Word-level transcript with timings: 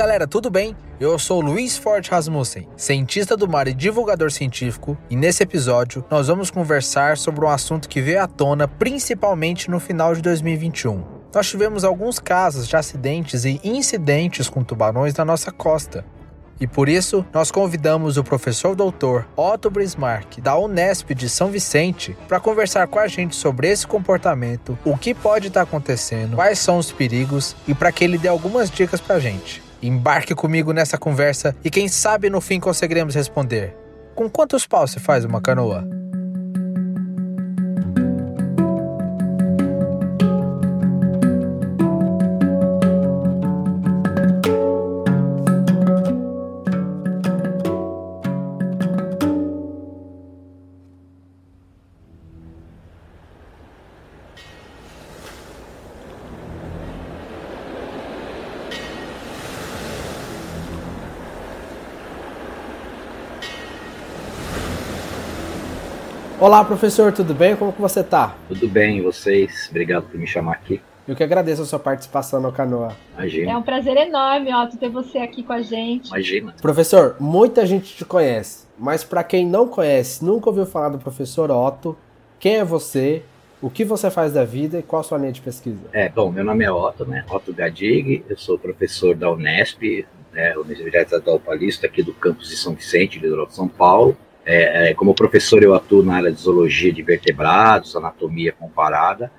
galera, 0.00 0.26
tudo 0.26 0.48
bem? 0.48 0.74
Eu 0.98 1.18
sou 1.18 1.42
Luiz 1.42 1.76
Forte 1.76 2.10
Rasmussen, 2.10 2.66
cientista 2.74 3.36
do 3.36 3.46
mar 3.46 3.68
e 3.68 3.74
divulgador 3.74 4.30
científico, 4.30 4.96
e 5.10 5.14
nesse 5.14 5.42
episódio 5.42 6.02
nós 6.10 6.28
vamos 6.28 6.50
conversar 6.50 7.18
sobre 7.18 7.44
um 7.44 7.48
assunto 7.50 7.86
que 7.86 8.00
veio 8.00 8.22
à 8.22 8.26
tona 8.26 8.66
principalmente 8.66 9.70
no 9.70 9.78
final 9.78 10.14
de 10.14 10.22
2021. 10.22 11.04
Nós 11.34 11.50
tivemos 11.50 11.84
alguns 11.84 12.18
casos 12.18 12.66
de 12.66 12.74
acidentes 12.76 13.44
e 13.44 13.60
incidentes 13.62 14.48
com 14.48 14.64
tubarões 14.64 15.14
na 15.14 15.22
nossa 15.22 15.52
costa. 15.52 16.02
E 16.58 16.66
por 16.66 16.88
isso, 16.88 17.22
nós 17.30 17.50
convidamos 17.50 18.16
o 18.16 18.24
professor 18.24 18.74
doutor 18.74 19.28
Otto 19.36 19.70
Brismarck, 19.70 20.40
da 20.40 20.56
Unesp 20.56 21.10
de 21.10 21.28
São 21.28 21.50
Vicente, 21.50 22.16
para 22.26 22.40
conversar 22.40 22.86
com 22.86 22.98
a 22.98 23.06
gente 23.06 23.36
sobre 23.36 23.68
esse 23.68 23.86
comportamento, 23.86 24.78
o 24.82 24.96
que 24.96 25.12
pode 25.12 25.48
estar 25.48 25.60
acontecendo, 25.60 26.36
quais 26.36 26.58
são 26.58 26.78
os 26.78 26.90
perigos 26.90 27.54
e 27.68 27.74
para 27.74 27.92
que 27.92 28.02
ele 28.02 28.16
dê 28.16 28.28
algumas 28.28 28.70
dicas 28.70 28.98
para 28.98 29.16
a 29.16 29.20
gente. 29.20 29.68
Embarque 29.82 30.34
comigo 30.34 30.72
nessa 30.72 30.98
conversa 30.98 31.56
e 31.64 31.70
quem 31.70 31.88
sabe 31.88 32.28
no 32.28 32.40
fim 32.40 32.60
conseguiremos 32.60 33.14
responder. 33.14 33.74
Com 34.14 34.28
quantos 34.28 34.66
paus 34.66 34.90
se 34.90 35.00
faz 35.00 35.24
uma 35.24 35.40
canoa? 35.40 35.99
Olá, 66.40 66.64
professor, 66.64 67.12
tudo 67.12 67.34
bem? 67.34 67.54
Como 67.54 67.70
que 67.70 67.82
você 67.82 68.02
tá? 68.02 68.34
Tudo 68.48 68.66
bem, 68.66 68.96
e 68.96 69.00
vocês? 69.02 69.66
Obrigado 69.68 70.04
por 70.04 70.18
me 70.18 70.26
chamar 70.26 70.52
aqui. 70.52 70.80
Eu 71.06 71.14
que 71.14 71.22
agradeço 71.22 71.60
a 71.60 71.66
sua 71.66 71.78
participação 71.78 72.40
no 72.40 72.50
Canoa. 72.50 72.96
Imagina. 73.12 73.52
É 73.52 73.56
um 73.58 73.62
prazer 73.62 73.94
enorme, 73.98 74.50
Otto, 74.54 74.78
ter 74.78 74.88
você 74.88 75.18
aqui 75.18 75.42
com 75.42 75.52
a 75.52 75.60
gente. 75.60 76.08
Imagina. 76.08 76.54
Professor, 76.62 77.14
muita 77.20 77.66
gente 77.66 77.94
te 77.94 78.06
conhece, 78.06 78.66
mas 78.78 79.04
para 79.04 79.22
quem 79.22 79.46
não 79.46 79.68
conhece, 79.68 80.24
nunca 80.24 80.48
ouviu 80.48 80.64
falar 80.64 80.88
do 80.88 80.98
professor 80.98 81.50
Otto, 81.50 81.94
quem 82.38 82.56
é 82.56 82.64
você, 82.64 83.22
o 83.60 83.68
que 83.68 83.84
você 83.84 84.10
faz 84.10 84.32
da 84.32 84.42
vida 84.42 84.78
e 84.78 84.82
qual 84.82 85.00
a 85.00 85.04
sua 85.04 85.18
linha 85.18 85.32
de 85.32 85.42
pesquisa? 85.42 85.90
É, 85.92 86.08
bom, 86.08 86.32
meu 86.32 86.42
nome 86.42 86.64
é 86.64 86.72
Otto, 86.72 87.04
né? 87.04 87.22
Otto 87.30 87.52
Gadig, 87.52 88.24
eu 88.26 88.38
sou 88.38 88.58
professor 88.58 89.14
da 89.14 89.30
Unesp, 89.30 90.06
né, 90.32 90.56
Universidade 90.56 91.04
Estadual 91.04 91.38
Paulista, 91.38 91.86
aqui 91.86 92.02
do 92.02 92.14
campus 92.14 92.48
de 92.48 92.56
São 92.56 92.72
Vicente, 92.72 93.18
litoral 93.18 93.44
de 93.44 93.54
São 93.54 93.68
Paulo. 93.68 94.16
É, 94.44 94.90
é, 94.90 94.94
como 94.94 95.14
professor, 95.14 95.62
eu 95.62 95.74
atuo 95.74 96.02
na 96.02 96.16
área 96.16 96.32
de 96.32 96.40
zoologia 96.40 96.92
de 96.92 97.02
vertebrados, 97.02 97.94
anatomia 97.94 98.52
comparada, 98.52 99.30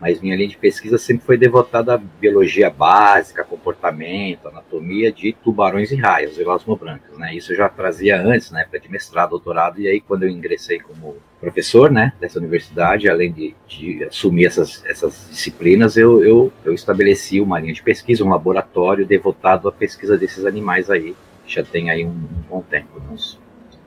mas 0.00 0.20
minha 0.20 0.34
linha 0.34 0.48
de 0.48 0.56
pesquisa 0.56 0.96
sempre 0.96 1.26
foi 1.26 1.36
devotada 1.36 1.94
à 1.94 1.98
biologia 1.98 2.70
básica, 2.70 3.44
comportamento, 3.44 4.48
anatomia 4.48 5.12
de 5.12 5.32
tubarões 5.32 5.92
e 5.92 5.96
raias, 5.96 6.38
elasmobrancas, 6.38 7.16
né? 7.18 7.34
Isso 7.34 7.52
eu 7.52 7.56
já 7.56 7.68
trazia 7.68 8.20
antes, 8.20 8.50
né, 8.50 8.66
de 8.80 8.90
mestrado, 8.90 9.30
doutorado, 9.30 9.78
e 9.80 9.86
aí 9.86 10.00
quando 10.00 10.22
eu 10.22 10.30
ingressei 10.30 10.80
como 10.80 11.16
professor, 11.38 11.90
né, 11.90 12.12
dessa 12.18 12.38
universidade, 12.38 13.08
além 13.08 13.32
de, 13.32 13.54
de 13.66 14.04
assumir 14.04 14.46
essas, 14.46 14.84
essas 14.86 15.28
disciplinas, 15.30 15.96
eu, 15.96 16.24
eu, 16.24 16.52
eu 16.64 16.74
estabeleci 16.74 17.40
uma 17.40 17.58
linha 17.58 17.74
de 17.74 17.82
pesquisa, 17.82 18.24
um 18.24 18.30
laboratório 18.30 19.06
devotado 19.06 19.68
à 19.68 19.72
pesquisa 19.72 20.18
desses 20.18 20.44
animais 20.44 20.90
aí, 20.90 21.14
já 21.46 21.62
tem 21.62 21.90
aí 21.90 22.04
um, 22.04 22.10
um 22.10 22.42
bom 22.48 22.62
tempo, 22.62 23.00
uns 23.10 23.39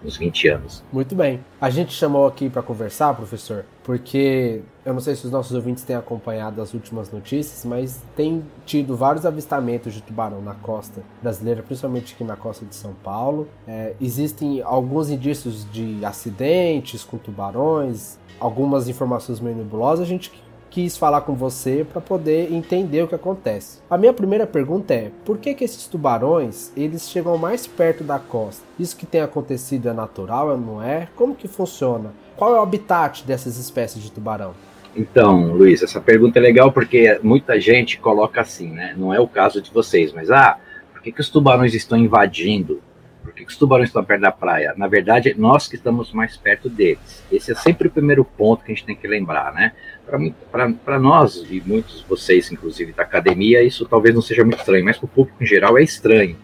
uns 0.03 0.17
20 0.17 0.47
anos. 0.49 0.83
Muito 0.91 1.15
bem. 1.15 1.39
A 1.59 1.69
gente 1.69 1.93
chamou 1.93 2.27
aqui 2.27 2.49
para 2.49 2.61
conversar, 2.61 3.13
professor, 3.13 3.65
porque 3.83 4.61
eu 4.85 4.93
não 4.93 4.99
sei 4.99 5.15
se 5.15 5.25
os 5.25 5.31
nossos 5.31 5.53
ouvintes 5.53 5.83
têm 5.83 5.95
acompanhado 5.95 6.61
as 6.61 6.73
últimas 6.73 7.11
notícias, 7.11 7.63
mas 7.65 8.01
tem 8.15 8.43
tido 8.65 8.95
vários 8.95 9.25
avistamentos 9.25 9.93
de 9.93 10.01
tubarão 10.01 10.41
na 10.41 10.55
costa 10.55 11.01
brasileira, 11.21 11.63
principalmente 11.63 12.13
aqui 12.13 12.23
na 12.23 12.35
costa 12.35 12.65
de 12.65 12.75
São 12.75 12.93
Paulo. 13.03 13.47
É, 13.67 13.93
existem 14.01 14.61
alguns 14.61 15.09
indícios 15.09 15.65
de 15.71 16.03
acidentes 16.03 17.03
com 17.03 17.17
tubarões, 17.17 18.17
algumas 18.39 18.89
informações 18.89 19.39
meio 19.39 19.55
nebulosas. 19.55 20.05
A 20.05 20.09
gente 20.09 20.42
quis 20.73 20.97
falar 20.97 21.21
com 21.21 21.35
você 21.35 21.85
para 21.87 22.01
poder 22.01 22.51
entender 22.51 23.03
o 23.03 23.07
que 23.07 23.13
acontece. 23.13 23.77
A 23.87 23.95
minha 23.95 24.11
primeira 24.11 24.47
pergunta 24.47 24.91
é: 24.91 25.11
por 25.23 25.37
que, 25.37 25.53
que 25.53 25.63
esses 25.63 25.85
tubarões 25.85 26.73
eles 26.75 27.07
chegam 27.07 27.37
mais 27.37 27.67
perto 27.67 28.03
da 28.03 28.17
costa? 28.17 28.65
Isso 28.79 28.97
que 28.97 29.05
tem 29.05 29.21
acontecido 29.21 29.87
é 29.87 29.93
natural, 29.93 30.57
não 30.57 30.81
é? 30.81 31.07
Como 31.15 31.35
que 31.35 31.47
funciona? 31.47 32.11
Qual 32.35 32.55
é 32.55 32.59
o 32.59 32.63
habitat 32.63 33.23
dessas 33.23 33.57
espécies 33.57 34.01
de 34.01 34.11
tubarão? 34.11 34.55
Então, 34.95 35.53
Luiz, 35.53 35.83
essa 35.83 36.01
pergunta 36.01 36.39
é 36.39 36.41
legal 36.41 36.71
porque 36.71 37.19
muita 37.21 37.59
gente 37.59 37.99
coloca 37.99 38.41
assim, 38.41 38.69
né? 38.69 38.95
Não 38.97 39.13
é 39.13 39.19
o 39.19 39.27
caso 39.27 39.61
de 39.61 39.71
vocês, 39.71 40.11
mas 40.11 40.31
ah, 40.31 40.57
por 40.91 41.03
que, 41.03 41.11
que 41.11 41.21
os 41.21 41.29
tubarões 41.29 41.75
estão 41.75 41.97
invadindo 41.99 42.81
por 43.23 43.33
que 43.33 43.43
os 43.43 43.57
tubarões 43.57 43.89
estão 43.89 44.03
perto 44.03 44.21
da 44.21 44.31
praia? 44.31 44.73
Na 44.75 44.87
verdade, 44.87 45.33
nós 45.37 45.67
que 45.67 45.75
estamos 45.75 46.11
mais 46.11 46.35
perto 46.35 46.69
deles. 46.69 47.23
Esse 47.31 47.53
é 47.53 47.55
sempre 47.55 47.87
o 47.87 47.91
primeiro 47.91 48.25
ponto 48.25 48.63
que 48.63 48.71
a 48.71 48.75
gente 48.75 48.85
tem 48.85 48.95
que 48.95 49.07
lembrar, 49.07 49.53
né? 49.53 49.71
Para 50.05 50.99
nós, 50.99 51.45
e 51.49 51.61
muitos 51.65 52.01
de 52.01 52.05
vocês, 52.07 52.51
inclusive 52.51 52.93
da 52.93 53.03
academia, 53.03 53.63
isso 53.63 53.85
talvez 53.85 54.13
não 54.13 54.21
seja 54.21 54.43
muito 54.43 54.59
estranho, 54.59 54.85
mas 54.85 54.97
para 54.97 55.05
o 55.05 55.09
público 55.09 55.43
em 55.43 55.45
geral 55.45 55.77
é 55.77 55.83
estranho 55.83 56.37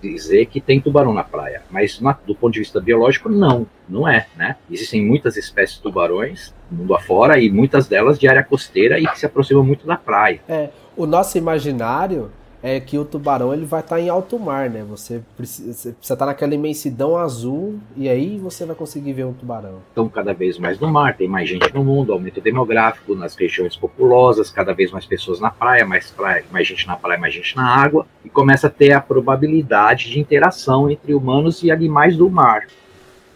dizer 0.00 0.46
que 0.46 0.60
tem 0.60 0.80
tubarão 0.80 1.14
na 1.14 1.24
praia. 1.24 1.62
Mas 1.70 2.00
na, 2.00 2.12
do 2.12 2.34
ponto 2.34 2.52
de 2.52 2.60
vista 2.60 2.80
biológico, 2.80 3.28
não, 3.28 3.66
não 3.88 4.06
é, 4.06 4.26
né? 4.36 4.56
Existem 4.70 5.04
muitas 5.04 5.36
espécies 5.36 5.76
de 5.76 5.82
tubarões 5.82 6.52
mundo 6.70 6.94
afora 6.94 7.38
e 7.38 7.50
muitas 7.50 7.86
delas 7.86 8.18
de 8.18 8.28
área 8.28 8.42
costeira 8.42 8.98
e 8.98 9.06
que 9.06 9.18
se 9.18 9.26
aproximam 9.26 9.64
muito 9.64 9.86
da 9.86 9.96
praia. 9.96 10.40
É, 10.48 10.70
o 10.96 11.06
nosso 11.06 11.38
imaginário 11.38 12.30
é 12.66 12.80
que 12.80 12.96
o 12.96 13.04
tubarão 13.04 13.52
ele 13.52 13.66
vai 13.66 13.80
estar 13.80 13.96
tá 13.96 14.00
em 14.00 14.08
alto 14.08 14.38
mar, 14.38 14.70
né? 14.70 14.82
Você 14.88 15.20
precisa 15.36 15.90
estar 16.00 16.16
tá 16.16 16.24
naquela 16.24 16.54
imensidão 16.54 17.14
azul 17.14 17.78
e 17.94 18.08
aí 18.08 18.38
você 18.38 18.64
vai 18.64 18.74
conseguir 18.74 19.12
ver 19.12 19.26
um 19.26 19.34
tubarão. 19.34 19.82
Então, 19.92 20.08
cada 20.08 20.32
vez 20.32 20.58
mais 20.58 20.80
no 20.80 20.90
mar, 20.90 21.14
tem 21.14 21.28
mais 21.28 21.46
gente 21.46 21.74
no 21.74 21.84
mundo, 21.84 22.10
aumento 22.10 22.40
demográfico 22.40 23.14
nas 23.14 23.36
regiões 23.36 23.76
populosas, 23.76 24.48
cada 24.48 24.72
vez 24.72 24.90
mais 24.90 25.04
pessoas 25.04 25.40
na 25.40 25.50
praia, 25.50 25.84
mais, 25.84 26.10
praia, 26.10 26.42
mais 26.50 26.66
gente 26.66 26.86
na 26.86 26.96
praia, 26.96 27.20
mais 27.20 27.34
gente 27.34 27.54
na 27.54 27.68
água, 27.68 28.06
e 28.24 28.30
começa 28.30 28.68
a 28.68 28.70
ter 28.70 28.92
a 28.92 29.00
probabilidade 29.00 30.10
de 30.10 30.18
interação 30.18 30.90
entre 30.90 31.12
humanos 31.12 31.62
e 31.62 31.70
animais 31.70 32.16
do 32.16 32.30
mar, 32.30 32.66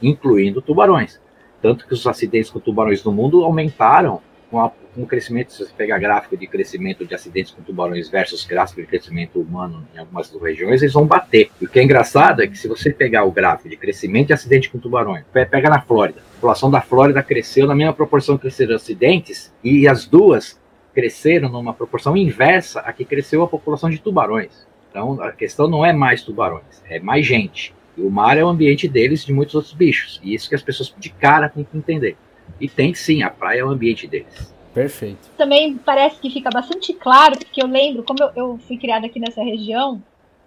incluindo 0.03 0.62
tubarões. 0.62 1.21
Tanto 1.61 1.87
que 1.87 1.93
os 1.93 2.06
acidentes 2.06 2.49
com 2.50 2.61
tubarões 2.61 3.05
no 3.05 3.12
mundo 3.12 3.44
aumentaram 3.44 4.22
com, 4.50 4.59
a, 4.59 4.72
o 5.03 5.06
crescimento, 5.06 5.53
se 5.53 5.64
você 5.64 5.72
pegar 5.76 5.98
gráfico 5.98 6.36
de 6.36 6.47
crescimento 6.47 7.04
de 7.04 7.14
acidentes 7.14 7.53
com 7.53 7.62
tubarões 7.62 8.09
versus 8.09 8.44
gráfico 8.44 8.81
de 8.81 8.86
crescimento 8.86 9.41
humano 9.41 9.86
em 9.94 9.98
algumas 9.98 10.31
regiões, 10.31 10.82
eles 10.82 10.94
vão 10.94 11.06
bater. 11.06 11.50
E 11.60 11.64
o 11.64 11.69
que 11.69 11.78
é 11.78 11.82
engraçado 11.82 12.42
é 12.42 12.47
que 12.47 12.56
se 12.56 12.69
você 12.69 12.91
pegar 12.91 13.25
o 13.25 13.31
gráfico 13.31 13.69
de 13.69 13.76
crescimento 13.76 14.28
de 14.28 14.32
acidente 14.32 14.70
com 14.70 14.78
tubarões, 14.78 15.25
pega 15.32 15.69
na 15.69 15.81
Flórida, 15.81 16.20
a 16.20 16.34
população 16.34 16.70
da 16.70 16.81
Flórida 16.81 17.23
cresceu 17.23 17.67
na 17.67 17.75
mesma 17.75 17.93
proporção 17.93 18.37
que 18.37 18.43
cresceram 18.43 18.76
acidentes, 18.76 19.52
e 19.62 19.88
as 19.88 20.06
duas 20.06 20.61
cresceram 20.94 21.49
numa 21.49 21.73
proporção 21.73 22.17
inversa 22.17 22.81
a 22.81 22.93
que 22.93 23.05
cresceu 23.05 23.43
a 23.43 23.49
população 23.49 23.88
de 23.88 23.99
tubarões. 23.99 24.67
Então 24.90 25.23
a 25.23 25.32
questão 25.32 25.69
não 25.69 25.84
é 25.84 25.93
mais 25.93 26.23
tubarões, 26.23 26.82
é 26.88 26.99
mais 26.99 27.25
gente. 27.25 27.75
E 27.96 28.02
o 28.02 28.11
mar 28.11 28.37
é 28.38 28.44
o 28.44 28.49
ambiente 28.49 28.88
deles 28.88 29.25
de 29.25 29.32
muitos 29.32 29.55
outros 29.55 29.73
bichos. 29.75 30.20
E 30.23 30.34
isso 30.34 30.49
que 30.49 30.55
as 30.55 30.62
pessoas 30.62 30.94
de 30.99 31.11
cara 31.11 31.49
têm 31.49 31.64
que 31.64 31.76
entender. 31.76 32.17
E 32.61 32.69
tem 32.69 32.94
sim, 32.94 33.23
a 33.23 33.31
praia 33.31 33.61
é 33.61 33.64
o 33.64 33.69
ambiente 33.69 34.06
deles. 34.06 34.55
Perfeito. 34.73 35.31
Também 35.37 35.76
parece 35.76 36.20
que 36.20 36.31
fica 36.31 36.50
bastante 36.50 36.93
claro, 36.93 37.38
porque 37.38 37.62
eu 37.62 37.67
lembro, 37.67 38.03
como 38.03 38.23
eu, 38.23 38.31
eu 38.37 38.59
fui 38.59 38.76
criada 38.76 39.06
aqui 39.06 39.19
nessa 39.19 39.43
região, 39.43 40.03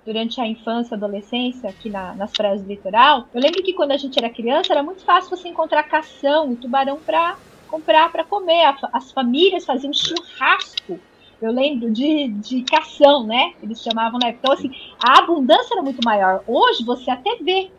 durante 0.06 0.40
a 0.42 0.48
infância 0.48 0.96
e 0.96 0.98
adolescência, 0.98 1.70
aqui 1.70 1.90
na, 1.90 2.14
nas 2.16 2.32
praias 2.32 2.62
do 2.62 2.68
litoral, 2.68 3.28
eu 3.34 3.42
lembro 3.42 3.62
que 3.62 3.74
quando 3.74 3.92
a 3.92 3.98
gente 3.98 4.18
era 4.18 4.30
criança, 4.30 4.74
era 4.74 4.84
muito 4.84 5.04
fácil 5.04 5.30
você 5.30 5.48
encontrar 5.48 5.84
cação 5.84 6.52
e 6.54 6.56
tubarão 6.56 6.98
para 6.98 7.36
comprar 7.68 8.12
para 8.12 8.24
comer. 8.24 8.74
As 8.92 9.12
famílias 9.12 9.66
faziam 9.66 9.94
churrasco. 9.94 11.00
Eu 11.42 11.52
lembro 11.52 11.90
de, 11.90 12.28
de 12.28 12.64
cação, 12.64 13.26
né? 13.26 13.54
Eles 13.64 13.82
chamavam 13.82 14.20
na 14.20 14.28
época. 14.28 14.42
Então, 14.44 14.54
assim, 14.54 14.72
a 15.04 15.20
abundância 15.20 15.74
era 15.74 15.82
muito 15.82 16.04
maior. 16.04 16.44
Hoje 16.48 16.84
você 16.84 17.10
até 17.10 17.38
vê 17.38 17.72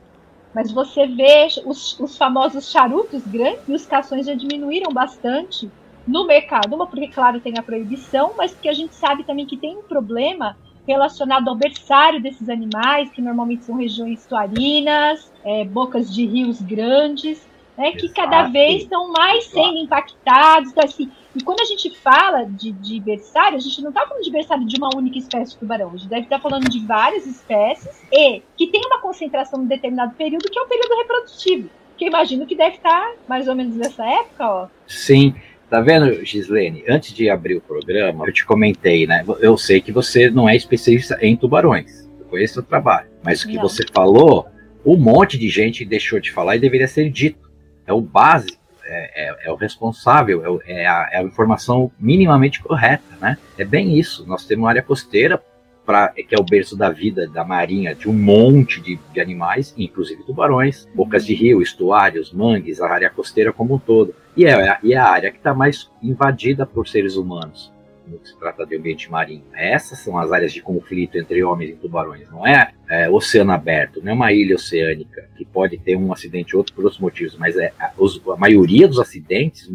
mas 0.55 0.71
você 0.71 1.07
vê 1.07 1.49
os, 1.65 1.99
os 1.99 2.17
famosos 2.17 2.71
charutos 2.71 3.27
grandes 3.27 3.63
e 3.67 3.73
os 3.73 3.87
cações 3.87 4.27
já 4.27 4.35
diminuíram 4.35 4.93
bastante 4.93 5.71
no 6.07 6.27
mercado. 6.27 6.75
Uma 6.75 6.87
porque, 6.87 7.09
claro, 7.09 7.41
tem 7.41 7.55
a 7.59 7.63
proibição, 7.63 8.33
mas 8.37 8.53
porque 8.53 8.69
a 8.69 8.75
gente 8.75 8.95
sabe 8.95 9.25
também 9.25 9.47
que 9.47 9.57
tem 9.57 9.77
um 9.77 9.83
problema 9.83 10.57
relacionado 10.87 11.49
ao 11.49 11.55
berçário 11.55 12.21
desses 12.21 12.49
animais, 12.49 13.11
que 13.11 13.23
normalmente 13.23 13.65
são 13.65 13.77
regiões 13.77 14.27
tuarinas, 14.27 15.33
é, 15.45 15.65
bocas 15.65 16.13
de 16.13 16.27
rios 16.27 16.61
grandes. 16.61 17.51
né, 17.75 17.93
que 17.93 18.11
cada 18.11 18.43
vez 18.45 18.83
estão 18.83 19.11
mais 19.11 19.45
sendo 19.45 19.79
impactados. 19.79 20.71
Então, 20.71 20.85
assim, 20.85 21.11
e 21.35 21.43
quando 21.43 21.61
a 21.61 21.65
gente 21.65 21.89
fala 21.97 22.45
de, 22.45 22.71
de 22.71 23.01
berçário, 23.01 23.57
a 23.57 23.61
gente 23.61 23.81
não 23.81 23.89
está 23.89 24.07
falando 24.07 24.23
de 24.23 24.31
berçário 24.31 24.67
de 24.67 24.77
uma 24.77 24.91
única 24.95 25.19
espécie 25.19 25.53
de 25.53 25.59
tubarão. 25.59 25.89
A 25.89 25.97
gente 25.97 26.09
deve 26.09 26.23
estar 26.25 26.37
tá 26.37 26.43
falando 26.43 26.69
de 26.69 26.85
várias 26.85 27.27
espécies 27.27 28.03
e 28.13 28.43
que 28.57 28.67
tem 28.67 28.83
uma 28.85 29.01
concentração 29.01 29.63
em 29.63 29.67
determinado 29.67 30.15
período, 30.15 30.51
que 30.51 30.59
é 30.59 30.63
o 30.63 30.69
período 30.69 30.95
reprodutivo. 30.97 31.71
Que 31.97 32.05
eu 32.05 32.09
imagino 32.09 32.47
que 32.47 32.55
deve 32.55 32.77
estar 32.77 32.91
tá 32.91 33.15
mais 33.27 33.49
ou 33.49 33.55
menos 33.55 33.75
nessa 33.75 34.05
época, 34.05 34.47
ó. 34.47 34.69
Sim. 34.87 35.35
Tá 35.73 35.81
vendo, 35.81 36.23
Gislene? 36.23 36.85
Antes 36.87 37.15
de 37.15 37.31
abrir 37.31 37.57
o 37.57 37.61
programa, 37.63 38.27
eu 38.27 38.33
te 38.35 38.45
comentei, 38.45 39.07
né? 39.07 39.25
Eu 39.41 39.57
sei 39.57 39.81
que 39.81 39.91
você 39.91 40.29
não 40.29 40.47
é 40.47 40.55
especialista 40.55 41.17
em 41.23 41.35
tubarões. 41.35 42.07
Eu 42.21 42.27
conheço 42.27 42.61
o 42.61 42.63
trabalho. 42.63 43.09
Mas 43.25 43.43
o 43.43 43.49
que 43.49 43.55
não. 43.55 43.63
você 43.63 43.83
falou, 43.91 44.47
um 44.85 44.99
monte 44.99 45.39
de 45.39 45.49
gente 45.49 45.83
deixou 45.83 46.21
de 46.21 46.31
falar 46.31 46.57
e 46.57 46.61
deveria 46.61 46.87
ser 46.87 47.09
dito. 47.09 47.51
É 47.87 47.93
o 47.93 48.03
básico 48.03 48.59
é, 48.85 49.29
é, 49.29 49.37
é, 49.47 49.51
o 49.51 49.55
responsável, 49.55 50.61
é, 50.67 50.83
é, 50.83 50.87
a, 50.87 51.09
é, 51.11 51.17
a, 51.21 51.23
informação 51.23 51.91
minimamente 51.99 52.63
correta, 52.63 53.17
né? 53.19 53.39
É 53.57 53.65
bem 53.65 53.99
isso. 53.99 54.27
Nós 54.27 54.45
temos 54.45 54.65
uma 54.65 54.69
área 54.69 54.83
costeira, 54.83 55.43
pra, 55.87 56.09
que 56.09 56.35
é 56.35 56.39
o 56.39 56.45
berço 56.45 56.77
da 56.77 56.91
vida 56.91 57.27
da 57.27 57.47
marinha, 57.47 57.95
de 57.95 58.11
um 58.11 58.13
monte 58.13 58.79
de, 58.79 59.01
de 59.11 59.21
animais, 59.23 59.73
inclusive 59.79 60.23
tubarões, 60.25 60.87
bocas 60.95 61.25
de 61.25 61.33
rio, 61.33 61.63
estuários, 61.63 62.31
mangues, 62.31 62.79
a 62.79 62.91
área 62.91 63.09
costeira 63.09 63.55
como 63.55 63.77
um 63.77 63.79
todo. 63.79 64.15
E 64.37 64.47
é, 64.47 64.79
e 64.83 64.95
é 64.95 64.97
a 64.97 65.09
área 65.09 65.31
que 65.31 65.37
está 65.37 65.53
mais 65.53 65.91
invadida 66.03 66.65
por 66.65 66.89
seres 66.89 67.17
humanos 67.17 67.73
no 68.07 68.19
que 68.19 68.29
se 68.29 68.37
trata 68.37 68.67
de 68.67 68.77
ambiente 68.77 69.11
marinho. 69.11 69.45
Essas 69.55 69.99
são 69.99 70.19
as 70.19 70.33
áreas 70.33 70.53
de 70.53 70.61
conflito 70.61 71.17
entre 71.17 71.43
homens 71.43 71.71
e 71.71 71.75
tubarões, 71.75 72.29
não 72.31 72.47
é, 72.47 72.73
é 72.89 73.09
oceano 73.09 73.53
aberto, 73.53 74.03
não 74.03 74.13
é 74.13 74.15
uma 74.15 74.33
ilha 74.33 74.57
oceânica 74.57 75.29
que 75.37 75.45
pode 75.45 75.79
ter 75.79 75.97
um 75.97 76.13
acidente 76.13 76.55
ou 76.55 76.61
outro 76.61 76.75
por 76.75 76.85
outros 76.85 77.01
motivos, 77.01 77.37
mas 77.37 77.57
é 77.57 77.73
a, 77.79 77.93
os, 77.97 78.21
a 78.29 78.37
maioria 78.37 78.89
dos 78.89 78.99
acidentes 78.99 79.71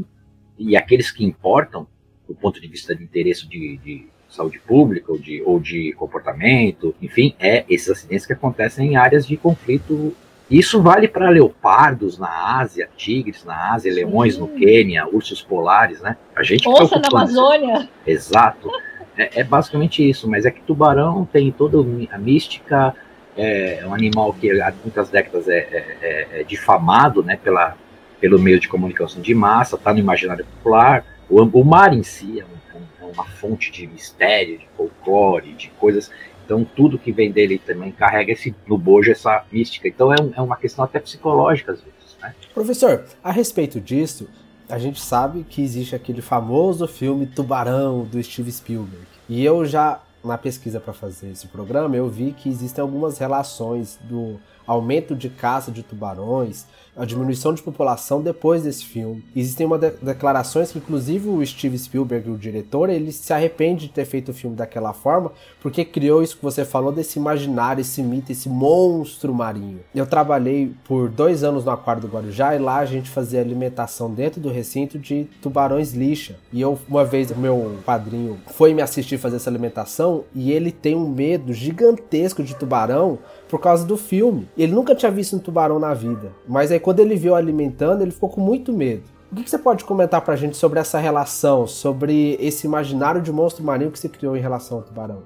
e 0.58 0.76
aqueles 0.76 1.12
que 1.12 1.24
importam 1.24 1.88
do 2.28 2.36
ponto 2.36 2.60
de 2.60 2.68
vista 2.68 2.94
de 2.94 3.04
interesse 3.04 3.48
de, 3.48 3.78
de 3.78 4.08
saúde 4.28 4.60
pública 4.60 5.12
ou 5.12 5.18
de, 5.18 5.42
ou 5.44 5.60
de 5.60 5.94
comportamento, 5.94 6.94
enfim, 7.02 7.34
é 7.40 7.64
esses 7.70 7.90
acidentes 7.90 8.26
que 8.26 8.34
acontecem 8.34 8.92
em 8.92 8.96
áreas 8.98 9.26
de 9.26 9.38
conflito 9.38 10.14
isso 10.50 10.82
vale 10.82 11.08
para 11.08 11.30
leopardos 11.30 12.18
na 12.18 12.60
Ásia, 12.60 12.90
tigres 12.96 13.44
na 13.44 13.74
Ásia, 13.74 13.92
Sim. 13.92 14.00
leões 14.00 14.38
no 14.38 14.48
Quênia, 14.48 15.06
ursos 15.08 15.42
polares, 15.42 16.02
né? 16.02 16.16
A 16.36 16.44
gente 16.44 16.68
Onça 16.68 16.98
na 17.00 17.08
Amazônia. 17.12 17.90
Exato. 18.06 18.72
É, 19.18 19.42
é, 19.42 19.44
basicamente 19.44 20.08
isso, 20.08 20.30
mas 20.30 20.46
é 20.46 20.52
que 20.52 20.62
tubarão 20.62 21.26
tem 21.26 21.52
toda 21.52 21.78
a 22.12 22.18
mística, 22.18 22.96
é 23.36 23.84
um 23.86 23.94
animal 23.94 24.34
que 24.34 24.50
há 24.62 24.74
muitas 24.84 25.10
décadas 25.10 25.48
é, 25.48 25.58
é, 25.58 25.98
é, 26.02 26.28
é 26.42 26.44
difamado 26.44 27.22
né, 27.24 27.38
pela, 27.44 27.76
pelo 28.20 28.40
meio 28.40 28.60
de 28.60 28.68
comunicação 28.68 29.22
de 29.22 29.34
massa, 29.36 29.76
está 29.76 29.94
no 29.94 30.00
imaginário 30.00 30.46
popular. 30.46 31.04
O, 31.30 31.42
o 31.44 31.66
mar 31.66 31.94
em 31.94 32.04
si 32.04 32.40
é, 32.40 32.46
um, 32.46 33.08
é 33.08 33.12
uma 33.12 33.26
fonte 33.26 33.72
de 33.72 33.86
mistério, 33.86 34.58
de 34.58 34.68
folclore, 34.78 35.54
de 35.54 35.70
coisas 35.80 36.12
então, 36.48 36.64
tudo 36.64 36.98
que 36.98 37.12
vem 37.12 37.30
dele 37.30 37.60
também 37.60 37.92
carrega 37.92 38.32
esse, 38.32 38.56
no 38.66 38.78
bojo 38.78 39.12
essa 39.12 39.44
mística. 39.52 39.86
Então, 39.86 40.14
é, 40.14 40.16
um, 40.22 40.32
é 40.34 40.42
uma 40.42 40.56
questão 40.56 40.86
até 40.86 40.98
psicológica, 40.98 41.74
às 41.74 41.82
vezes. 41.82 42.18
Né? 42.22 42.34
Professor, 42.54 43.04
a 43.22 43.34
respeito 43.34 43.82
disso, 43.82 44.30
a 44.70 44.80
gente 44.80 45.02
sabe 45.02 45.44
que 45.44 45.62
existe 45.62 45.94
aquele 45.94 46.22
famoso 46.22 46.88
filme 46.88 47.28
Tubarão, 47.28 48.06
do 48.06 48.24
Steve 48.24 48.50
Spielberg. 48.50 49.06
E 49.28 49.44
eu 49.44 49.66
já, 49.66 50.02
na 50.24 50.38
pesquisa 50.38 50.80
para 50.80 50.94
fazer 50.94 51.32
esse 51.32 51.48
programa, 51.48 51.98
eu 51.98 52.08
vi 52.08 52.32
que 52.32 52.48
existem 52.48 52.82
algumas 52.82 53.18
relações 53.18 54.00
do 54.04 54.40
aumento 54.68 55.16
de 55.16 55.30
caça 55.30 55.72
de 55.72 55.82
tubarões 55.82 56.66
a 56.98 57.06
diminuição 57.06 57.54
de 57.54 57.62
população 57.62 58.22
depois 58.22 58.64
desse 58.64 58.84
filme. 58.84 59.24
Existem 59.36 59.68
uma 59.68 59.78
de 59.78 59.92
declarações 60.02 60.72
que, 60.72 60.80
inclusive, 60.80 61.30
o 61.30 61.46
Steve 61.46 61.78
Spielberg, 61.78 62.32
o 62.32 62.38
diretor, 62.38 62.90
ele 62.90 63.12
se 63.12 63.32
arrepende 63.32 63.88
de 63.88 63.94
ter 63.94 64.06
feito 64.06 64.32
o 64.32 64.34
filme 64.34 64.56
daquela 64.56 64.94
forma, 64.94 65.32
porque 65.62 65.86
criou 65.86 66.24
isso 66.24 66.38
que 66.38 66.44
você 66.44 66.66
falou 66.66 66.92
desse 66.92 67.20
imaginário, 67.20 67.82
esse 67.82 68.02
mito, 68.02 68.32
esse 68.32 68.50
monstro 68.50 69.34
marinho. 69.34 69.82
Eu 69.94 70.08
trabalhei 70.08 70.74
por 70.86 71.08
dois 71.08 71.44
anos 71.44 71.64
no 71.64 71.72
Aquário 71.72 72.02
do 72.02 72.08
Guarujá 72.08 72.56
e 72.56 72.60
lá 72.60 72.78
a 72.78 72.86
gente 72.86 73.10
fazia 73.12 73.40
alimentação 73.40 74.12
dentro 74.12 74.42
do 74.42 74.50
recinto 74.50 74.98
de 74.98 75.28
tubarões 75.40 75.94
lixa. 75.94 76.38
E 76.52 76.60
eu, 76.60 76.80
uma 76.90 77.06
vez, 77.06 77.30
meu 77.38 77.78
padrinho 77.86 78.40
foi 78.48 78.74
me 78.74 78.82
assistir 78.82 79.20
fazer 79.20 79.36
essa 79.36 79.50
alimentação 79.50 80.24
e 80.34 80.52
ele 80.52 80.72
tem 80.72 80.96
um 80.96 81.08
medo 81.08 81.54
gigantesco 81.54 82.42
de 82.42 82.56
tubarão 82.56 83.20
por 83.50 83.60
causa 83.60 83.86
do 83.86 83.98
filme. 83.98 84.48
Ele 84.58 84.74
nunca 84.74 84.96
tinha 84.96 85.12
visto 85.12 85.36
um 85.36 85.40
tubarão 85.40 85.80
na 85.80 85.94
vida, 85.94 86.32
mas 86.48 86.72
aí 86.72 86.80
quando 86.80 87.00
ele 87.00 87.16
viu 87.16 87.36
alimentando, 87.36 88.02
ele 88.02 88.12
ficou 88.12 88.30
com 88.30 88.42
muito 88.42 88.74
medo. 88.74 89.04
O 89.32 89.36
que 89.36 89.50
você 89.50 89.58
pode 89.58 89.84
comentar 89.84 90.22
pra 90.22 90.36
gente 90.38 90.56
sobre 90.56 90.80
essa 90.80 91.00
relação, 91.00 91.68
sobre 91.68 92.38
esse 92.40 92.66
imaginário 92.66 93.22
de 93.22 93.32
monstro 93.32 93.64
marinho 93.64 93.92
que 93.92 94.00
se 94.00 94.08
criou 94.08 94.38
em 94.38 94.42
relação 94.42 94.78
ao 94.78 94.84
tubarão? 94.84 95.24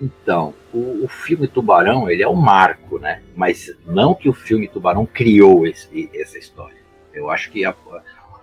Então, 0.00 0.52
o, 0.72 1.04
o, 1.04 1.08
filme 1.08 1.46
Tubarão, 1.46 2.10
ele 2.10 2.22
é 2.22 2.28
um 2.28 2.34
marco, 2.34 2.98
né? 2.98 3.22
Mas 3.36 3.72
não 3.86 4.14
que 4.14 4.28
o 4.28 4.32
filme 4.32 4.66
Tubarão 4.66 5.06
criou 5.06 5.66
esse, 5.66 6.10
essa 6.14 6.36
história. 6.36 6.76
Eu 7.12 7.30
acho 7.30 7.50
que 7.50 7.64
a, 7.64 7.74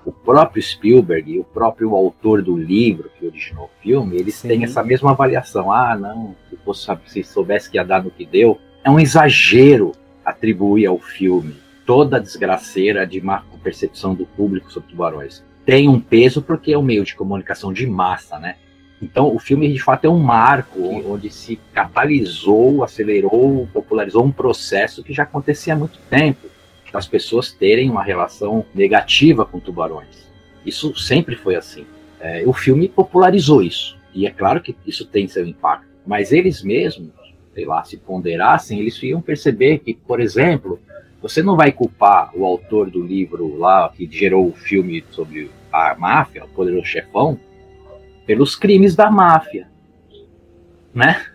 o 0.05 0.11
próprio 0.11 0.61
Spielberg 0.61 1.33
e 1.33 1.39
o 1.39 1.43
próprio 1.43 1.95
autor 1.95 2.41
do 2.41 2.55
livro 2.55 3.11
que 3.17 3.25
originou 3.25 3.65
o 3.65 3.81
filme, 3.81 4.17
eles 4.17 4.35
Sim. 4.35 4.47
têm 4.47 4.63
essa 4.63 4.83
mesma 4.83 5.11
avaliação. 5.11 5.71
Ah, 5.71 5.95
não, 5.95 6.35
se, 6.49 6.57
fosse, 6.57 6.87
se 7.07 7.23
soubesse 7.23 7.69
que 7.69 7.77
ia 7.77 7.83
dar 7.83 8.03
no 8.03 8.09
que 8.09 8.25
deu, 8.25 8.57
é 8.83 8.89
um 8.89 8.99
exagero 8.99 9.93
atribuir 10.25 10.85
ao 10.85 10.99
filme 10.99 11.55
toda 11.85 12.17
a 12.17 12.19
desgraceira 12.19 13.05
de 13.05 13.19
má 13.21 13.43
percepção 13.61 14.15
do 14.15 14.25
público 14.25 14.71
sobre 14.71 14.89
tubarões. 14.89 15.43
Tem 15.65 15.87
um 15.87 15.99
peso 15.99 16.41
porque 16.41 16.73
é 16.73 16.77
um 16.77 16.81
meio 16.81 17.03
de 17.03 17.15
comunicação 17.15 17.71
de 17.71 17.85
massa, 17.85 18.39
né? 18.39 18.55
Então, 19.01 19.35
o 19.35 19.39
filme, 19.39 19.71
de 19.71 19.79
fato, 19.79 20.05
é 20.05 20.09
um 20.09 20.19
marco 20.19 20.79
onde 20.81 21.29
se 21.29 21.59
catalisou, 21.73 22.83
acelerou, 22.83 23.67
popularizou 23.73 24.23
um 24.23 24.31
processo 24.31 25.03
que 25.03 25.13
já 25.13 25.23
acontecia 25.23 25.73
há 25.73 25.75
muito 25.75 25.99
tempo, 26.09 26.47
das 26.91 27.07
pessoas 27.07 27.51
terem 27.51 27.89
uma 27.89 28.03
relação 28.03 28.65
negativa 28.75 29.45
com 29.45 29.59
tubarões. 29.59 30.27
Isso 30.65 30.95
sempre 30.95 31.35
foi 31.35 31.55
assim. 31.55 31.85
É, 32.19 32.43
o 32.45 32.53
filme 32.53 32.87
popularizou 32.89 33.63
isso. 33.63 33.97
E 34.13 34.27
é 34.27 34.29
claro 34.29 34.61
que 34.61 34.75
isso 34.85 35.05
tem 35.05 35.27
seu 35.27 35.45
impacto. 35.47 35.87
Mas 36.05 36.31
eles 36.31 36.61
mesmos 36.61 37.11
sei 37.53 37.65
lá, 37.65 37.83
se 37.83 37.97
ponderassem, 37.97 38.79
eles 38.79 39.01
iam 39.03 39.21
perceber 39.21 39.79
que, 39.79 39.93
por 39.93 40.19
exemplo, 40.19 40.79
você 41.21 41.43
não 41.43 41.55
vai 41.55 41.71
culpar 41.71 42.31
o 42.35 42.45
autor 42.45 42.89
do 42.89 43.01
livro 43.01 43.57
lá 43.57 43.89
que 43.89 44.09
gerou 44.09 44.47
o 44.47 44.53
filme 44.53 45.03
sobre 45.11 45.51
a 45.71 45.95
máfia, 45.95 46.45
o 46.45 46.49
poderoso 46.49 46.85
chefão, 46.85 47.39
pelos 48.25 48.55
crimes 48.55 48.95
da 48.95 49.09
máfia, 49.11 49.67
né? 50.93 51.25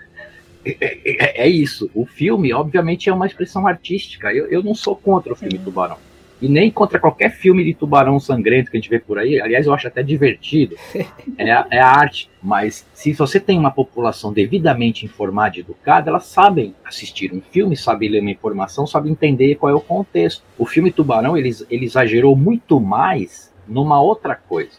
É, 0.64 0.76
é, 0.80 1.42
é, 1.44 1.48
isso. 1.48 1.88
O 1.94 2.04
filme, 2.04 2.52
obviamente, 2.52 3.08
é 3.08 3.12
uma 3.12 3.26
expressão 3.26 3.66
artística. 3.68 4.32
Eu, 4.32 4.46
eu 4.46 4.62
não 4.64 4.74
sou 4.74 4.96
contra 4.96 5.32
o 5.32 5.36
filme 5.36 5.58
Tubarão 5.58 5.98
e 6.40 6.48
nem 6.48 6.70
contra 6.70 6.98
qualquer 6.98 7.30
filme 7.30 7.64
de 7.64 7.72
tubarão 7.72 8.20
sangrento 8.20 8.70
que 8.70 8.76
a 8.76 8.80
gente 8.80 8.90
vê 8.90 8.98
por 8.98 9.18
aí. 9.18 9.40
Aliás, 9.40 9.66
eu 9.66 9.72
acho 9.72 9.88
até 9.88 10.02
divertido. 10.02 10.76
É 11.38 11.52
a, 11.52 11.66
é 11.70 11.78
a 11.78 11.88
arte. 11.88 12.30
Mas 12.42 12.86
se 12.94 13.12
você 13.12 13.38
tem 13.38 13.58
uma 13.58 13.70
população 13.70 14.32
devidamente 14.32 15.04
informada 15.04 15.56
e 15.56 15.60
educada, 15.60 16.08
elas 16.08 16.24
sabem 16.24 16.74
assistir 16.84 17.32
um 17.32 17.42
filme, 17.42 17.76
sabem 17.76 18.08
ler 18.08 18.20
uma 18.20 18.30
informação, 18.30 18.86
sabem 18.86 19.12
entender 19.12 19.56
qual 19.56 19.70
é 19.70 19.74
o 19.74 19.80
contexto. 19.80 20.42
O 20.56 20.64
filme 20.64 20.90
Tubarão, 20.90 21.36
ele, 21.36 21.54
ele 21.70 21.84
exagerou 21.84 22.34
muito 22.34 22.80
mais 22.80 23.52
numa 23.68 24.00
outra 24.00 24.34
coisa. 24.34 24.78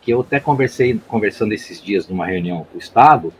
Que 0.00 0.12
eu 0.12 0.20
até 0.20 0.40
conversei, 0.40 0.98
conversando 1.06 1.52
esses 1.52 1.82
dias 1.82 2.08
numa 2.08 2.26
reunião 2.26 2.66
com 2.70 2.78
o 2.78 2.80
Estado, 2.80 3.32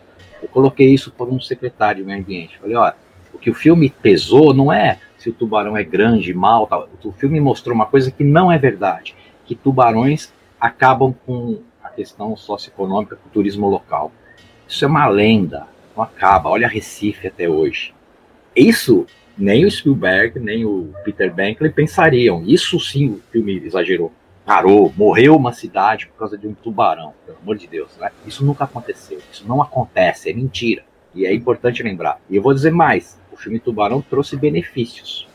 eu 0.43 0.49
coloquei 0.49 0.93
isso 0.93 1.11
por 1.11 1.29
um 1.29 1.41
secretário 1.41 2.03
do 2.03 2.07
meio 2.07 2.21
ambiente. 2.21 2.59
Falei, 2.59 2.77
olha, 2.77 2.95
o 3.33 3.39
que 3.39 3.51
o 3.51 3.55
filme 3.55 3.91
pesou 4.03 4.53
não 4.53 4.73
é 4.73 4.99
se 5.19 5.31
o 5.31 5.33
tubarão 5.33 5.77
é 5.77 5.85
grande, 5.85 6.33
mal, 6.33 6.67
tal. 6.67 6.89
O 7.05 7.13
filme 7.13 7.41
mostrou 7.41 7.75
uma 7.75 7.87
coisa 7.87 8.11
que 8.11 8.25
não 8.25 8.51
é 8.51 8.57
verdade, 8.57 9.15
que 9.45 9.55
tubarões 9.55 10.33
acabam 10.61 11.15
com 11.27 11.61
a 11.83 11.89
questão 11.89 12.37
socioeconômica, 12.37 13.17
com 13.17 13.29
o 13.29 13.33
turismo 13.33 13.69
local. 13.69 14.13
Isso 14.67 14.85
é 14.85 14.89
uma 14.89 15.07
lenda, 15.09 15.67
não 15.97 16.03
acaba. 16.03 16.51
Olha 16.51 16.69
Recife 16.69 17.27
até 17.27 17.49
hoje. 17.49 17.95
Isso 18.55 19.07
nem 19.37 19.65
o 19.65 19.71
Spielberg, 19.71 20.39
nem 20.39 20.65
o 20.65 20.93
Peter 21.05 21.33
Bankley 21.33 21.71
pensariam. 21.71 22.43
Isso 22.45 22.79
sim 22.81 23.11
o 23.11 23.23
filme 23.31 23.57
exagerou. 23.65 24.13
Parou, 24.45 24.93
morreu 24.97 25.37
uma 25.37 25.53
cidade 25.53 26.07
por 26.07 26.19
causa 26.19 26.39
de 26.39 26.47
um 26.47 26.55
tubarão, 26.55 27.13
pelo 27.27 27.39
amor 27.39 27.57
de 27.57 27.67
Deus, 27.67 27.97
né? 27.99 28.11
Isso 28.27 28.45
nunca 28.45 28.65
aconteceu. 28.65 29.19
Isso 29.31 29.47
não 29.47 29.61
acontece, 29.61 30.31
é 30.31 30.33
mentira. 30.33 30.83
E 31.15 31.27
é 31.27 31.35
importante 31.35 31.83
lembrar. 31.83 32.21
E 32.31 32.37
eu 32.37 32.43
vou 32.43 32.55
dizer 32.55 32.73
mais: 32.73 33.18
filme 33.39 33.59
Tubarão 33.59 34.01
trouxe 34.03 34.37
benefícios. 34.37 35.27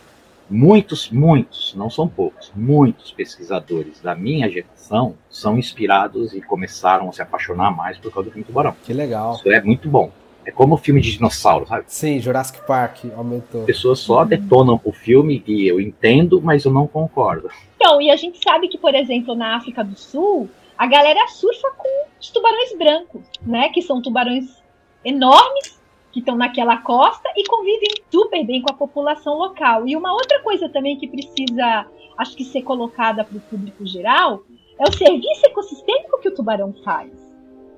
Muitos, 0.50 1.10
muitos, 1.10 1.74
não 1.74 1.90
são 1.90 2.08
poucos, 2.08 2.52
muitos 2.56 3.12
pesquisadores 3.12 4.02
da 4.02 4.14
minha 4.14 4.50
geração 4.50 5.16
são 5.30 5.58
inspirados 5.58 6.34
e 6.34 6.42
começaram 6.42 7.10
a 7.10 7.14
se 7.14 7.22
apaixonar 7.22 7.76
mais 7.76 7.98
por 7.98 8.14
causa 8.14 8.30
do 8.30 8.34
filme 8.34 8.46
Tubarão. 8.46 8.76
Que 8.84 8.94
legal. 8.94 9.36
Isso 9.36 9.52
é 9.52 9.62
muito 9.62 9.90
bom. 9.90 10.12
É 10.46 10.52
como 10.52 10.76
o 10.76 10.78
filme 10.78 11.00
de 11.00 11.14
dinossauro, 11.14 11.66
sabe? 11.66 11.86
Sim, 11.88 12.20
Jurassic 12.20 12.68
Park 12.68 13.06
aumentou. 13.16 13.64
Pessoas 13.64 14.00
só 14.00 14.26
detonam 14.26 14.80
o 14.84 14.92
filme 14.92 15.42
e 15.48 15.66
eu 15.66 15.80
entendo, 15.80 16.42
mas 16.42 16.66
eu 16.66 16.72
não 16.72 16.86
concordo. 16.86 17.50
Então, 17.78 18.02
e 18.02 18.12
a 18.12 18.16
gente 18.18 18.44
sabe 18.44 18.68
que, 18.68 18.78
por 18.78 18.94
exemplo, 18.94 19.36
na 19.36 19.56
África 19.56 19.84
do 19.84 19.98
Sul, 19.98 20.50
a 20.78 20.86
galera 20.86 21.28
surfa 21.30 21.72
com 21.78 22.08
os 22.20 22.30
tubarões 22.30 22.78
brancos, 22.78 23.22
né? 23.42 23.70
Que 23.70 23.82
são 23.82 24.02
tubarões 24.02 24.62
enormes 25.06 25.82
que 26.14 26.20
estão 26.20 26.36
naquela 26.36 26.78
costa 26.78 27.28
e 27.36 27.44
convivem 27.46 27.90
super 28.10 28.46
bem 28.46 28.62
com 28.62 28.72
a 28.72 28.76
população 28.76 29.36
local. 29.36 29.88
E 29.88 29.96
uma 29.96 30.14
outra 30.14 30.42
coisa 30.44 30.70
também 30.70 30.96
que 30.96 31.08
precisa, 31.08 31.88
acho 32.18 32.38
que 32.38 32.46
ser 32.46 32.62
colocada 32.62 33.24
para 33.24 33.36
o 33.36 33.42
público 33.42 33.84
geral, 33.86 34.44
é 34.80 34.88
o 34.88 34.94
serviço 34.94 35.46
ecossistêmico 35.46 36.22
que 36.22 36.30
o 36.30 36.36
tubarão 36.36 36.72
faz. 36.86 37.12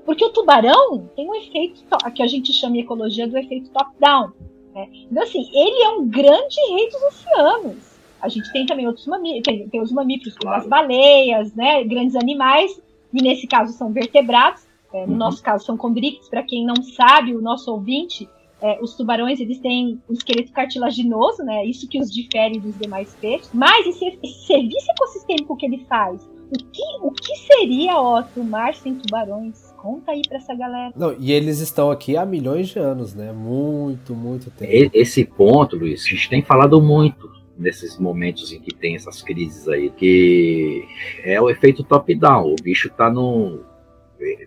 Porque 0.06 0.24
o 0.24 0.30
tubarão 0.30 1.10
tem 1.16 1.30
um 1.30 1.36
efeito 1.36 1.82
que 2.14 2.22
a 2.22 2.28
gente 2.28 2.52
chama 2.52 2.78
em 2.78 2.82
ecologia 2.82 3.26
do 3.26 3.38
efeito 3.38 3.70
top-down. 3.70 4.34
Né? 4.74 4.90
Então, 5.10 5.24
assim, 5.24 5.50
ele 5.54 5.84
é 5.84 5.90
um 5.90 6.08
grande 6.08 6.60
rei 6.70 6.90
dos 6.90 7.02
oceanos. 7.04 7.96
A 8.22 8.28
gente 8.28 8.52
tem 8.52 8.66
também 8.66 8.86
outros 8.86 9.08
mamíferos, 9.08 9.44
tem, 9.44 9.70
tem 9.70 9.82
os 9.82 9.92
mamíferos 9.92 10.38
como 10.38 10.54
as 10.54 10.68
baleias, 10.68 11.54
né, 11.54 11.84
grandes 11.84 12.16
animais, 12.16 12.82
e 13.14 13.22
nesse 13.22 13.48
caso 13.48 13.72
são 13.74 13.94
vertebrados. 13.94 14.65
É, 14.96 15.06
no 15.06 15.12
uhum. 15.12 15.18
nosso 15.18 15.44
caso 15.44 15.66
são 15.66 15.76
condrictes, 15.76 16.30
para 16.30 16.42
quem 16.42 16.66
não 16.66 16.82
sabe, 16.82 17.36
o 17.36 17.42
nosso 17.42 17.70
ouvinte, 17.70 18.30
é, 18.62 18.80
os 18.82 18.96
tubarões 18.96 19.42
eles 19.42 19.60
têm 19.60 20.02
um 20.10 20.14
esqueleto 20.14 20.54
cartilaginoso, 20.54 21.44
né? 21.44 21.66
Isso 21.66 21.88
que 21.90 22.00
os 22.00 22.10
difere 22.10 22.60
dos 22.60 22.78
demais 22.80 23.14
peixes. 23.20 23.50
Mas 23.54 23.86
esse, 23.88 24.18
esse 24.24 24.48
serviço 24.48 24.90
ecossistêmico 24.92 25.58
que 25.58 25.66
ele 25.66 25.86
faz, 25.90 26.24
o 26.24 26.58
que, 26.72 26.84
o 27.02 27.12
que 27.12 27.36
seria, 27.36 28.00
Otto, 28.00 28.42
mar 28.44 28.74
sem 28.74 28.96
tubarões? 28.96 29.74
Conta 29.78 30.14
aí 30.14 30.22
pra 30.28 30.38
essa 30.38 30.56
galera. 30.56 30.94
Não, 30.96 31.14
e 31.20 31.32
eles 31.32 31.60
estão 31.60 31.92
aqui 31.92 32.16
há 32.16 32.26
milhões 32.26 32.70
de 32.70 32.80
anos, 32.80 33.14
né? 33.14 33.34
Muito, 33.34 34.16
muito 34.16 34.50
tempo. 34.50 34.92
Esse 34.94 35.26
ponto, 35.26 35.76
Luiz, 35.76 36.06
a 36.06 36.10
gente 36.10 36.30
tem 36.30 36.42
falado 36.42 36.82
muito 36.82 37.30
nesses 37.58 37.98
momentos 37.98 38.52
em 38.52 38.60
que 38.60 38.74
tem 38.74 38.96
essas 38.96 39.22
crises 39.22 39.68
aí, 39.68 39.90
que 39.90 40.86
é 41.24 41.40
o 41.42 41.50
efeito 41.50 41.84
top-down. 41.84 42.54
O 42.54 42.56
bicho 42.64 42.90
tá 42.90 43.10
no. 43.10 43.60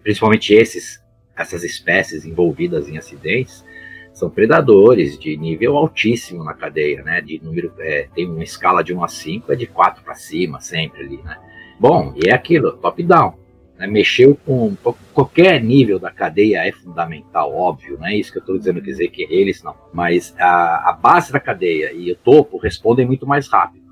Principalmente 0.02 0.52
esses, 0.54 1.02
essas 1.36 1.64
espécies 1.64 2.24
envolvidas 2.24 2.88
em 2.88 2.98
acidentes, 2.98 3.64
são 4.12 4.28
predadores 4.28 5.18
de 5.18 5.36
nível 5.36 5.76
altíssimo 5.76 6.42
na 6.42 6.52
cadeia, 6.52 7.02
né? 7.02 7.20
De 7.20 7.40
número. 7.42 7.72
É, 7.78 8.08
tem 8.14 8.26
uma 8.26 8.42
escala 8.42 8.82
de 8.82 8.92
1 8.92 9.04
a 9.04 9.08
5, 9.08 9.52
é 9.52 9.56
de 9.56 9.66
4 9.66 10.02
para 10.02 10.14
cima, 10.14 10.60
sempre 10.60 11.02
ali, 11.02 11.18
né? 11.18 11.38
Bom, 11.78 12.12
e 12.16 12.28
é 12.28 12.32
aquilo, 12.32 12.72
top-down. 12.72 13.34
Né? 13.78 13.86
Mexeu 13.86 14.36
com 14.44 14.76
qualquer 15.14 15.62
nível 15.62 15.98
da 15.98 16.10
cadeia 16.10 16.66
é 16.66 16.72
fundamental, 16.72 17.54
óbvio, 17.54 17.96
não 17.98 18.06
é 18.06 18.16
isso 18.16 18.32
que 18.32 18.38
eu 18.38 18.40
estou 18.40 18.58
dizendo, 18.58 18.82
quer 18.82 18.90
dizer 18.90 19.08
que 19.08 19.22
eles 19.30 19.62
não. 19.62 19.76
Mas 19.92 20.34
a, 20.36 20.90
a, 20.90 20.92
base 20.92 21.32
da 21.32 21.38
cadeia 21.38 21.92
e 21.92 22.10
o 22.10 22.16
topo 22.16 22.58
respondem 22.58 23.06
muito 23.06 23.26
mais 23.26 23.48
rápido 23.48 23.86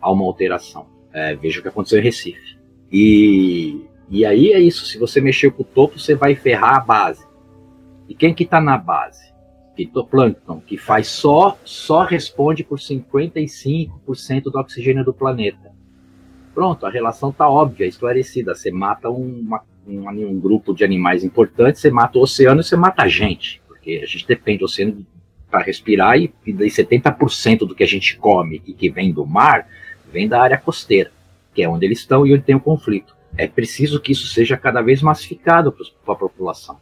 a 0.00 0.10
uma 0.12 0.24
alteração. 0.24 0.86
É, 1.12 1.34
veja 1.34 1.58
o 1.58 1.62
que 1.62 1.68
aconteceu 1.68 1.98
em 1.98 2.02
Recife. 2.02 2.56
E, 2.92 3.84
e 4.08 4.24
aí 4.24 4.52
é 4.52 4.60
isso, 4.60 4.86
se 4.86 4.98
você 4.98 5.20
mexer 5.20 5.50
com 5.50 5.62
o 5.62 5.66
topo, 5.66 5.98
você 5.98 6.14
vai 6.14 6.34
ferrar 6.34 6.76
a 6.76 6.80
base. 6.80 7.24
E 8.08 8.14
quem 8.14 8.34
que 8.34 8.44
está 8.44 8.60
na 8.60 8.76
base? 8.76 9.32
Fitoplâncton, 9.76 10.60
que 10.60 10.76
faz 10.76 11.08
só, 11.08 11.58
só 11.64 12.02
responde 12.04 12.62
por 12.62 12.78
55% 12.78 13.90
do 14.44 14.58
oxigênio 14.58 15.04
do 15.04 15.12
planeta. 15.12 15.72
Pronto, 16.54 16.86
a 16.86 16.90
relação 16.90 17.30
está 17.30 17.48
óbvia, 17.48 17.86
esclarecida. 17.86 18.54
Você 18.54 18.70
mata 18.70 19.08
uma, 19.08 19.62
um, 19.86 20.08
um, 20.08 20.38
grupo 20.38 20.72
de 20.72 20.84
animais 20.84 21.24
importantes, 21.24 21.80
você 21.80 21.90
mata 21.90 22.18
o 22.18 22.22
oceano 22.22 22.60
e 22.60 22.64
você 22.64 22.76
mata 22.76 23.02
a 23.02 23.08
gente, 23.08 23.60
porque 23.66 24.00
a 24.02 24.06
gente 24.06 24.26
depende 24.26 24.58
do 24.58 24.66
oceano 24.66 25.04
para 25.50 25.64
respirar 25.64 26.16
e, 26.18 26.32
e 26.46 26.52
70% 26.52 27.58
do 27.60 27.74
que 27.74 27.82
a 27.82 27.88
gente 27.88 28.16
come 28.16 28.62
e 28.64 28.72
que 28.72 28.88
vem 28.88 29.12
do 29.12 29.26
mar 29.26 29.66
vem 30.12 30.28
da 30.28 30.40
área 30.40 30.56
costeira, 30.56 31.10
que 31.52 31.62
é 31.62 31.68
onde 31.68 31.84
eles 31.84 31.98
estão 31.98 32.24
e 32.24 32.32
onde 32.32 32.44
tem 32.44 32.54
o 32.54 32.60
conflito. 32.60 33.14
É 33.36 33.46
preciso 33.46 34.00
que 34.00 34.12
isso 34.12 34.28
seja 34.28 34.56
cada 34.56 34.80
vez 34.80 35.02
massificado 35.02 35.72
para 35.72 36.14
a 36.14 36.16
população, 36.16 36.80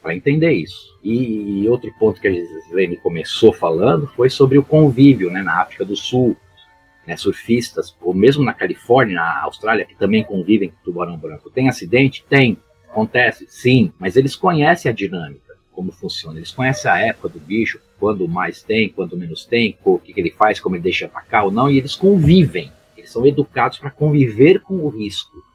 para 0.00 0.14
entender 0.14 0.52
isso. 0.52 0.96
E, 1.02 1.62
e, 1.62 1.68
outro 1.68 1.92
ponto 1.98 2.20
que 2.20 2.28
a 2.28 2.32
Gislene 2.32 2.96
começou 2.96 3.52
falando 3.52 4.06
foi 4.08 4.30
sobre 4.30 4.58
o 4.58 4.62
convívio 4.62 5.30
né, 5.30 5.42
na 5.42 5.60
África 5.60 5.84
do 5.84 5.96
Sul, 5.96 6.36
né, 7.04 7.16
surfistas, 7.16 7.96
ou 8.00 8.14
mesmo 8.14 8.44
na 8.44 8.52
Califórnia, 8.52 9.16
na 9.16 9.42
Austrália, 9.42 9.84
que 9.84 9.96
também 9.96 10.22
convivem 10.22 10.68
com 10.68 10.76
tubarão 10.84 11.16
branco. 11.16 11.50
Tem 11.50 11.68
acidente? 11.68 12.24
Tem. 12.28 12.56
Acontece? 12.88 13.46
Sim. 13.48 13.92
Mas 13.98 14.16
eles 14.16 14.36
conhecem 14.36 14.90
a 14.90 14.94
dinâmica, 14.94 15.56
como 15.72 15.90
funciona. 15.90 16.38
Eles 16.38 16.52
conhecem 16.52 16.90
a 16.90 16.98
época 16.98 17.30
do 17.30 17.40
bicho, 17.40 17.80
quando 17.98 18.28
mais 18.28 18.62
tem, 18.62 18.88
quando 18.88 19.16
menos 19.16 19.44
tem, 19.44 19.76
o 19.84 19.98
que, 19.98 20.12
que 20.12 20.20
ele 20.20 20.30
faz, 20.30 20.60
como 20.60 20.76
ele 20.76 20.82
deixa 20.82 21.06
atacar 21.06 21.44
ou 21.44 21.50
não, 21.50 21.68
e 21.68 21.76
eles 21.76 21.96
convivem. 21.96 22.70
Eles 22.96 23.10
são 23.10 23.26
educados 23.26 23.78
para 23.78 23.90
conviver 23.90 24.60
com 24.60 24.76
o 24.76 24.88
risco. 24.88 25.47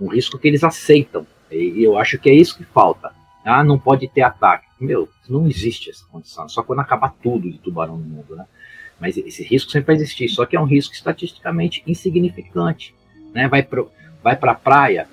Um 0.00 0.08
risco 0.08 0.38
que 0.38 0.48
eles 0.48 0.64
aceitam. 0.64 1.26
E 1.50 1.82
eu 1.82 1.96
acho 1.96 2.18
que 2.18 2.28
é 2.28 2.34
isso 2.34 2.56
que 2.56 2.64
falta. 2.64 3.12
Ah, 3.44 3.62
não 3.62 3.78
pode 3.78 4.08
ter 4.08 4.22
ataque. 4.22 4.66
Meu, 4.80 5.08
não 5.28 5.46
existe 5.46 5.90
essa 5.90 6.04
condição. 6.06 6.48
Só 6.48 6.62
quando 6.62 6.80
acabar 6.80 7.14
tudo 7.22 7.50
de 7.50 7.58
tubarão 7.58 7.96
no 7.96 8.04
mundo, 8.04 8.34
né? 8.34 8.44
Mas 9.00 9.16
esse 9.16 9.42
risco 9.42 9.70
sempre 9.70 9.88
vai 9.88 9.96
existir, 9.96 10.28
só 10.28 10.46
que 10.46 10.56
é 10.56 10.60
um 10.60 10.64
risco 10.64 10.94
estatisticamente 10.94 11.82
insignificante. 11.86 12.94
Né? 13.32 13.46
Vai 13.46 13.62
para 13.62 13.84
vai 14.22 14.38
a 14.40 14.54
praia, 14.54 15.08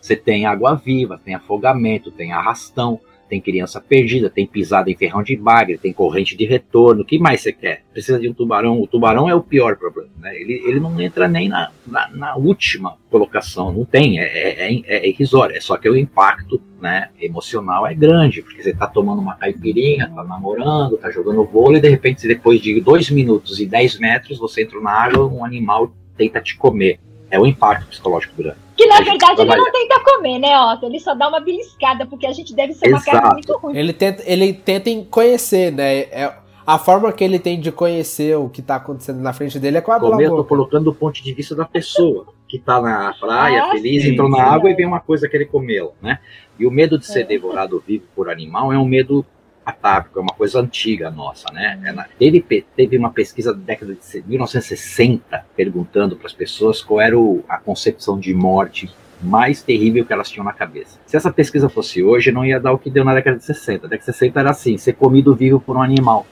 você 0.00 0.16
tem 0.16 0.46
água 0.46 0.74
viva, 0.74 1.20
tem 1.22 1.34
afogamento, 1.34 2.10
tem 2.10 2.32
arrastão, 2.32 3.00
tem 3.28 3.40
criança 3.40 3.80
perdida, 3.80 4.30
tem 4.30 4.46
pisada 4.46 4.90
em 4.90 4.96
ferrão 4.96 5.22
de 5.22 5.36
bagre, 5.36 5.78
tem 5.78 5.92
corrente 5.92 6.36
de 6.36 6.44
retorno. 6.44 7.02
O 7.02 7.04
que 7.04 7.18
mais 7.18 7.40
você 7.40 7.52
quer? 7.52 7.82
Precisa 7.92 8.18
de 8.18 8.28
um 8.28 8.34
tubarão. 8.34 8.80
O 8.80 8.86
tubarão 8.86 9.28
é 9.28 9.34
o 9.34 9.42
pior 9.42 9.76
problema. 9.76 10.10
Né? 10.18 10.34
Ele, 10.34 10.62
ele 10.66 10.80
não 10.80 11.00
entra 11.00 11.26
nem 11.28 11.48
na, 11.48 11.70
na, 11.86 12.08
na 12.10 12.36
última 12.36 12.96
colocação, 13.10 13.72
não 13.72 13.84
tem, 13.84 14.18
é, 14.18 14.24
é, 14.24 14.72
é, 14.72 14.82
é, 14.86 15.08
irrisório. 15.08 15.56
É 15.56 15.60
só 15.60 15.76
que 15.76 15.88
o 15.88 15.96
impacto 15.96 16.60
né, 16.80 17.08
emocional 17.20 17.86
é 17.86 17.94
grande, 17.94 18.42
porque 18.42 18.62
você 18.62 18.70
está 18.70 18.86
tomando 18.86 19.20
uma 19.20 19.36
caipirinha, 19.36 20.06
está 20.06 20.24
namorando, 20.24 20.96
está 20.96 21.10
jogando 21.10 21.44
vôlei, 21.44 21.78
e 21.78 21.82
de 21.82 21.88
repente, 21.88 22.26
depois 22.26 22.60
de 22.60 22.80
dois 22.80 23.10
minutos 23.10 23.60
e 23.60 23.66
dez 23.66 23.98
metros, 23.98 24.38
você 24.38 24.62
entra 24.62 24.80
na 24.80 24.90
água, 24.90 25.26
um 25.26 25.44
animal 25.44 25.94
tenta 26.16 26.40
te 26.40 26.56
comer. 26.56 26.98
É 27.30 27.38
o 27.38 27.46
impacto 27.46 27.88
psicológico 27.88 28.34
grande. 28.36 28.63
Que 28.76 28.86
na 28.86 29.00
verdade 29.00 29.42
ele 29.42 29.56
não 29.56 29.70
tenta 29.70 30.00
comer, 30.00 30.38
né, 30.38 30.58
Otto? 30.58 30.86
Ele 30.86 30.98
só 30.98 31.14
dá 31.14 31.28
uma 31.28 31.40
beliscada, 31.40 32.06
porque 32.06 32.26
a 32.26 32.32
gente 32.32 32.54
deve 32.54 32.72
ser 32.72 32.88
Exato. 32.88 33.10
uma 33.10 33.20
carne 33.20 33.34
muito 33.34 33.56
ruim. 33.58 33.76
Ele 33.76 33.92
tenta, 33.92 34.22
ele 34.26 34.52
tenta 34.52 34.90
conhecer, 35.10 35.70
né? 35.72 36.00
É, 36.00 36.34
a 36.66 36.78
forma 36.78 37.12
que 37.12 37.22
ele 37.22 37.38
tem 37.38 37.60
de 37.60 37.70
conhecer 37.70 38.36
o 38.36 38.48
que 38.48 38.62
tá 38.62 38.76
acontecendo 38.76 39.20
na 39.20 39.32
frente 39.32 39.58
dele 39.58 39.78
é 39.78 39.80
com 39.80 39.92
a 39.92 40.00
Como 40.00 40.20
eu 40.20 40.36
tô 40.36 40.44
colocando 40.44 40.84
do 40.84 40.94
ponto 40.94 41.22
de 41.22 41.32
vista 41.32 41.54
da 41.54 41.64
pessoa 41.64 42.26
que 42.48 42.58
tá 42.58 42.80
na 42.80 43.12
praia, 43.20 43.64
ah, 43.64 43.70
feliz, 43.72 44.02
sim, 44.02 44.12
entrou 44.12 44.28
na 44.28 44.36
sim, 44.36 44.42
água 44.42 44.70
é. 44.70 44.72
e 44.72 44.76
vem 44.76 44.86
uma 44.86 45.00
coisa 45.00 45.28
que 45.28 45.36
ele 45.36 45.44
comeu, 45.44 45.94
né? 46.00 46.18
E 46.58 46.66
o 46.66 46.70
medo 46.70 46.98
de 46.98 47.06
ser 47.06 47.20
é. 47.20 47.24
devorado 47.24 47.82
vivo 47.86 48.04
por 48.14 48.30
animal 48.30 48.72
é 48.72 48.78
um 48.78 48.84
medo 48.84 49.26
atávico, 49.64 50.18
é 50.18 50.22
uma 50.22 50.34
coisa 50.34 50.60
antiga 50.60 51.10
nossa, 51.10 51.52
né? 51.52 51.80
Ela, 51.84 52.06
ele 52.20 52.40
teve 52.40 52.98
uma 52.98 53.10
pesquisa 53.10 53.54
da 53.54 53.60
década 53.60 53.94
de 53.94 54.22
1960 54.26 55.46
perguntando 55.56 56.16
para 56.16 56.26
as 56.26 56.32
pessoas 56.32 56.82
qual 56.82 57.00
era 57.00 57.18
o, 57.18 57.42
a 57.48 57.58
concepção 57.58 58.18
de 58.18 58.34
morte 58.34 58.90
mais 59.22 59.62
terrível 59.62 60.04
que 60.04 60.12
elas 60.12 60.28
tinham 60.28 60.44
na 60.44 60.52
cabeça. 60.52 60.98
Se 61.06 61.16
essa 61.16 61.32
pesquisa 61.32 61.68
fosse 61.68 62.02
hoje, 62.02 62.30
não 62.30 62.44
ia 62.44 62.60
dar 62.60 62.72
o 62.72 62.78
que 62.78 62.90
deu 62.90 63.04
na 63.04 63.14
década 63.14 63.38
de 63.38 63.44
60. 63.44 63.86
A 63.86 63.88
década 63.88 64.10
de 64.10 64.16
60 64.16 64.40
era 64.40 64.50
assim, 64.50 64.76
ser 64.76 64.92
comido 64.94 65.34
vivo 65.34 65.58
por 65.58 65.76
um 65.76 65.82
animal. 65.82 66.26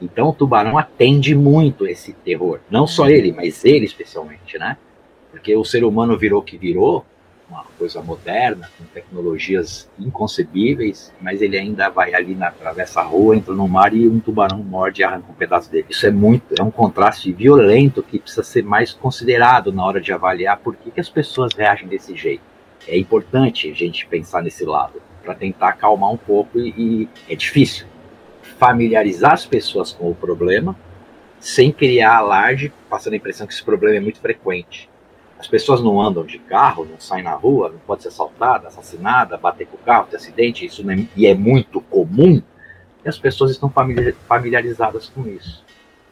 Então 0.00 0.28
o 0.28 0.32
tubarão 0.32 0.76
atende 0.76 1.34
muito 1.34 1.86
esse 1.86 2.12
terror. 2.12 2.60
Não 2.70 2.86
só 2.86 3.08
ele, 3.08 3.32
mas 3.32 3.64
ele 3.64 3.86
especialmente, 3.86 4.58
né? 4.58 4.76
Porque 5.30 5.56
o 5.56 5.64
ser 5.64 5.84
humano 5.84 6.18
virou 6.18 6.40
o 6.40 6.44
que 6.44 6.58
virou, 6.58 7.04
uma 7.48 7.64
coisa 7.78 8.02
moderna, 8.02 8.68
com 8.76 8.84
tecnologias 8.86 9.88
inconcebíveis, 9.98 11.12
mas 11.20 11.40
ele 11.40 11.56
ainda 11.56 11.88
vai 11.88 12.12
ali 12.14 12.34
na 12.34 12.48
atravessa 12.48 13.00
a 13.00 13.04
rua, 13.04 13.36
entra 13.36 13.54
no 13.54 13.68
mar 13.68 13.94
e 13.94 14.08
um 14.08 14.18
tubarão 14.18 14.58
morde 14.58 15.02
e 15.02 15.04
arranca 15.04 15.30
um 15.30 15.34
pedaço 15.34 15.70
dele. 15.70 15.86
Isso 15.88 16.06
é 16.06 16.10
muito, 16.10 16.54
é 16.58 16.62
um 16.62 16.70
contraste 16.70 17.32
violento 17.32 18.02
que 18.02 18.18
precisa 18.18 18.42
ser 18.42 18.64
mais 18.64 18.92
considerado 18.92 19.72
na 19.72 19.84
hora 19.84 20.00
de 20.00 20.12
avaliar 20.12 20.58
por 20.58 20.74
que, 20.74 20.90
que 20.90 21.00
as 21.00 21.08
pessoas 21.08 21.54
reagem 21.54 21.86
desse 21.88 22.16
jeito. 22.16 22.42
É 22.88 22.98
importante 22.98 23.70
a 23.70 23.74
gente 23.74 24.06
pensar 24.06 24.42
nesse 24.42 24.64
lado, 24.64 25.00
para 25.22 25.34
tentar 25.34 25.70
acalmar 25.70 26.10
um 26.10 26.16
pouco 26.16 26.58
e, 26.58 26.74
e 26.76 27.08
é 27.28 27.36
difícil 27.36 27.86
familiarizar 28.58 29.32
as 29.32 29.46
pessoas 29.46 29.92
com 29.92 30.10
o 30.10 30.14
problema 30.14 30.76
sem 31.38 31.70
criar 31.70 32.16
alarde, 32.16 32.72
passando 32.88 33.12
a 33.12 33.16
impressão 33.16 33.46
que 33.46 33.52
esse 33.52 33.62
problema 33.62 33.96
é 33.96 34.00
muito 34.00 34.20
frequente 34.20 34.88
as 35.38 35.46
pessoas 35.46 35.82
não 35.82 36.00
andam 36.00 36.24
de 36.24 36.38
carro, 36.38 36.84
não 36.84 36.98
saem 36.98 37.24
na 37.24 37.34
rua, 37.34 37.70
não 37.70 37.78
pode 37.78 38.02
ser 38.02 38.08
assaltada, 38.08 38.68
assassinada, 38.68 39.36
bater 39.36 39.66
com 39.66 39.76
o 39.76 39.80
carro, 39.80 40.06
ter 40.10 40.16
acidente, 40.16 40.64
isso 40.64 40.88
é, 40.90 41.06
e 41.14 41.26
é 41.26 41.34
muito 41.34 41.80
comum, 41.80 42.42
e 43.04 43.08
as 43.08 43.18
pessoas 43.18 43.50
estão 43.50 43.70
familiarizadas 44.26 45.08
com 45.08 45.26
isso. 45.28 45.62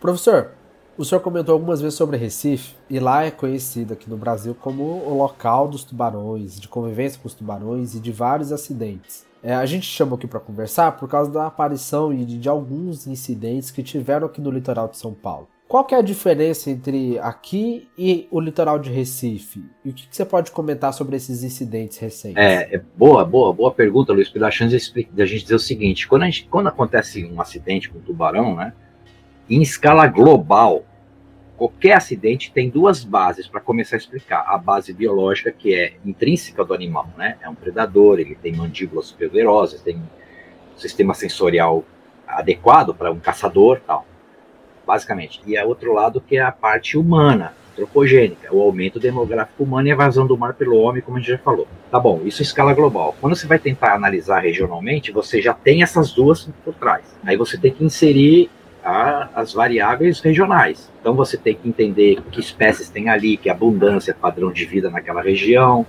Professor, 0.01 0.51
o 0.97 1.05
senhor 1.05 1.21
comentou 1.21 1.55
algumas 1.55 1.81
vezes 1.81 1.97
sobre 1.97 2.17
Recife, 2.17 2.75
e 2.89 3.01
lá 3.01 3.25
é 3.25 3.31
conhecido 3.31 3.95
aqui 3.95 4.09
no 4.09 4.17
Brasil 4.17 4.55
como 4.55 4.83
o 4.83 5.17
local 5.17 5.67
dos 5.67 5.85
tubarões, 5.85 6.61
de 6.61 6.69
convivência 6.69 7.19
com 7.21 7.27
os 7.27 7.35
tubarões 7.35 7.95
e 7.95 8.01
de 8.01 8.13
vários 8.13 8.53
acidentes. 8.53 9.25
É, 9.43 9.55
a 9.55 9.67
gente 9.67 9.87
chamou 9.87 10.17
aqui 10.17 10.27
para 10.27 10.41
conversar 10.41 10.93
por 10.93 11.09
causa 11.09 11.31
da 11.31 11.47
aparição 11.47 12.13
e 12.13 12.25
de, 12.25 12.39
de 12.39 12.49
alguns 12.49 13.07
incidentes 13.07 13.71
que 13.71 13.83
tiveram 13.83 14.27
aqui 14.27 14.41
no 14.41 14.51
litoral 14.51 14.89
de 14.89 14.97
São 14.97 15.13
Paulo. 15.13 15.49
Qual 15.67 15.85
que 15.85 15.95
é 15.95 15.99
a 15.99 16.03
diferença 16.03 16.71
entre 16.71 17.19
aqui 17.19 17.89
e 17.97 18.29
o 18.31 18.39
litoral 18.39 18.79
de 18.79 18.91
Recife? 18.91 19.65
E 19.85 19.91
o 19.91 19.93
que, 19.95 20.07
que 20.07 20.15
você 20.15 20.25
pode 20.25 20.51
comentar 20.51 20.93
sobre 20.93 21.17
esses 21.17 21.43
incidentes 21.43 21.99
recentes? 21.99 22.37
É, 22.37 22.75
é 22.75 22.79
boa, 22.79 23.25
boa, 23.25 23.53
boa 23.53 23.73
pergunta, 23.73 24.13
Luiz, 24.13 24.29
porque 24.29 24.39
dá 24.39 24.51
chance 24.51 24.93
de 24.93 25.23
a 25.23 25.27
gente 25.27 25.43
dizer 25.43 25.55
o 25.55 25.59
seguinte: 25.59 26.07
quando, 26.07 26.25
gente, 26.27 26.47
quando 26.49 26.69
acontece 26.69 27.25
um 27.25 27.41
acidente 27.41 27.89
com 27.89 27.99
tubarão, 27.99 28.55
né, 28.55 28.75
em 29.49 29.63
escala 29.63 30.07
global, 30.07 30.85
qualquer 31.57 31.95
acidente 31.95 32.53
tem 32.53 32.69
duas 32.69 33.03
bases 33.03 33.49
para 33.49 33.61
começar 33.61 33.97
a 33.97 33.99
explicar. 33.99 34.45
A 34.47 34.59
base 34.59 34.93
biológica, 34.93 35.51
que 35.51 35.75
é 35.75 35.95
intrínseca 36.05 36.63
do 36.63 36.75
animal, 36.75 37.09
né? 37.17 37.39
É 37.41 37.49
um 37.49 37.55
predador, 37.55 38.21
ele 38.21 38.35
tem 38.35 38.53
mandíbulas 38.53 39.07
superpoderosas, 39.07 39.81
tem 39.81 39.97
um 39.97 40.79
sistema 40.79 41.15
sensorial 41.15 41.83
adequado 42.27 42.95
para 42.95 43.11
um 43.11 43.19
caçador, 43.19 43.81
tal 43.87 44.07
basicamente. 44.87 45.41
E 45.47 45.57
é 45.57 45.65
outro 45.65 45.93
lado 45.93 46.21
que 46.21 46.37
é 46.37 46.43
a 46.43 46.53
parte 46.53 46.97
humana, 46.97 47.53
antropogênica, 47.73 48.55
o 48.55 48.61
aumento 48.61 49.01
demográfico 49.01 49.65
humano 49.65 49.89
e 49.89 49.91
a 49.91 49.95
evasão 49.95 50.27
do 50.27 50.39
mar 50.39 50.55
pelo 50.55 50.77
homem, 50.79 51.03
como 51.03 51.17
a 51.17 51.21
gente 51.21 51.31
já 51.31 51.39
falou. 51.39 51.67
Tá 51.91 51.99
bom, 51.99 52.21
isso 52.25 52.43
em 52.43 52.45
escala 52.45 52.73
global. 52.73 53.15
Quando 53.21 53.35
você 53.35 53.47
vai 53.47 53.59
tentar 53.59 53.95
analisar 53.95 54.41
regionalmente, 54.41 55.11
você 55.11 55.43
já 55.43 55.53
tem 55.53 55.83
essas 55.83 56.13
duas 56.13 56.49
por 56.65 56.75
trás. 56.75 57.05
Aí 57.25 57.37
você 57.37 57.59
tem 57.59 57.73
que 57.73 57.85
inserir 57.85 58.51
a, 58.85 59.29
as 59.35 59.53
variáveis 59.53 60.21
regionais. 60.21 60.91
Então 61.01 61.15
você 61.15 61.37
tem 61.37 61.55
que 61.55 61.69
entender 61.69 62.23
que 62.31 62.39
espécies 62.39 62.89
tem 62.89 63.09
ali, 63.09 63.37
que 63.37 63.49
abundância, 63.49 64.15
padrão 64.15 64.53
de 64.53 64.65
vida 64.65 64.91
naquela 64.91 65.23
região, 65.23 65.87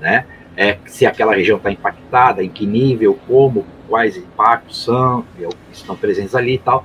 né? 0.00 0.26
É, 0.56 0.78
se 0.86 1.04
aquela 1.04 1.34
região 1.34 1.56
está 1.56 1.72
impactada, 1.72 2.44
em 2.44 2.48
que 2.48 2.64
nível, 2.64 3.18
como, 3.26 3.66
quais 3.88 4.16
impactos 4.16 4.84
são, 4.84 5.24
estão 5.72 5.96
presentes 5.96 6.34
ali 6.34 6.54
e 6.54 6.58
tal. 6.58 6.84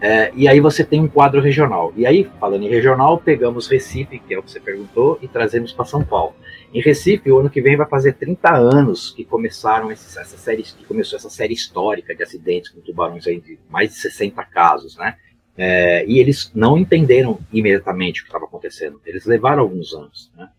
É, 0.00 0.30
e 0.34 0.46
aí 0.46 0.60
você 0.60 0.84
tem 0.84 1.00
um 1.00 1.08
quadro 1.08 1.40
regional. 1.40 1.92
E 1.96 2.06
aí, 2.06 2.28
falando 2.38 2.64
em 2.64 2.68
regional, 2.68 3.18
pegamos 3.18 3.66
Recife, 3.66 4.18
que 4.18 4.34
é 4.34 4.38
o 4.38 4.42
que 4.42 4.50
você 4.50 4.60
perguntou, 4.60 5.18
e 5.22 5.28
trazemos 5.28 5.72
para 5.72 5.84
São 5.84 6.04
Paulo. 6.04 6.34
Em 6.72 6.80
Recife, 6.80 7.30
o 7.30 7.38
ano 7.38 7.48
que 7.48 7.62
vem 7.62 7.76
vai 7.76 7.88
fazer 7.88 8.12
30 8.14 8.54
anos 8.54 9.10
que 9.10 9.24
começaram 9.24 9.90
essa 9.90 10.24
série, 10.24 10.62
que 10.62 10.84
começou 10.84 11.16
essa 11.16 11.30
série 11.30 11.54
histórica 11.54 12.14
de 12.14 12.22
acidentes 12.22 12.70
com 12.70 12.80
tubarões 12.80 13.26
aí 13.26 13.40
de 13.40 13.58
mais 13.70 13.90
de 13.90 13.96
60 13.96 14.44
casos, 14.44 14.96
né? 14.96 15.16
É, 15.56 16.04
e 16.06 16.18
eles 16.18 16.50
não 16.54 16.76
entenderam 16.76 17.38
imediatamente 17.50 18.20
o 18.20 18.24
que 18.24 18.28
estava 18.28 18.44
acontecendo. 18.44 19.00
Eles 19.06 19.24
levaram 19.24 19.62
alguns 19.62 19.94
anos, 19.94 20.30
né? 20.36 20.50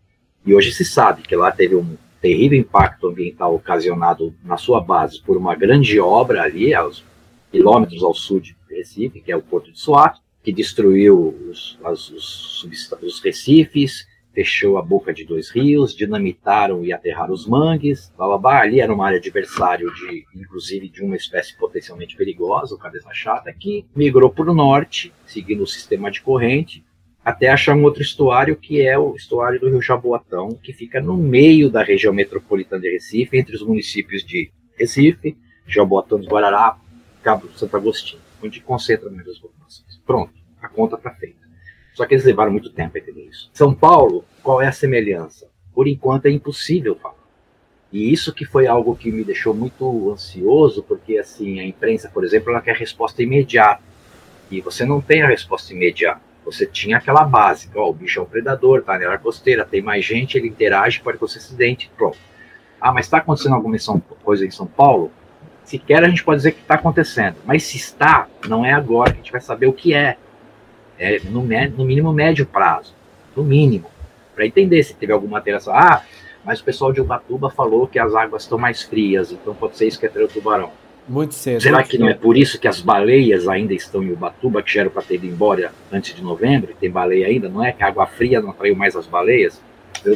E 0.44 0.52
hoje 0.54 0.72
se 0.72 0.84
sabe 0.84 1.22
que 1.22 1.36
lá 1.36 1.52
teve 1.52 1.76
um 1.76 1.96
terrível 2.20 2.58
impacto 2.58 3.06
ambiental 3.06 3.54
ocasionado 3.54 4.34
na 4.44 4.56
sua 4.56 4.80
base 4.80 5.22
por 5.22 5.36
uma 5.36 5.54
grande 5.54 6.00
obra 6.00 6.42
ali, 6.42 6.74
aos 6.74 7.04
quilômetros 7.52 8.02
ao 8.02 8.12
sul 8.12 8.40
de 8.40 8.57
Recife, 8.78 9.20
que 9.20 9.32
é 9.32 9.36
o 9.36 9.42
Porto 9.42 9.72
de 9.72 9.78
Suape, 9.78 10.20
que 10.42 10.52
destruiu 10.52 11.36
os, 11.50 11.78
as, 11.84 12.10
os, 12.10 12.64
os 13.02 13.20
recifes, 13.20 14.06
fechou 14.32 14.78
a 14.78 14.82
boca 14.82 15.12
de 15.12 15.24
dois 15.24 15.50
rios, 15.50 15.94
dinamitaram 15.94 16.84
e 16.84 16.92
aterraram 16.92 17.34
os 17.34 17.46
mangues, 17.46 18.12
blá. 18.16 18.60
ali 18.60 18.80
era 18.80 18.94
uma 18.94 19.06
área 19.06 19.18
adversário 19.18 19.92
de, 19.92 20.24
inclusive, 20.34 20.88
de 20.88 21.02
uma 21.02 21.16
espécie 21.16 21.56
potencialmente 21.58 22.16
perigosa, 22.16 22.74
o 22.74 22.78
cabeça 22.78 23.10
chata, 23.12 23.52
que 23.52 23.84
migrou 23.94 24.30
para 24.30 24.50
o 24.50 24.54
norte, 24.54 25.12
seguindo 25.26 25.64
o 25.64 25.66
sistema 25.66 26.10
de 26.10 26.20
corrente, 26.20 26.84
até 27.24 27.48
achar 27.48 27.74
um 27.74 27.82
outro 27.82 28.00
estuário, 28.00 28.56
que 28.56 28.80
é 28.80 28.96
o 28.96 29.16
estuário 29.16 29.60
do 29.60 29.68
rio 29.68 29.82
Jaboatão, 29.82 30.58
que 30.62 30.72
fica 30.72 31.00
no 31.00 31.16
meio 31.16 31.68
da 31.68 31.82
região 31.82 32.14
metropolitana 32.14 32.80
de 32.80 32.90
Recife, 32.90 33.36
entre 33.36 33.56
os 33.56 33.62
municípios 33.62 34.24
de 34.24 34.50
Recife, 34.78 35.36
Jaboatão 35.66 36.18
dos 36.18 36.28
Guararapes, 36.28 36.80
Cabo 37.22 37.48
Santo 37.56 37.76
Agostinho 37.76 38.27
onde 38.42 38.60
concentra 38.60 39.08
a 39.08 39.10
maioria 39.10 39.32
das 39.32 39.40
populações. 39.40 40.00
Pronto, 40.06 40.32
a 40.62 40.68
conta 40.68 40.96
está 40.96 41.10
feita. 41.10 41.38
Só 41.94 42.06
que 42.06 42.14
eles 42.14 42.24
levaram 42.24 42.52
muito 42.52 42.70
tempo 42.70 42.96
a 42.96 43.00
entender 43.00 43.24
isso. 43.24 43.50
São 43.52 43.74
Paulo, 43.74 44.24
qual 44.42 44.62
é 44.62 44.68
a 44.68 44.72
semelhança? 44.72 45.50
Por 45.74 45.88
enquanto 45.88 46.26
é 46.26 46.30
impossível 46.30 46.94
falar. 46.94 47.16
E 47.92 48.12
isso 48.12 48.32
que 48.32 48.44
foi 48.44 48.66
algo 48.66 48.94
que 48.94 49.10
me 49.10 49.24
deixou 49.24 49.54
muito 49.54 50.12
ansioso, 50.12 50.82
porque 50.82 51.18
assim, 51.18 51.58
a 51.58 51.66
imprensa, 51.66 52.08
por 52.08 52.24
exemplo, 52.24 52.50
ela 52.50 52.60
quer 52.60 52.76
resposta 52.76 53.22
imediata. 53.22 53.82
E 54.50 54.60
você 54.60 54.84
não 54.84 55.00
tem 55.00 55.22
a 55.22 55.28
resposta 55.28 55.72
imediata. 55.72 56.20
Você 56.44 56.66
tinha 56.66 56.98
aquela 56.98 57.24
básica, 57.24 57.78
ó, 57.78 57.90
o 57.90 57.92
bicho 57.92 58.20
é 58.20 58.22
um 58.22 58.26
predador, 58.26 58.82
tá 58.82 58.98
na 58.98 59.06
área 59.06 59.18
costeira, 59.18 59.64
tem 59.64 59.82
mais 59.82 60.04
gente, 60.04 60.38
ele 60.38 60.48
interage, 60.48 61.00
pode 61.00 61.16
acontecer 61.16 61.38
acidente, 61.38 61.90
pronto. 61.96 62.16
Ah, 62.80 62.92
mas 62.92 63.06
está 63.06 63.18
acontecendo 63.18 63.54
alguma 63.54 63.76
coisa 64.22 64.46
em 64.46 64.50
São 64.50 64.66
Paulo? 64.66 65.10
Sequer 65.68 66.02
a 66.02 66.08
gente 66.08 66.24
pode 66.24 66.38
dizer 66.38 66.52
que 66.52 66.62
está 66.62 66.74
acontecendo. 66.74 67.36
Mas 67.44 67.62
se 67.64 67.76
está, 67.76 68.26
não 68.48 68.64
é 68.64 68.72
agora 68.72 69.12
que 69.12 69.20
a 69.20 69.22
gente 69.22 69.32
vai 69.32 69.40
saber 69.40 69.66
o 69.66 69.72
que 69.72 69.94
é. 69.94 70.16
É 70.98 71.20
no, 71.24 71.42
no 71.42 71.84
mínimo 71.84 72.12
médio 72.12 72.46
prazo. 72.46 72.94
No 73.36 73.44
mínimo. 73.44 73.90
Para 74.34 74.46
entender 74.46 74.82
se 74.82 74.94
teve 74.94 75.12
alguma 75.12 75.38
alteração. 75.38 75.74
Ah, 75.74 76.02
mas 76.44 76.60
o 76.60 76.64
pessoal 76.64 76.92
de 76.92 77.00
Ubatuba 77.00 77.50
falou 77.50 77.86
que 77.86 77.98
as 77.98 78.14
águas 78.14 78.42
estão 78.42 78.56
mais 78.56 78.82
frias, 78.82 79.30
então 79.30 79.54
pode 79.54 79.76
ser 79.76 79.86
isso 79.86 80.00
que 80.00 80.06
é 80.06 80.10
o 80.10 80.28
tubarão. 80.28 80.72
Muito 81.06 81.34
cedo. 81.34 81.60
Será 81.60 81.82
que 81.82 81.98
não 81.98 82.08
é 82.08 82.14
por 82.14 82.36
isso 82.36 82.58
que 82.58 82.66
as 82.66 82.80
baleias 82.80 83.46
ainda 83.46 83.74
estão 83.74 84.02
em 84.02 84.12
Ubatuba, 84.12 84.62
que 84.62 84.72
já 84.72 84.80
eram 84.80 84.90
para 84.90 85.02
ter 85.02 85.16
ido 85.16 85.26
embora 85.26 85.72
antes 85.92 86.14
de 86.14 86.22
novembro, 86.22 86.74
tem 86.80 86.90
baleia 86.90 87.26
ainda? 87.26 87.48
Não 87.48 87.62
é 87.62 87.72
que 87.72 87.82
a 87.82 87.86
água 87.88 88.06
fria 88.06 88.40
não 88.40 88.50
atraiu 88.50 88.74
mais 88.74 88.96
as 88.96 89.06
baleias? 89.06 89.60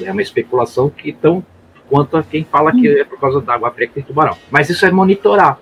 É 0.05 0.11
uma 0.11 0.23
especulação 0.23 0.89
que 0.89 1.11
estão 1.11 1.45
quanto 1.93 2.17
a 2.17 2.23
quem 2.23 2.43
fala 2.43 2.73
que 2.73 2.89
é 2.89 3.05
por 3.05 3.21
causa 3.21 3.39
da 3.43 3.53
água 3.53 3.71
que 3.71 3.87
tem 3.87 4.03
tubarão. 4.03 4.35
Mas 4.51 4.71
isso 4.71 4.87
é 4.87 4.91
monitorar. 4.91 5.59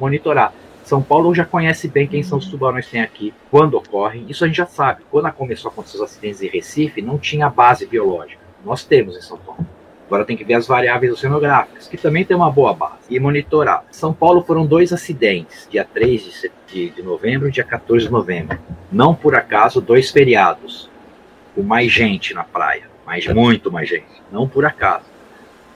Monitorar. 0.00 0.54
São 0.82 1.02
Paulo 1.02 1.34
já 1.34 1.44
conhece 1.44 1.86
bem 1.86 2.06
quem 2.06 2.22
são 2.22 2.38
os 2.38 2.46
tubarões 2.46 2.86
que 2.86 2.92
tem 2.92 3.02
aqui, 3.02 3.34
quando 3.50 3.74
ocorrem. 3.74 4.24
Isso 4.26 4.42
a 4.42 4.46
gente 4.46 4.56
já 4.56 4.64
sabe. 4.64 5.02
Quando 5.10 5.30
começou 5.32 5.68
a 5.68 5.72
acontecer 5.72 5.98
os 5.98 6.02
acidentes 6.02 6.40
em 6.40 6.48
Recife, 6.48 7.02
não 7.02 7.18
tinha 7.18 7.50
base 7.50 7.84
biológica. 7.84 8.40
Nós 8.64 8.84
temos 8.84 9.18
em 9.18 9.20
São 9.20 9.36
Paulo. 9.36 9.66
Agora 10.06 10.24
tem 10.24 10.34
que 10.34 10.44
ver 10.44 10.54
as 10.54 10.66
variáveis 10.66 11.12
oceanográficas, 11.12 11.88
que 11.88 11.98
também 11.98 12.24
tem 12.24 12.34
uma 12.34 12.50
boa 12.50 12.72
base, 12.72 13.02
e 13.10 13.20
monitorar. 13.20 13.84
São 13.90 14.14
Paulo 14.14 14.42
foram 14.44 14.64
dois 14.64 14.94
acidentes, 14.94 15.68
dia 15.70 15.84
3 15.84 16.48
de, 16.68 16.88
de 16.88 17.02
novembro 17.02 17.48
e 17.48 17.52
dia 17.52 17.64
14 17.64 18.06
de 18.06 18.10
novembro. 18.10 18.58
Não 18.90 19.14
por 19.14 19.34
acaso, 19.34 19.78
dois 19.82 20.10
feriados, 20.10 20.88
com 21.54 21.62
mais 21.62 21.92
gente 21.92 22.32
na 22.32 22.44
praia, 22.44 22.84
mais 23.04 23.26
muito 23.26 23.70
mais 23.70 23.90
gente. 23.90 24.22
Não 24.32 24.48
por 24.48 24.64
acaso. 24.64 25.15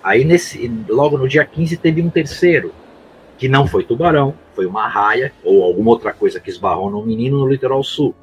Aí, 0.02 0.24
nesse, 0.24 0.70
logo 0.88 1.18
no 1.18 1.28
dia 1.28 1.44
15, 1.44 1.76
teve 1.76 2.00
um 2.00 2.10
terceiro, 2.10 2.72
que 3.36 3.48
não 3.48 3.66
foi 3.66 3.84
tubarão, 3.84 4.34
foi 4.54 4.66
uma 4.66 4.86
raia 4.86 5.32
ou 5.42 5.62
alguma 5.62 5.90
outra 5.90 6.12
coisa 6.12 6.38
que 6.38 6.50
esbarrou 6.50 6.90
no 6.90 7.04
menino 7.04 7.38
no 7.38 7.48
litoral 7.48 7.82
sul. 7.82 8.14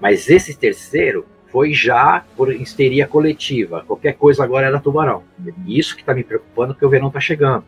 Mas 0.00 0.28
esse 0.28 0.56
terceiro 0.56 1.26
foi 1.48 1.72
já 1.72 2.24
por 2.36 2.52
histeria 2.52 3.06
coletiva. 3.06 3.84
Qualquer 3.86 4.14
coisa 4.14 4.44
agora 4.44 4.66
era 4.66 4.80
tubarão. 4.80 5.22
Isso 5.66 5.94
que 5.94 6.02
está 6.02 6.14
me 6.14 6.24
preocupando, 6.24 6.74
porque 6.74 6.86
o 6.86 6.90
verão 6.90 7.08
está 7.08 7.20
chegando. 7.20 7.64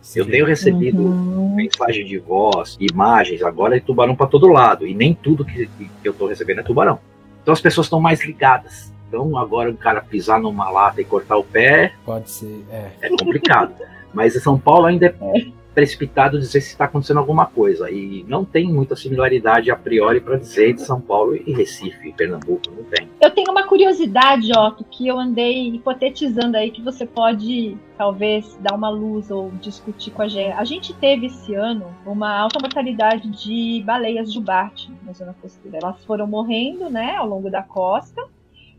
Sim. 0.00 0.20
Eu 0.20 0.26
tenho 0.26 0.46
recebido 0.46 1.02
uhum. 1.02 1.54
mensagem 1.54 2.04
de 2.04 2.18
voz, 2.18 2.76
imagens 2.80 3.42
agora 3.42 3.78
de 3.78 3.84
tubarão 3.84 4.16
para 4.16 4.26
todo 4.26 4.48
lado. 4.48 4.86
E 4.86 4.94
nem 4.94 5.14
tudo 5.14 5.44
que, 5.44 5.66
que 5.66 5.90
eu 6.04 6.12
estou 6.12 6.28
recebendo 6.28 6.60
é 6.60 6.62
tubarão. 6.62 6.98
Então 7.42 7.52
as 7.52 7.60
pessoas 7.60 7.86
estão 7.86 8.00
mais 8.00 8.24
ligadas. 8.24 8.92
Então, 9.10 9.36
agora 9.36 9.68
o 9.68 9.76
cara 9.76 10.00
pisar 10.00 10.40
numa 10.40 10.70
lata 10.70 11.00
e 11.00 11.04
cortar 11.04 11.36
o 11.36 11.42
pé. 11.42 11.94
Pode 12.04 12.30
ser, 12.30 12.64
é. 12.70 12.92
É 13.00 13.08
complicado. 13.08 13.74
Mas 14.14 14.40
São 14.40 14.56
Paulo 14.56 14.86
ainda 14.86 15.06
é, 15.06 15.38
é. 15.38 15.46
precipitado 15.74 16.38
dizer 16.38 16.60
se 16.60 16.68
está 16.68 16.84
acontecendo 16.84 17.18
alguma 17.18 17.44
coisa. 17.44 17.90
E 17.90 18.24
não 18.28 18.44
tem 18.44 18.72
muita 18.72 18.94
similaridade 18.94 19.68
a 19.68 19.74
priori 19.74 20.20
para 20.20 20.36
dizer 20.36 20.74
de 20.74 20.82
São 20.82 21.00
Paulo 21.00 21.34
e 21.34 21.52
Recife, 21.52 22.08
e 22.08 22.12
Pernambuco, 22.12 22.62
não 22.70 22.84
tem. 22.84 23.08
Eu 23.20 23.32
tenho 23.32 23.50
uma 23.50 23.64
curiosidade, 23.64 24.52
Otto, 24.56 24.84
que 24.84 25.08
eu 25.08 25.18
andei 25.18 25.74
hipotetizando 25.74 26.56
aí, 26.56 26.70
que 26.70 26.80
você 26.80 27.04
pode 27.04 27.76
talvez 27.98 28.56
dar 28.60 28.76
uma 28.76 28.88
luz 28.88 29.28
ou 29.28 29.50
discutir 29.60 30.12
com 30.12 30.22
a 30.22 30.28
gente. 30.28 30.52
A 30.52 30.64
gente 30.64 30.94
teve 30.94 31.26
esse 31.26 31.52
ano 31.52 31.92
uma 32.06 32.32
alta 32.32 32.60
mortalidade 32.60 33.28
de 33.28 33.82
baleias 33.84 34.32
jubarte 34.32 34.88
na 35.02 35.12
zona 35.12 35.34
costeira. 35.42 35.78
Elas 35.82 36.04
foram 36.04 36.28
morrendo, 36.28 36.88
né, 36.88 37.16
ao 37.16 37.28
longo 37.28 37.50
da 37.50 37.62
costa 37.62 38.24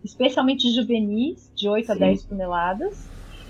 especialmente 0.04 0.72
juvenis, 0.74 1.52
de 1.56 1.68
8 1.68 1.86
Sim. 1.86 1.92
a 1.92 1.96
10 1.96 2.24
toneladas. 2.26 3.10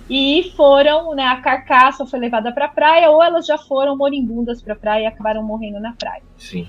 E 0.09 0.51
foram, 0.57 1.15
né, 1.15 1.23
a 1.23 1.37
carcaça 1.37 2.05
foi 2.05 2.19
levada 2.19 2.51
para 2.51 2.65
a 2.65 2.69
praia, 2.69 3.09
ou 3.09 3.23
elas 3.23 3.45
já 3.45 3.57
foram 3.57 3.95
moribundas 3.95 4.61
para 4.61 4.73
a 4.73 4.75
praia 4.75 5.03
e 5.03 5.05
acabaram 5.05 5.43
morrendo 5.43 5.79
na 5.79 5.93
praia. 5.93 6.23
Sim. 6.37 6.67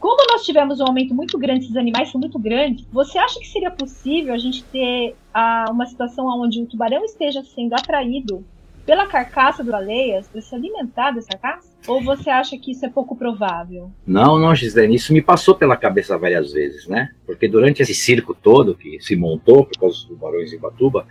Como 0.00 0.26
nós 0.32 0.44
tivemos 0.44 0.80
um 0.80 0.84
aumento 0.86 1.14
muito 1.14 1.38
grande, 1.38 1.66
esses 1.66 1.76
animais 1.76 2.10
são 2.10 2.20
muito 2.20 2.36
grandes, 2.36 2.84
você 2.90 3.18
acha 3.18 3.38
que 3.38 3.46
seria 3.46 3.70
possível 3.70 4.34
a 4.34 4.38
gente 4.38 4.64
ter 4.64 5.14
a, 5.32 5.66
uma 5.70 5.86
situação 5.86 6.26
onde 6.40 6.60
o 6.60 6.66
tubarão 6.66 7.04
esteja 7.04 7.40
sendo 7.44 7.74
atraído 7.74 8.44
pela 8.84 9.06
carcaça 9.06 9.62
das 9.62 9.72
baleias 9.72 10.26
para 10.26 10.40
se 10.40 10.52
alimentar 10.52 11.12
dessa 11.12 11.38
carcaça? 11.38 11.71
Ou 11.86 12.02
você 12.02 12.30
acha 12.30 12.56
que 12.56 12.70
isso 12.70 12.86
é 12.86 12.88
pouco 12.88 13.16
provável? 13.16 13.90
Não, 14.06 14.38
não, 14.38 14.54
Gisele, 14.54 14.94
isso 14.94 15.12
me 15.12 15.20
passou 15.20 15.54
pela 15.54 15.76
cabeça 15.76 16.16
várias 16.16 16.52
vezes, 16.52 16.86
né? 16.86 17.10
Porque 17.26 17.48
durante 17.48 17.82
esse 17.82 17.94
circo 17.94 18.34
todo 18.34 18.74
que 18.74 19.00
se 19.00 19.16
montou 19.16 19.64
por 19.64 19.78
causa 19.78 19.96
dos 19.96 20.04
tubarões 20.04 20.52
em 20.52 20.58
Batuba, 20.58 21.06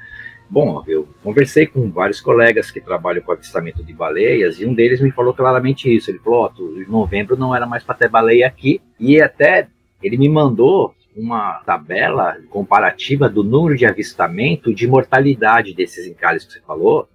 bom, 0.50 0.84
eu 0.88 1.08
conversei 1.24 1.68
com 1.68 1.92
vários 1.92 2.22
colegas 2.22 2.72
que 2.72 2.80
trabalham 2.80 3.22
com 3.22 3.32
avistamento 3.32 3.84
de 3.84 3.94
baleias 3.94 4.60
e 4.60 4.66
um 4.66 4.74
deles 4.74 5.02
me 5.02 5.12
falou 5.12 5.34
claramente 5.34 5.94
isso. 5.94 6.10
Ele 6.10 6.20
falou: 6.20 6.52
oh, 6.58 6.80
em 6.80 6.90
novembro 6.90 7.38
não 7.38 7.56
era 7.56 7.66
mais 7.66 7.84
para 7.84 7.96
ter 7.96 8.08
baleia 8.10 8.48
aqui 8.48 8.82
e 9.00 9.22
até 9.22 9.68
ele 10.02 10.18
me 10.18 10.30
mandou 10.30 10.96
uma 11.16 11.62
tabela 11.66 12.38
comparativa 12.50 13.28
do 13.30 13.44
número 13.44 13.78
de 13.78 13.86
avistamento 13.86 14.74
de 14.74 14.88
mortalidade 14.88 15.74
desses 15.74 16.08
encalhes 16.08 16.46
que 16.46 16.54
você 16.54 16.62
falou 16.62 17.08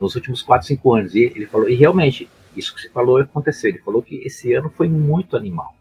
nos 0.00 0.14
últimos 0.14 0.42
4, 0.42 0.66
5 0.66 0.94
anos. 0.94 1.14
E 1.14 1.20
ele 1.34 1.46
falou, 1.46 1.68
e 1.68 1.74
realmente, 1.74 2.28
isso 2.56 2.74
que 2.74 2.80
você 2.80 2.88
falou 2.88 3.18
aconteceu. 3.18 3.70
Ele 3.70 3.78
falou 3.78 4.02
que 4.02 4.16
esse 4.24 4.52
ano 4.54 4.70
foi 4.70 4.88
muito 4.88 5.36
animal. 5.36 5.74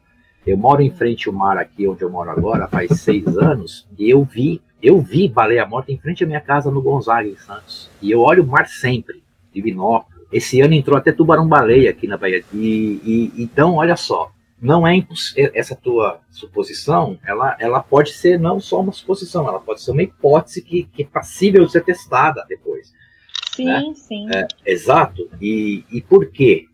Eu 0.45 0.57
moro 0.57 0.81
em 0.81 0.91
frente 0.91 1.27
ao 1.27 1.33
mar 1.33 1.57
aqui, 1.57 1.87
onde 1.87 2.03
eu 2.03 2.09
moro 2.09 2.29
agora, 2.29 2.67
faz 2.67 2.91
seis 3.01 3.25
anos, 3.37 3.87
e 3.97 4.09
eu 4.09 4.23
vi, 4.23 4.61
eu 4.81 5.01
vi 5.01 5.27
baleia 5.27 5.65
morta 5.65 5.91
em 5.91 5.97
frente 5.97 6.23
à 6.23 6.27
minha 6.27 6.41
casa 6.41 6.69
no 6.69 6.81
Gonzaga, 6.81 7.27
em 7.27 7.35
Santos. 7.35 7.89
E 8.01 8.11
eu 8.11 8.19
olho 8.19 8.43
o 8.43 8.47
mar 8.47 8.67
sempre, 8.67 9.23
de 9.51 9.61
binóculo. 9.61 10.25
Esse 10.31 10.61
ano 10.61 10.73
entrou 10.73 10.97
até 10.97 11.11
tubarão-baleia 11.11 11.89
aqui 11.89 12.07
na 12.07 12.17
Bahia. 12.17 12.43
E, 12.53 13.01
e, 13.03 13.43
então, 13.43 13.75
olha 13.75 13.95
só, 13.95 14.31
não 14.61 14.87
é 14.87 15.05
essa 15.53 15.75
tua 15.75 16.19
suposição, 16.29 17.19
ela, 17.25 17.55
ela 17.59 17.81
pode 17.81 18.11
ser 18.13 18.39
não 18.39 18.59
só 18.59 18.81
uma 18.81 18.91
suposição, 18.91 19.47
ela 19.47 19.59
pode 19.59 19.81
ser 19.81 19.91
uma 19.91 20.03
hipótese 20.03 20.61
que, 20.61 20.83
que 20.83 21.03
é 21.03 21.05
passível 21.05 21.65
de 21.65 21.71
ser 21.71 21.83
testada 21.83 22.45
depois. 22.47 22.93
Sim, 23.55 23.65
né? 23.65 23.93
sim. 23.95 24.27
É, 24.31 24.47
exato. 24.65 25.29
E, 25.41 25.83
e 25.91 26.01
por 26.01 26.27
quê? 26.27 26.67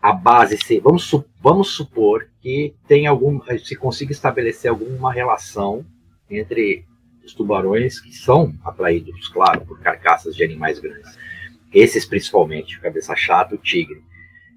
A 0.00 0.12
base, 0.12 0.58
se, 0.58 0.80
vamos, 0.80 1.10
vamos 1.40 1.70
supor 1.70 2.28
que 2.40 2.74
tem 2.88 3.06
algum, 3.06 3.40
se 3.58 3.76
consiga 3.76 4.12
estabelecer 4.12 4.70
alguma 4.70 5.12
relação 5.12 5.86
entre 6.28 6.84
os 7.24 7.32
tubarões 7.34 8.00
que 8.00 8.12
são 8.12 8.52
atraídos, 8.64 9.28
claro, 9.28 9.60
por 9.60 9.78
carcaças 9.80 10.34
de 10.34 10.42
animais 10.42 10.80
grandes. 10.80 11.16
Esses 11.72 12.04
principalmente, 12.04 12.76
o 12.76 12.80
cabeça 12.80 13.14
chata, 13.14 13.54
o 13.54 13.58
tigre, 13.58 14.02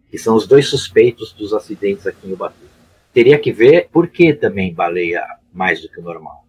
que 0.09 0.17
são 0.17 0.35
os 0.35 0.47
dois 0.47 0.67
suspeitos 0.67 1.31
dos 1.33 1.53
acidentes 1.53 2.07
aqui 2.07 2.27
em 2.27 2.33
Ubatuba. 2.33 2.65
Teria 3.13 3.37
que 3.37 3.51
ver 3.51 3.87
por 3.91 4.07
que 4.07 4.33
também 4.33 4.73
baleia 4.73 5.23
mais 5.53 5.81
do 5.81 5.89
que 5.89 5.99
o 5.99 6.03
normal. 6.03 6.45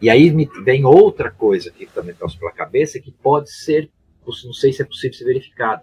E 0.00 0.08
aí 0.08 0.30
me 0.30 0.48
vem 0.64 0.84
outra 0.84 1.30
coisa 1.30 1.70
que 1.70 1.86
também 1.86 2.14
trouxe 2.14 2.38
pela 2.38 2.52
cabeça, 2.52 2.98
que 2.98 3.10
pode 3.10 3.52
ser, 3.52 3.90
não 4.26 4.52
sei 4.52 4.72
se 4.72 4.82
é 4.82 4.84
possível 4.84 5.16
ser 5.16 5.24
verificado, 5.24 5.82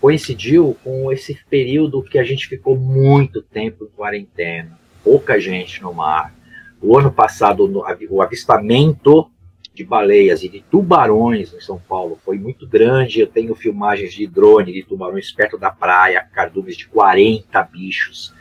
coincidiu 0.00 0.76
com 0.84 1.12
esse 1.12 1.38
período 1.48 2.02
que 2.02 2.18
a 2.18 2.24
gente 2.24 2.48
ficou 2.48 2.76
muito 2.76 3.42
tempo 3.42 3.84
em 3.84 3.96
quarentena, 3.96 4.78
pouca 5.02 5.40
gente 5.40 5.82
no 5.82 5.92
mar. 5.92 6.34
O 6.80 6.96
ano 6.96 7.10
passado, 7.10 7.68
o 8.10 8.22
avistamento 8.22 9.28
de 9.74 9.84
baleias 9.84 10.42
e 10.42 10.48
de 10.48 10.60
tubarões 10.60 11.52
em 11.52 11.60
São 11.60 11.78
Paulo 11.78 12.18
foi 12.24 12.38
muito 12.38 12.66
grande. 12.66 13.20
Eu 13.20 13.26
tenho 13.26 13.54
filmagens 13.54 14.12
de 14.12 14.26
drone 14.26 14.72
de 14.72 14.82
tubarões 14.82 15.30
perto 15.32 15.58
da 15.58 15.70
praia, 15.70 16.20
cardumes 16.32 16.76
de 16.76 16.86
40 16.88 17.62
bichos, 17.64 18.34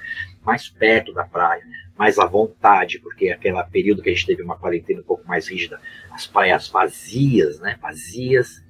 mais 0.43 0.69
perto 0.69 1.13
da 1.13 1.23
praia, 1.23 1.63
mais 1.97 2.17
à 2.19 2.25
vontade, 2.25 2.99
porque 2.99 3.29
aquele 3.29 3.61
período 3.65 4.01
que 4.01 4.09
a 4.09 4.13
gente 4.13 4.25
teve 4.25 4.41
uma 4.43 4.57
quarentena 4.57 5.01
um 5.01 5.03
pouco 5.03 5.27
mais 5.27 5.47
rígida, 5.47 5.79
as 6.11 6.27
praias 6.27 6.67
vazias, 6.67 7.59
né? 7.59 7.77
Vazias, 7.81 8.63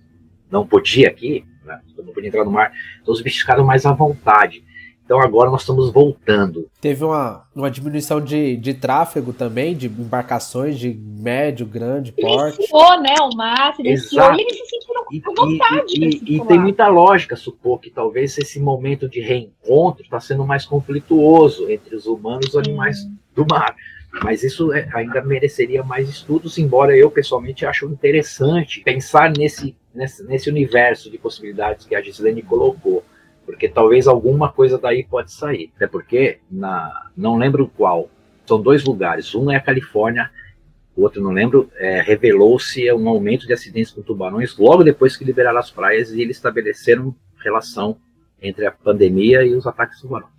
não 0.52 0.66
podia 0.66 1.10
aqui, 1.10 1.46
né? 1.66 1.80
não 1.98 2.14
podia 2.14 2.30
entrar 2.30 2.46
no 2.46 2.52
mar, 2.52 2.72
então 3.02 3.14
os 3.14 3.22
bichos 3.22 3.40
ficaram 3.40 3.66
mais 3.66 3.86
à 3.86 3.94
vontade. 3.94 4.64
Então 5.08 5.22
agora 5.22 5.50
nós 5.50 5.62
estamos 5.62 5.90
voltando. 5.90 6.70
Teve 6.82 7.06
uma, 7.06 7.46
uma 7.56 7.72
diminuição 7.72 8.20
de, 8.20 8.58
de 8.58 8.74
tráfego 8.74 9.32
também, 9.32 9.74
de 9.74 9.88
embarcações 9.88 10.78
de 10.78 10.94
médio, 10.94 11.66
grande 11.66 12.12
porte. 12.12 12.58
Iniciou, 12.58 13.02
né, 13.02 13.16
o 13.22 13.34
mar, 13.34 13.74
se 13.74 13.82
iniciou 13.84 14.34
e 14.34 14.42
eles 14.42 14.58
se 14.58 14.66
sentiram 14.66 15.06
com 15.06 15.46
vontade. 15.48 15.94
E, 15.96 16.22
e, 16.26 16.36
e 16.36 16.46
tem 16.46 16.60
muita 16.60 16.90
lógica 16.90 17.38
supor 17.38 17.80
que 17.80 17.90
talvez 17.90 18.38
esse 18.38 18.60
momento 18.60 19.08
de 19.08 19.22
reencontro 19.22 20.04
está 20.04 20.20
sendo 20.20 20.46
mais 20.46 20.66
conflituoso 20.66 21.72
entre 21.72 21.96
os 21.96 22.06
humanos 22.06 22.48
e 22.48 22.50
os 22.50 22.58
animais 22.58 22.98
hum. 23.06 23.16
do 23.34 23.46
mar. 23.50 23.78
Mas 24.22 24.44
isso 24.44 24.74
é, 24.74 24.90
ainda 24.94 25.22
mereceria 25.22 25.84
mais 25.84 26.10
estudos, 26.10 26.58
embora 26.58 26.98
eu 26.98 27.10
pessoalmente 27.10 27.66
acho 27.66 27.86
interessante 27.86 28.82
pensar 28.82 29.32
nesse 29.32 29.74
nesse, 29.98 30.24
nesse 30.24 30.50
universo 30.50 31.10
de 31.10 31.18
possibilidades 31.18 31.86
que 31.86 31.96
a 31.96 32.02
Gislene 32.02 32.44
colocou, 32.44 33.04
porque 33.46 33.68
talvez 33.68 34.08
alguma 34.08 34.52
coisa 34.52 34.78
daí 34.78 35.04
pode 35.04 35.32
sair. 35.32 35.72
Até 35.76 35.88
porque, 35.88 36.40
na, 36.50 37.10
não 37.18 37.38
lembro 37.38 37.72
qual, 37.76 38.10
são 38.46 38.62
dois 38.62 38.84
lugares. 38.86 39.34
Um 39.34 39.52
é 39.52 39.56
a 39.56 39.62
Califórnia, 39.62 40.30
o 40.96 41.02
outro 41.02 41.22
não 41.22 41.32
lembro, 41.32 41.70
é, 41.76 42.02
revelou-se 42.02 42.92
um 42.94 43.10
aumento 43.10 43.48
de 43.48 43.54
acidentes 43.54 43.92
com 43.92 44.02
tubarões 44.02 44.56
logo 44.58 44.84
depois 44.84 45.18
que 45.18 45.26
liberaram 45.26 45.60
as 45.60 45.72
praias 45.72 46.12
e 46.12 46.22
eles 46.22 46.38
estabeleceram 46.38 47.16
relação 47.44 47.98
entre 48.42 48.66
a 48.66 48.72
pandemia 48.72 49.44
e 49.44 49.56
os 49.56 49.66
ataques 49.66 50.00
tubarões. 50.00 50.32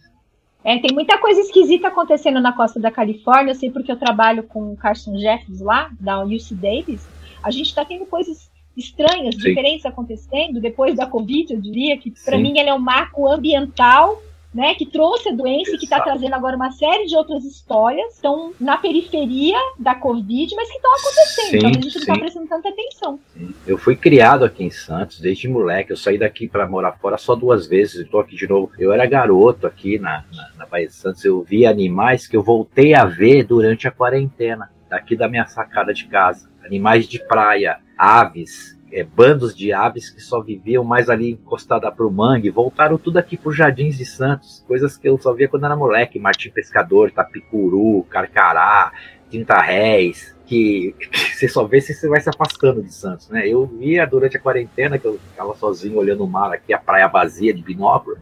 É, 0.64 0.78
tem 0.78 0.92
muita 0.92 1.18
coisa 1.18 1.40
esquisita 1.40 1.88
acontecendo 1.88 2.40
na 2.40 2.52
costa 2.52 2.78
da 2.78 2.90
Califórnia, 2.90 3.52
eu 3.52 3.54
sei 3.54 3.70
porque 3.70 3.90
eu 3.90 3.96
trabalho 3.96 4.42
com 4.42 4.72
o 4.72 4.76
Carson 4.76 5.16
Jeffers 5.18 5.60
lá, 5.60 5.90
da 5.98 6.22
UC 6.22 6.54
Davis. 6.54 7.06
A 7.42 7.50
gente 7.50 7.66
está 7.66 7.84
tendo 7.84 8.04
coisas 8.06 8.50
estranhas, 8.78 9.34
Sim. 9.34 9.42
diferentes 9.42 9.84
acontecendo 9.84 10.60
depois 10.60 10.94
da 10.96 11.06
Covid, 11.06 11.52
eu 11.52 11.60
diria 11.60 11.98
que 11.98 12.12
para 12.24 12.38
mim 12.38 12.58
ele 12.58 12.68
é 12.68 12.74
um 12.74 12.78
marco 12.78 13.28
ambiental 13.28 14.22
né, 14.52 14.74
que 14.74 14.86
trouxe 14.86 15.28
a 15.28 15.32
doença 15.32 15.72
e 15.72 15.78
que 15.78 15.84
está 15.84 16.00
trazendo 16.00 16.34
agora 16.34 16.56
uma 16.56 16.70
série 16.70 17.06
de 17.06 17.14
outras 17.14 17.44
histórias, 17.44 18.14
estão 18.14 18.52
na 18.58 18.78
periferia 18.78 19.58
da 19.78 19.94
Covid, 19.94 20.54
mas 20.56 20.68
que 20.68 20.76
estão 20.76 20.92
acontecendo, 20.94 21.50
sim, 21.50 21.56
então 21.56 21.70
a 21.70 21.72
gente 21.72 21.94
não 21.94 22.00
está 22.00 22.18
prestando 22.18 22.48
tanta 22.48 22.68
atenção. 22.70 23.20
Sim. 23.34 23.54
Eu 23.66 23.76
fui 23.76 23.94
criado 23.94 24.44
aqui 24.44 24.64
em 24.64 24.70
Santos 24.70 25.20
desde 25.20 25.48
moleque, 25.48 25.92
eu 25.92 25.96
saí 25.96 26.18
daqui 26.18 26.48
para 26.48 26.66
morar 26.66 26.92
fora 26.92 27.18
só 27.18 27.34
duas 27.34 27.66
vezes, 27.66 27.96
estou 27.96 28.20
aqui 28.20 28.36
de 28.36 28.48
novo. 28.48 28.72
Eu 28.78 28.92
era 28.92 29.06
garoto 29.06 29.66
aqui 29.66 29.98
na, 29.98 30.24
na, 30.32 30.50
na 30.56 30.66
Bahia 30.66 30.86
de 30.86 30.94
Santos, 30.94 31.24
eu 31.24 31.42
vi 31.42 31.66
animais 31.66 32.26
que 32.26 32.36
eu 32.36 32.42
voltei 32.42 32.94
a 32.94 33.04
ver 33.04 33.44
durante 33.44 33.86
a 33.86 33.90
quarentena, 33.90 34.70
daqui 34.88 35.14
da 35.14 35.28
minha 35.28 35.46
sacada 35.46 35.92
de 35.92 36.06
casa. 36.06 36.48
Animais 36.64 37.06
de 37.06 37.18
praia, 37.18 37.78
aves, 37.98 38.78
é, 38.92 39.02
bandos 39.02 39.54
de 39.54 39.72
aves 39.72 40.08
que 40.08 40.20
só 40.20 40.40
viviam 40.40 40.84
mais 40.84 41.10
ali 41.10 41.32
encostada 41.32 41.90
para 41.90 42.06
o 42.06 42.10
mangue, 42.10 42.48
voltaram 42.48 42.96
tudo 42.96 43.18
aqui 43.18 43.36
para 43.36 43.50
os 43.50 43.56
Jardins 43.56 43.98
de 43.98 44.06
Santos, 44.06 44.64
coisas 44.66 44.96
que 44.96 45.08
eu 45.08 45.18
só 45.18 45.34
via 45.34 45.48
quando 45.48 45.66
era 45.66 45.76
moleque, 45.76 46.18
Martim 46.18 46.50
Pescador, 46.50 47.10
Tapicuru, 47.10 48.04
Carcará, 48.04 48.92
Tinta 49.30 49.60
Réis, 49.60 50.34
que, 50.46 50.94
que 50.98 51.36
você 51.36 51.48
só 51.48 51.64
vê 51.64 51.80
se 51.80 51.92
você 51.92 52.08
vai 52.08 52.20
se 52.20 52.30
afastando 52.30 52.82
de 52.82 52.92
Santos, 52.92 53.28
né? 53.28 53.46
Eu 53.46 53.66
via 53.66 54.06
durante 54.06 54.38
a 54.38 54.40
quarentena, 54.40 54.98
que 54.98 55.04
eu 55.04 55.18
ficava 55.30 55.54
sozinho 55.54 55.98
olhando 55.98 56.24
o 56.24 56.28
mar 56.28 56.52
aqui, 56.52 56.72
a 56.72 56.78
praia 56.78 57.06
vazia 57.06 57.52
de 57.52 57.62
binóculo, 57.62 58.16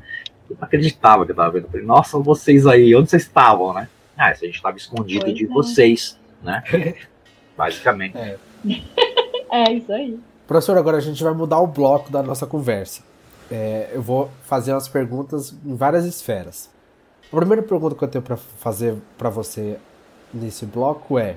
eu 0.51 0.57
não 0.59 0.65
acreditava 0.67 1.25
que 1.25 1.31
eu 1.31 1.35
estava 1.35 1.53
vendo. 1.53 1.65
Eu 1.65 1.71
falei, 1.71 1.87
nossa, 1.87 2.19
vocês 2.19 2.67
aí, 2.67 2.95
onde 2.95 3.11
vocês 3.11 3.23
estavam, 3.23 3.73
né? 3.73 3.89
Ah, 4.17 4.31
a 4.31 4.35
gente 4.35 4.57
estava 4.57 4.77
escondido 4.77 5.27
pois 5.27 5.37
de 5.37 5.45
é. 5.45 5.49
vocês, 5.49 6.19
né? 6.43 6.63
Basicamente. 7.57 8.17
É. 8.17 8.37
É, 9.51 9.73
isso 9.73 9.93
aí. 9.93 10.19
Professor, 10.47 10.79
agora 10.79 10.97
a 10.97 11.01
gente 11.01 11.23
vai 11.23 11.33
mudar 11.33 11.61
o 11.61 11.67
bloco 11.67 12.11
da 12.11 12.23
nossa 12.23 12.47
conversa. 12.47 13.03
É, 13.51 13.91
eu 13.93 14.03
vou 14.03 14.31
fazer 14.43 14.73
umas 14.73 14.89
perguntas 14.89 15.55
em 15.65 15.75
várias 15.75 16.05
esferas. 16.05 16.71
A 17.33 17.37
primeira 17.37 17.63
pergunta 17.63 17.95
que 17.95 18.05
eu 18.05 18.09
tenho 18.09 18.23
para 18.23 18.37
fazer 18.37 18.95
para 19.19 19.29
você 19.29 19.77
nesse 20.33 20.65
bloco 20.65 21.19
é: 21.19 21.37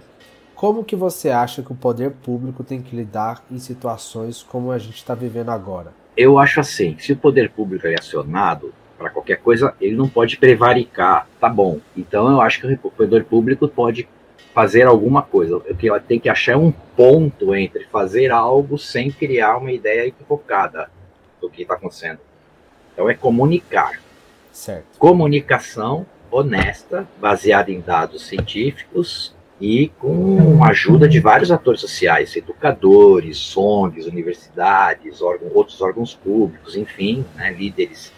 como 0.55 0.83
que 0.83 0.95
você 0.95 1.29
acha 1.29 1.63
que 1.63 1.71
o 1.71 1.75
poder 1.75 2.11
público 2.11 2.63
tem 2.63 2.81
que 2.81 2.95
lidar 2.95 3.43
em 3.49 3.57
situações 3.57 4.43
como 4.43 4.71
a 4.71 4.77
gente 4.77 4.97
está 4.97 5.15
vivendo 5.15 5.49
agora? 5.49 5.91
Eu 6.15 6.37
acho 6.37 6.59
assim: 6.59 6.95
se 6.99 7.13
o 7.13 7.17
poder 7.17 7.49
público 7.49 7.87
é 7.87 7.95
acionado 7.95 8.73
para 8.97 9.09
qualquer 9.09 9.37
coisa, 9.37 9.73
ele 9.79 9.95
não 9.95 10.09
pode 10.09 10.37
prevaricar, 10.37 11.27
tá 11.39 11.47
bom? 11.47 11.79
Então 11.95 12.29
eu 12.29 12.41
acho 12.41 12.61
que 12.61 12.79
o 12.83 12.91
poder 12.91 13.23
público 13.23 13.67
pode 13.67 14.07
fazer 14.53 14.87
alguma 14.87 15.21
coisa. 15.21 15.59
Que 15.77 15.89
ela 15.89 15.99
tem 15.99 16.19
que 16.19 16.29
achar 16.29 16.57
um 16.57 16.71
ponto 16.71 17.55
entre 17.55 17.85
fazer 17.85 18.31
algo 18.31 18.77
sem 18.77 19.11
criar 19.11 19.57
uma 19.57 19.71
ideia 19.71 20.07
equivocada 20.07 20.89
do 21.41 21.49
que 21.49 21.61
está 21.61 21.75
acontecendo. 21.75 22.19
Então 22.93 23.09
é 23.09 23.13
comunicar. 23.13 24.01
Certo. 24.51 24.97
Comunicação 24.97 26.05
honesta, 26.31 27.07
baseada 27.19 27.71
em 27.71 27.79
dados 27.79 28.27
científicos 28.27 29.33
e 29.59 29.89
com 29.99 30.63
a 30.63 30.69
ajuda 30.69 31.07
de 31.07 31.19
vários 31.19 31.51
atores 31.51 31.81
sociais, 31.81 32.35
educadores, 32.35 33.55
ONGs, 33.57 34.05
universidades, 34.05 35.21
órgãos, 35.21 35.51
outros 35.53 35.81
órgãos 35.81 36.13
públicos, 36.13 36.75
enfim, 36.75 37.25
né, 37.35 37.51
líderes 37.51 38.13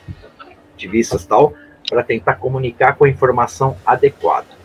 ativistas 0.74 1.26
tal, 1.26 1.54
para 1.90 2.04
tentar 2.04 2.36
comunicar 2.36 2.96
com 2.96 3.06
a 3.06 3.10
informação 3.10 3.76
adequada 3.86 4.61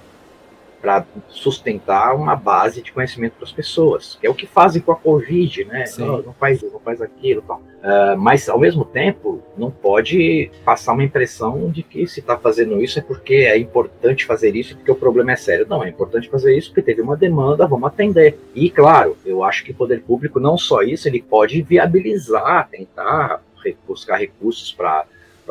para 0.86 1.04
sustentar 1.28 2.14
uma 2.14 2.36
base 2.36 2.80
de 2.80 2.92
conhecimento 2.92 3.32
para 3.32 3.44
as 3.44 3.50
pessoas, 3.50 4.16
que 4.20 4.24
é 4.24 4.30
o 4.30 4.34
que 4.34 4.46
fazem 4.46 4.80
com 4.80 4.92
a 4.92 4.96
Covid, 4.96 5.64
né? 5.64 5.84
Não, 5.98 6.22
não, 6.22 6.32
faz 6.32 6.62
isso, 6.62 6.72
não 6.72 6.78
faz 6.78 7.02
aquilo, 7.02 7.42
tal. 7.42 7.56
Uh, 7.56 8.16
mas 8.16 8.48
ao 8.48 8.56
mesmo 8.56 8.84
tempo 8.84 9.42
não 9.58 9.68
pode 9.68 10.48
passar 10.64 10.92
uma 10.92 11.02
impressão 11.02 11.72
de 11.72 11.82
que 11.82 12.06
se 12.06 12.20
está 12.20 12.38
fazendo 12.38 12.80
isso 12.80 13.00
é 13.00 13.02
porque 13.02 13.34
é 13.34 13.58
importante 13.58 14.24
fazer 14.24 14.54
isso 14.54 14.76
porque 14.76 14.92
o 14.92 14.94
problema 14.94 15.32
é 15.32 15.36
sério. 15.36 15.66
Não, 15.68 15.82
é 15.82 15.88
importante 15.88 16.30
fazer 16.30 16.56
isso 16.56 16.68
porque 16.68 16.82
teve 16.82 17.02
uma 17.02 17.16
demanda, 17.16 17.66
vamos 17.66 17.88
atender. 17.88 18.38
E 18.54 18.70
claro, 18.70 19.16
eu 19.26 19.42
acho 19.42 19.64
que 19.64 19.72
o 19.72 19.74
poder 19.74 20.02
público 20.02 20.38
não 20.38 20.56
só 20.56 20.82
isso, 20.82 21.08
ele 21.08 21.20
pode 21.20 21.62
viabilizar, 21.62 22.68
tentar 22.70 23.42
buscar 23.88 24.18
recursos 24.18 24.72
para 24.72 25.04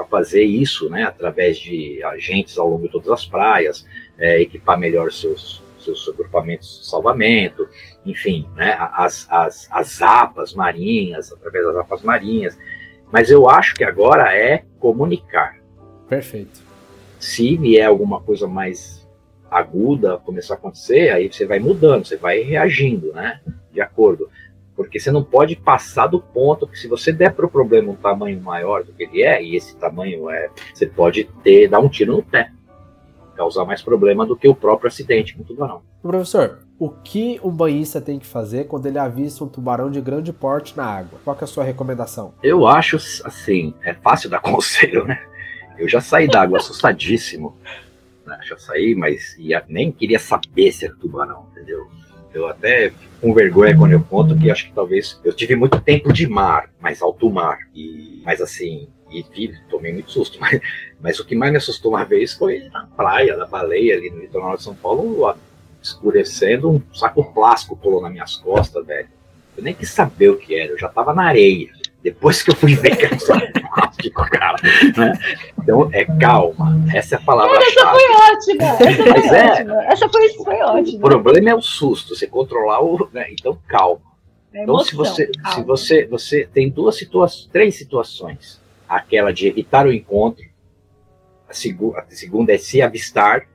fazer 0.09 0.43
isso, 0.43 0.89
né, 0.89 1.03
através 1.03 1.57
de 1.57 2.01
agentes 2.03 2.57
ao 2.57 2.69
longo 2.69 2.83
de 2.83 2.91
todas 2.93 3.09
as 3.09 3.25
praias, 3.25 3.85
é, 4.17 4.41
equipar 4.41 4.77
melhor 4.77 5.11
seus, 5.11 5.63
seus 5.79 6.07
agrupamentos 6.09 6.79
de 6.79 6.87
salvamento, 6.87 7.67
enfim, 8.05 8.47
né, 8.55 8.75
as, 8.93 9.27
as, 9.29 9.67
as 9.71 10.01
APAs 10.01 10.53
marinhas, 10.53 11.31
através 11.31 11.65
das 11.65 11.75
APAs 11.77 12.01
marinhas. 12.01 12.57
Mas 13.11 13.29
eu 13.29 13.49
acho 13.49 13.75
que 13.75 13.83
agora 13.83 14.35
é 14.35 14.63
comunicar. 14.79 15.57
Perfeito. 16.07 16.61
Se 17.19 17.55
vier 17.57 17.87
alguma 17.87 18.21
coisa 18.21 18.47
mais 18.47 19.05
aguda 19.49 20.17
começar 20.17 20.55
a 20.55 20.57
acontecer, 20.57 21.09
aí 21.11 21.31
você 21.31 21.45
vai 21.45 21.59
mudando, 21.59 22.05
você 22.05 22.17
vai 22.17 22.41
reagindo, 22.41 23.13
né? 23.13 23.39
De 23.71 23.79
acordo. 23.79 24.29
Porque 24.75 24.99
você 24.99 25.09
não 25.09 25.23
pode 25.23 25.55
passar 25.55 26.07
do 26.07 26.19
ponto 26.19 26.67
que 26.67 26.77
se 26.77 26.87
você 26.87 27.13
der 27.13 27.33
para 27.33 27.45
o 27.45 27.49
problema 27.49 27.91
um 27.91 27.95
tamanho 27.95 28.41
maior 28.41 28.83
do 28.83 28.91
que 28.91 29.03
ele 29.03 29.23
é, 29.23 29.41
e 29.41 29.55
esse 29.55 29.77
tamanho 29.77 30.29
é, 30.29 30.49
você 30.73 30.85
pode 30.85 31.23
ter, 31.43 31.69
dar 31.69 31.79
um 31.79 31.87
tiro 31.87 32.17
no 32.17 32.23
pé. 32.23 32.51
Causar 33.35 33.65
mais 33.65 33.81
problema 33.81 34.25
do 34.25 34.35
que 34.35 34.47
o 34.47 34.55
próprio 34.55 34.87
acidente 34.87 35.35
com 35.35 35.41
o 35.41 35.45
tubarão. 35.45 35.81
Professor, 36.01 36.59
o 36.79 36.89
que 36.89 37.39
um 37.43 37.51
banhista 37.51 37.99
tem 37.99 38.19
que 38.19 38.25
fazer 38.25 38.65
quando 38.65 38.85
ele 38.85 38.97
avista 38.97 39.43
um 39.43 39.47
tubarão 39.47 39.91
de 39.91 39.99
grande 40.01 40.31
porte 40.31 40.75
na 40.75 40.85
água? 40.85 41.19
Qual 41.23 41.37
é 41.39 41.43
a 41.43 41.47
sua 41.47 41.63
recomendação? 41.63 42.33
Eu 42.41 42.65
acho 42.65 42.97
assim, 43.23 43.73
é 43.83 43.93
fácil 43.93 44.29
dar 44.29 44.39
conselho, 44.41 45.05
né? 45.05 45.21
Eu 45.77 45.87
já 45.87 45.99
saí 45.99 46.27
da 46.27 46.41
água 46.41 46.57
assustadíssimo. 46.57 47.57
Né? 48.25 48.39
Já 48.43 48.57
saí, 48.57 48.95
mas 48.95 49.35
ia, 49.37 49.63
nem 49.67 49.91
queria 49.91 50.19
saber 50.19 50.71
se 50.71 50.85
era 50.85 50.95
tubarão, 50.95 51.47
entendeu? 51.51 51.87
Eu 52.33 52.47
até 52.47 52.89
fico 52.89 53.13
com 53.21 53.33
vergonha 53.33 53.77
quando 53.77 53.93
eu 53.93 54.01
conto 54.01 54.37
que 54.37 54.51
acho 54.51 54.65
que 54.65 54.73
talvez 54.73 55.19
eu 55.23 55.33
tive 55.33 55.55
muito 55.55 55.79
tempo 55.79 56.11
de 56.11 56.27
mar, 56.27 56.69
mais 56.81 57.01
alto 57.01 57.29
mar. 57.29 57.59
E, 57.73 58.21
mas 58.25 58.41
assim, 58.41 58.89
e 59.19 59.25
vi, 59.33 59.57
tomei 59.69 59.93
muito 59.93 60.11
susto. 60.11 60.37
Mas, 60.41 60.59
mas 60.99 61.19
o 61.19 61.25
que 61.25 61.35
mais 61.35 61.51
me 61.51 61.57
assustou 61.57 61.91
uma 61.91 62.03
vez 62.03 62.33
foi 62.33 62.67
na 62.71 62.87
praia 62.95 63.37
da 63.37 63.45
baleia 63.45 63.95
ali 63.95 64.09
no 64.09 64.19
litoral 64.19 64.57
de 64.57 64.63
São 64.63 64.73
Paulo, 64.73 65.35
escurecendo, 65.81 66.69
um 66.69 66.81
saco 66.93 67.23
plástico 67.33 67.77
pulou 67.77 68.01
nas 68.01 68.11
minhas 68.11 68.35
costas, 68.37 68.85
velho. 68.85 69.07
Eu 69.55 69.63
nem 69.63 69.73
quis 69.73 69.89
saber 69.89 70.29
o 70.29 70.37
que 70.37 70.55
era, 70.55 70.71
eu 70.71 70.77
já 70.77 70.89
tava 70.89 71.13
na 71.13 71.23
areia. 71.23 71.69
Depois 72.03 72.43
que 72.43 72.51
eu 72.51 72.55
fui 72.55 72.75
ver 72.75 72.95
que 72.95 73.05
era 73.05 73.15
um 73.15 73.19
saco 73.19 73.47
plástico, 73.73 74.29
cara. 74.29 74.57
Né? 74.95 75.13
Então, 75.57 75.89
é 75.91 76.05
calma. 76.05 76.75
Essa 76.93 77.15
é 77.15 77.17
a 77.17 77.21
palavra-chave. 77.21 77.71
Essa 77.71 77.91
foi 77.91 78.03
ótima. 78.11 78.63
Essa 78.63 79.03
foi 79.03 79.09
Mas 79.09 79.31
é, 79.31 79.51
ótima. 79.51 79.83
É, 79.83 79.91
essa 79.91 80.09
foi, 80.09 80.29
foi 80.29 80.61
ótima. 80.61 80.97
O 80.97 81.01
problema 81.01 81.49
é 81.49 81.55
o 81.55 81.61
susto, 81.61 82.15
você 82.15 82.27
controlar 82.27 82.83
o. 82.83 83.09
Né? 83.11 83.27
Então, 83.31 83.57
calma. 83.67 84.01
É 84.53 84.63
então, 84.63 84.79
se 84.79 84.95
você, 84.95 85.27
calma. 85.27 85.55
se 85.55 85.63
você, 85.63 86.05
você 86.05 86.49
tem 86.53 86.69
duas 86.69 86.95
situações, 86.95 87.49
três 87.51 87.75
situações. 87.75 88.61
Aquela 88.95 89.33
de 89.33 89.47
evitar 89.47 89.85
o 89.85 89.93
encontro, 89.93 90.45
a, 91.49 91.53
segu, 91.53 91.95
a 91.95 92.05
segunda 92.09 92.53
é 92.53 92.57
se 92.57 92.81
avistar, 92.81 93.47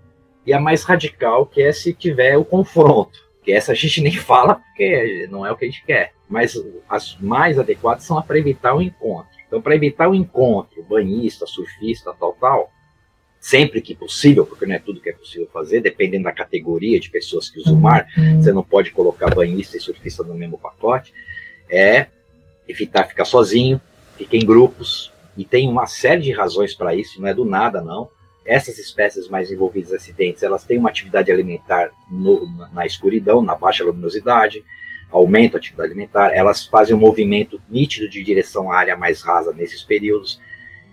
e 0.46 0.52
a 0.52 0.60
mais 0.60 0.82
radical, 0.82 1.46
que 1.46 1.62
é 1.62 1.72
se 1.72 1.92
tiver 1.92 2.36
o 2.36 2.44
confronto. 2.44 3.18
Que 3.42 3.52
essa 3.52 3.72
a 3.72 3.74
gente 3.74 4.00
nem 4.00 4.14
fala, 4.16 4.56
porque 4.56 5.28
não 5.30 5.46
é 5.46 5.52
o 5.52 5.56
que 5.56 5.64
a 5.64 5.68
gente 5.68 5.84
quer. 5.84 6.12
Mas 6.28 6.54
as 6.88 7.16
mais 7.18 7.58
adequadas 7.58 8.04
são 8.04 8.20
para 8.22 8.38
evitar 8.38 8.74
o 8.74 8.82
encontro. 8.82 9.30
Então, 9.46 9.60
para 9.60 9.74
evitar 9.74 10.08
o 10.08 10.14
encontro, 10.14 10.82
banhista, 10.84 11.46
surfista, 11.46 12.14
tal, 12.18 12.34
tal, 12.40 12.70
sempre 13.40 13.80
que 13.80 13.94
possível, 13.94 14.46
porque 14.46 14.66
não 14.66 14.74
é 14.74 14.78
tudo 14.78 15.00
que 15.00 15.10
é 15.10 15.12
possível 15.12 15.48
fazer, 15.52 15.80
dependendo 15.80 16.24
da 16.24 16.32
categoria 16.32 17.00
de 17.00 17.10
pessoas 17.10 17.48
que 17.48 17.58
usam 17.58 17.74
o 17.74 17.80
mar, 17.80 18.06
você 18.36 18.52
não 18.52 18.62
pode 18.62 18.92
colocar 18.92 19.34
banhista 19.34 19.76
e 19.76 19.80
surfista 19.80 20.22
no 20.22 20.34
mesmo 20.34 20.58
pacote, 20.58 21.12
é 21.68 22.06
evitar 22.68 23.08
ficar 23.08 23.24
sozinho, 23.24 23.80
ficar 24.16 24.36
em 24.36 24.44
grupos, 24.44 25.10
e 25.36 25.44
tem 25.44 25.68
uma 25.68 25.86
série 25.86 26.22
de 26.22 26.32
razões 26.32 26.74
para 26.74 26.94
isso, 26.94 27.20
não 27.20 27.28
é 27.28 27.34
do 27.34 27.44
nada, 27.44 27.80
não. 27.80 28.08
Essas 28.44 28.78
espécies 28.78 29.28
mais 29.28 29.50
envolvidas 29.50 29.92
em 29.92 29.96
acidentes, 29.96 30.42
elas 30.42 30.64
têm 30.64 30.78
uma 30.78 30.88
atividade 30.88 31.30
alimentar 31.30 31.90
no, 32.10 32.46
na 32.72 32.86
escuridão, 32.86 33.42
na 33.42 33.54
baixa 33.54 33.84
luminosidade, 33.84 34.64
aumento 35.10 35.56
a 35.56 35.58
atividade 35.58 35.90
alimentar, 35.90 36.30
elas 36.30 36.64
fazem 36.66 36.94
um 36.94 36.98
movimento 36.98 37.60
nítido 37.68 38.08
de 38.08 38.22
direção 38.22 38.70
à 38.70 38.76
área 38.76 38.96
mais 38.96 39.22
rasa 39.22 39.52
nesses 39.52 39.82
períodos. 39.82 40.40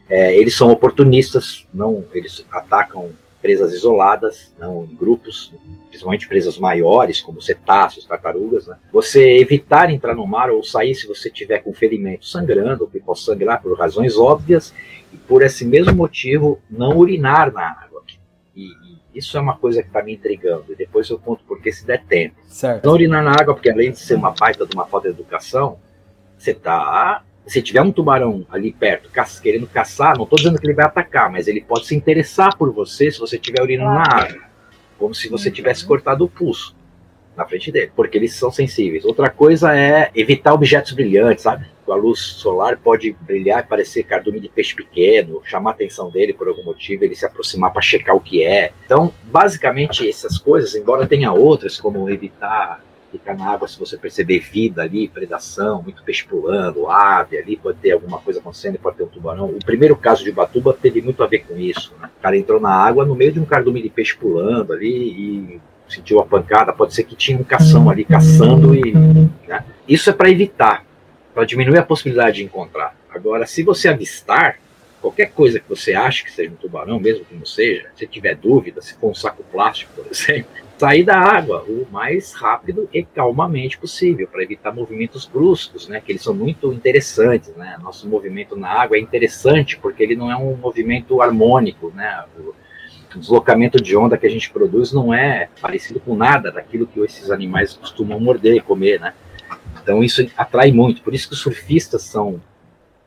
É, 0.09 0.35
eles 0.35 0.55
são 0.55 0.71
oportunistas, 0.71 1.67
não, 1.73 2.05
eles 2.13 2.45
atacam 2.51 3.11
presas 3.41 3.73
isoladas, 3.73 4.53
não 4.59 4.83
em 4.83 4.95
grupos, 4.95 5.53
principalmente 5.89 6.27
presas 6.27 6.57
maiores, 6.57 7.21
como 7.21 7.41
cetáceos, 7.41 8.05
tartarugas. 8.05 8.67
Né? 8.67 8.77
Você 8.91 9.37
evitar 9.37 9.89
entrar 9.89 10.15
no 10.15 10.25
mar 10.25 10.49
ou 10.49 10.63
sair 10.63 10.95
se 10.95 11.07
você 11.07 11.29
tiver 11.29 11.59
com 11.59 11.73
ferimento 11.73 12.25
sangrando, 12.25 12.83
ou 12.83 12.89
que 12.89 12.99
possa 12.99 13.31
sangrar 13.31 13.61
por 13.61 13.77
razões 13.77 14.17
óbvias, 14.17 14.73
e 15.13 15.17
por 15.17 15.41
esse 15.41 15.65
mesmo 15.65 15.93
motivo 15.93 16.59
não 16.69 16.97
urinar 16.97 17.51
na 17.53 17.69
água. 17.69 17.87
E, 18.55 18.71
isso 19.13 19.35
é 19.35 19.41
uma 19.41 19.57
coisa 19.57 19.81
que 19.81 19.87
está 19.87 20.03
me 20.03 20.13
intrigando. 20.13 20.65
E 20.69 20.75
depois 20.75 21.09
eu 21.09 21.17
conto 21.17 21.43
porque 21.47 21.71
se 21.71 21.85
der 21.85 22.03
tempo. 22.05 22.35
Certo. 22.47 22.85
Não 22.85 22.93
urinar 22.93 23.23
na 23.23 23.31
água, 23.31 23.55
porque 23.55 23.69
além 23.69 23.91
de 23.91 23.99
ser 23.99 24.13
uma 24.13 24.29
baita 24.31 24.65
de 24.65 24.75
uma 24.75 24.85
falta 24.85 25.07
de 25.07 25.15
educação, 25.15 25.79
você 26.37 26.53
tá. 26.53 27.23
Se 27.47 27.61
tiver 27.61 27.81
um 27.81 27.91
tubarão 27.91 28.45
ali 28.49 28.73
perto 28.73 29.09
querendo 29.41 29.67
caçar, 29.67 30.17
não 30.17 30.23
estou 30.23 30.37
dizendo 30.37 30.59
que 30.59 30.67
ele 30.67 30.73
vai 30.73 30.85
atacar, 30.85 31.31
mas 31.31 31.47
ele 31.47 31.61
pode 31.61 31.87
se 31.87 31.95
interessar 31.95 32.55
por 32.57 32.71
você 32.71 33.09
se 33.09 33.19
você 33.19 33.37
estiver 33.37 33.61
urinando 33.61 33.93
na 33.93 34.01
água. 34.01 34.41
Como 34.99 35.15
se 35.15 35.29
você 35.29 35.49
tivesse 35.49 35.85
cortado 35.85 36.25
o 36.25 36.29
pulso 36.29 36.75
na 37.37 37.45
frente 37.45 37.71
dele, 37.71 37.91
porque 37.95 38.17
eles 38.17 38.33
são 38.33 38.51
sensíveis. 38.51 39.05
Outra 39.05 39.29
coisa 39.29 39.77
é 39.77 40.09
evitar 40.15 40.53
objetos 40.53 40.91
brilhantes, 40.91 41.43
sabe? 41.43 41.67
A 41.87 41.95
luz 41.95 42.19
solar 42.19 42.77
pode 42.77 43.15
brilhar 43.21 43.63
e 43.63 43.67
parecer 43.67 44.03
cardume 44.03 44.39
de 44.41 44.49
peixe 44.49 44.75
pequeno, 44.75 45.41
chamar 45.45 45.69
a 45.69 45.73
atenção 45.73 46.09
dele 46.09 46.33
por 46.33 46.47
algum 46.49 46.63
motivo, 46.63 47.05
ele 47.05 47.15
se 47.15 47.25
aproximar 47.25 47.71
para 47.71 47.81
checar 47.81 48.15
o 48.15 48.19
que 48.19 48.43
é. 48.43 48.73
Então, 48.83 49.13
basicamente, 49.23 50.09
essas 50.09 50.37
coisas, 50.37 50.75
embora 50.75 51.07
tenha 51.07 51.31
outras, 51.31 51.79
como 51.79 52.09
evitar 52.09 52.83
ficar 53.11 53.35
na 53.35 53.45
água 53.49 53.67
se 53.67 53.79
você 53.79 53.97
perceber 53.97 54.39
vida 54.39 54.81
ali, 54.81 55.07
predação, 55.07 55.81
muito 55.81 56.03
peixe 56.03 56.25
pulando, 56.25 56.89
ave 56.89 57.37
ali, 57.37 57.57
pode 57.57 57.77
ter 57.79 57.91
alguma 57.91 58.19
coisa 58.19 58.39
acontecendo, 58.39 58.77
pode 58.79 58.97
ter 58.97 59.03
um 59.03 59.07
tubarão. 59.07 59.45
O 59.45 59.65
primeiro 59.65 59.95
caso 59.95 60.23
de 60.23 60.31
Batuba 60.31 60.73
teve 60.73 61.01
muito 61.01 61.23
a 61.23 61.27
ver 61.27 61.39
com 61.39 61.57
isso. 61.57 61.93
Né? 61.99 62.09
O 62.17 62.21
cara 62.21 62.37
entrou 62.37 62.59
na 62.59 62.71
água 62.71 63.05
no 63.05 63.15
meio 63.15 63.31
de 63.31 63.39
um 63.39 63.45
cardume 63.45 63.81
de 63.81 63.89
peixe 63.89 64.15
pulando 64.15 64.73
ali 64.73 64.89
e 64.89 65.61
sentiu 65.87 66.19
a 66.19 66.25
pancada, 66.25 66.73
pode 66.73 66.93
ser 66.93 67.03
que 67.03 67.15
tinha 67.15 67.37
um 67.37 67.43
cação 67.43 67.89
ali 67.89 68.03
caçando 68.03 68.75
e 68.75 68.93
né? 69.47 69.63
isso 69.87 70.09
é 70.09 70.13
para 70.13 70.29
evitar, 70.29 70.83
para 71.33 71.45
diminuir 71.45 71.77
a 71.77 71.83
possibilidade 71.83 72.37
de 72.37 72.43
encontrar. 72.43 72.95
Agora, 73.09 73.45
se 73.45 73.63
você 73.63 73.87
avistar 73.87 74.59
qualquer 75.01 75.31
coisa 75.31 75.59
que 75.59 75.69
você 75.69 75.93
ache 75.93 76.23
que 76.23 76.31
seja 76.31 76.51
um 76.51 76.55
tubarão, 76.55 76.99
mesmo 76.99 77.23
que 77.23 77.35
não 77.35 77.45
seja, 77.45 77.87
se 77.95 78.05
tiver 78.05 78.35
dúvida, 78.35 78.81
se 78.81 78.95
for 78.95 79.09
um 79.09 79.15
saco 79.15 79.43
plástico, 79.51 79.93
por 79.95 80.05
exemplo, 80.11 80.51
sair 80.77 81.03
da 81.03 81.17
água 81.17 81.63
o 81.63 81.87
mais 81.91 82.33
rápido 82.33 82.87
e 82.93 83.03
calmamente 83.03 83.77
possível, 83.77 84.27
para 84.27 84.43
evitar 84.43 84.71
movimentos 84.73 85.25
bruscos, 85.25 85.87
né, 85.87 85.99
que 85.99 86.11
eles 86.11 86.21
são 86.21 86.33
muito 86.33 86.71
interessantes, 86.71 87.55
né, 87.55 87.77
nosso 87.81 88.07
movimento 88.07 88.55
na 88.55 88.69
água 88.69 88.97
é 88.97 88.99
interessante 88.99 89.77
porque 89.77 90.03
ele 90.03 90.15
não 90.15 90.31
é 90.31 90.35
um 90.35 90.55
movimento 90.55 91.21
harmônico, 91.21 91.91
né, 91.95 92.23
o 92.37 92.53
deslocamento 93.19 93.81
de 93.81 93.95
onda 93.97 94.17
que 94.17 94.27
a 94.27 94.29
gente 94.29 94.49
produz 94.51 94.93
não 94.93 95.13
é 95.13 95.49
parecido 95.59 95.99
com 95.99 96.15
nada 96.15 96.51
daquilo 96.51 96.85
que 96.85 96.99
esses 96.99 97.31
animais 97.31 97.73
costumam 97.73 98.19
morder 98.19 98.55
e 98.55 98.61
comer, 98.61 98.99
né? 98.99 99.13
Então 99.81 100.03
isso 100.03 100.29
atrai 100.37 100.71
muito. 100.71 101.01
Por 101.01 101.13
isso 101.13 101.27
que 101.27 101.33
os 101.33 101.39
surfistas 101.39 102.03
são, 102.03 102.41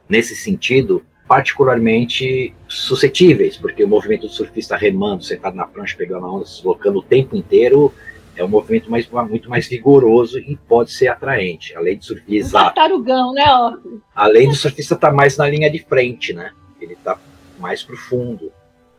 nesse 0.08 0.34
sentido, 0.34 1.04
particularmente 1.30 2.52
suscetíveis, 2.66 3.56
porque 3.56 3.84
o 3.84 3.88
movimento 3.88 4.22
do 4.22 4.28
surfista 4.28 4.76
remando, 4.76 5.22
sentado 5.22 5.54
na 5.54 5.64
prancha, 5.64 5.96
pegando 5.96 6.26
a 6.26 6.28
onda, 6.28 6.44
se 6.44 6.56
deslocando 6.56 6.98
o 6.98 7.02
tempo 7.02 7.36
inteiro, 7.36 7.94
é 8.34 8.42
um 8.42 8.48
movimento 8.48 8.90
mais, 8.90 9.08
muito 9.08 9.48
mais 9.48 9.68
vigoroso 9.68 10.40
e 10.40 10.56
pode 10.56 10.90
ser 10.90 11.06
atraente, 11.06 11.72
além 11.76 11.96
de 11.96 12.04
surfista. 12.04 12.58
Um 12.58 12.62
tartarugão, 12.62 13.32
né, 13.32 13.44
ó? 13.46 13.76
Além 14.12 14.48
do 14.48 14.56
surfista 14.56 14.94
estar 14.94 15.10
tá 15.10 15.14
mais 15.14 15.36
na 15.36 15.48
linha 15.48 15.70
de 15.70 15.78
frente, 15.78 16.32
né? 16.32 16.50
Ele 16.80 16.94
está 16.94 17.16
mais 17.60 17.80
profundo 17.84 18.50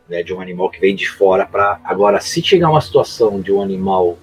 né, 0.08 0.22
de 0.22 0.32
um 0.32 0.40
animal 0.40 0.70
que 0.70 0.80
vem 0.80 0.96
de 0.96 1.06
fora 1.06 1.44
para. 1.44 1.82
Agora, 1.84 2.18
se 2.18 2.42
chegar 2.42 2.70
uma 2.70 2.80
situação 2.80 3.42
de 3.42 3.52
um 3.52 3.60
animal 3.60 4.16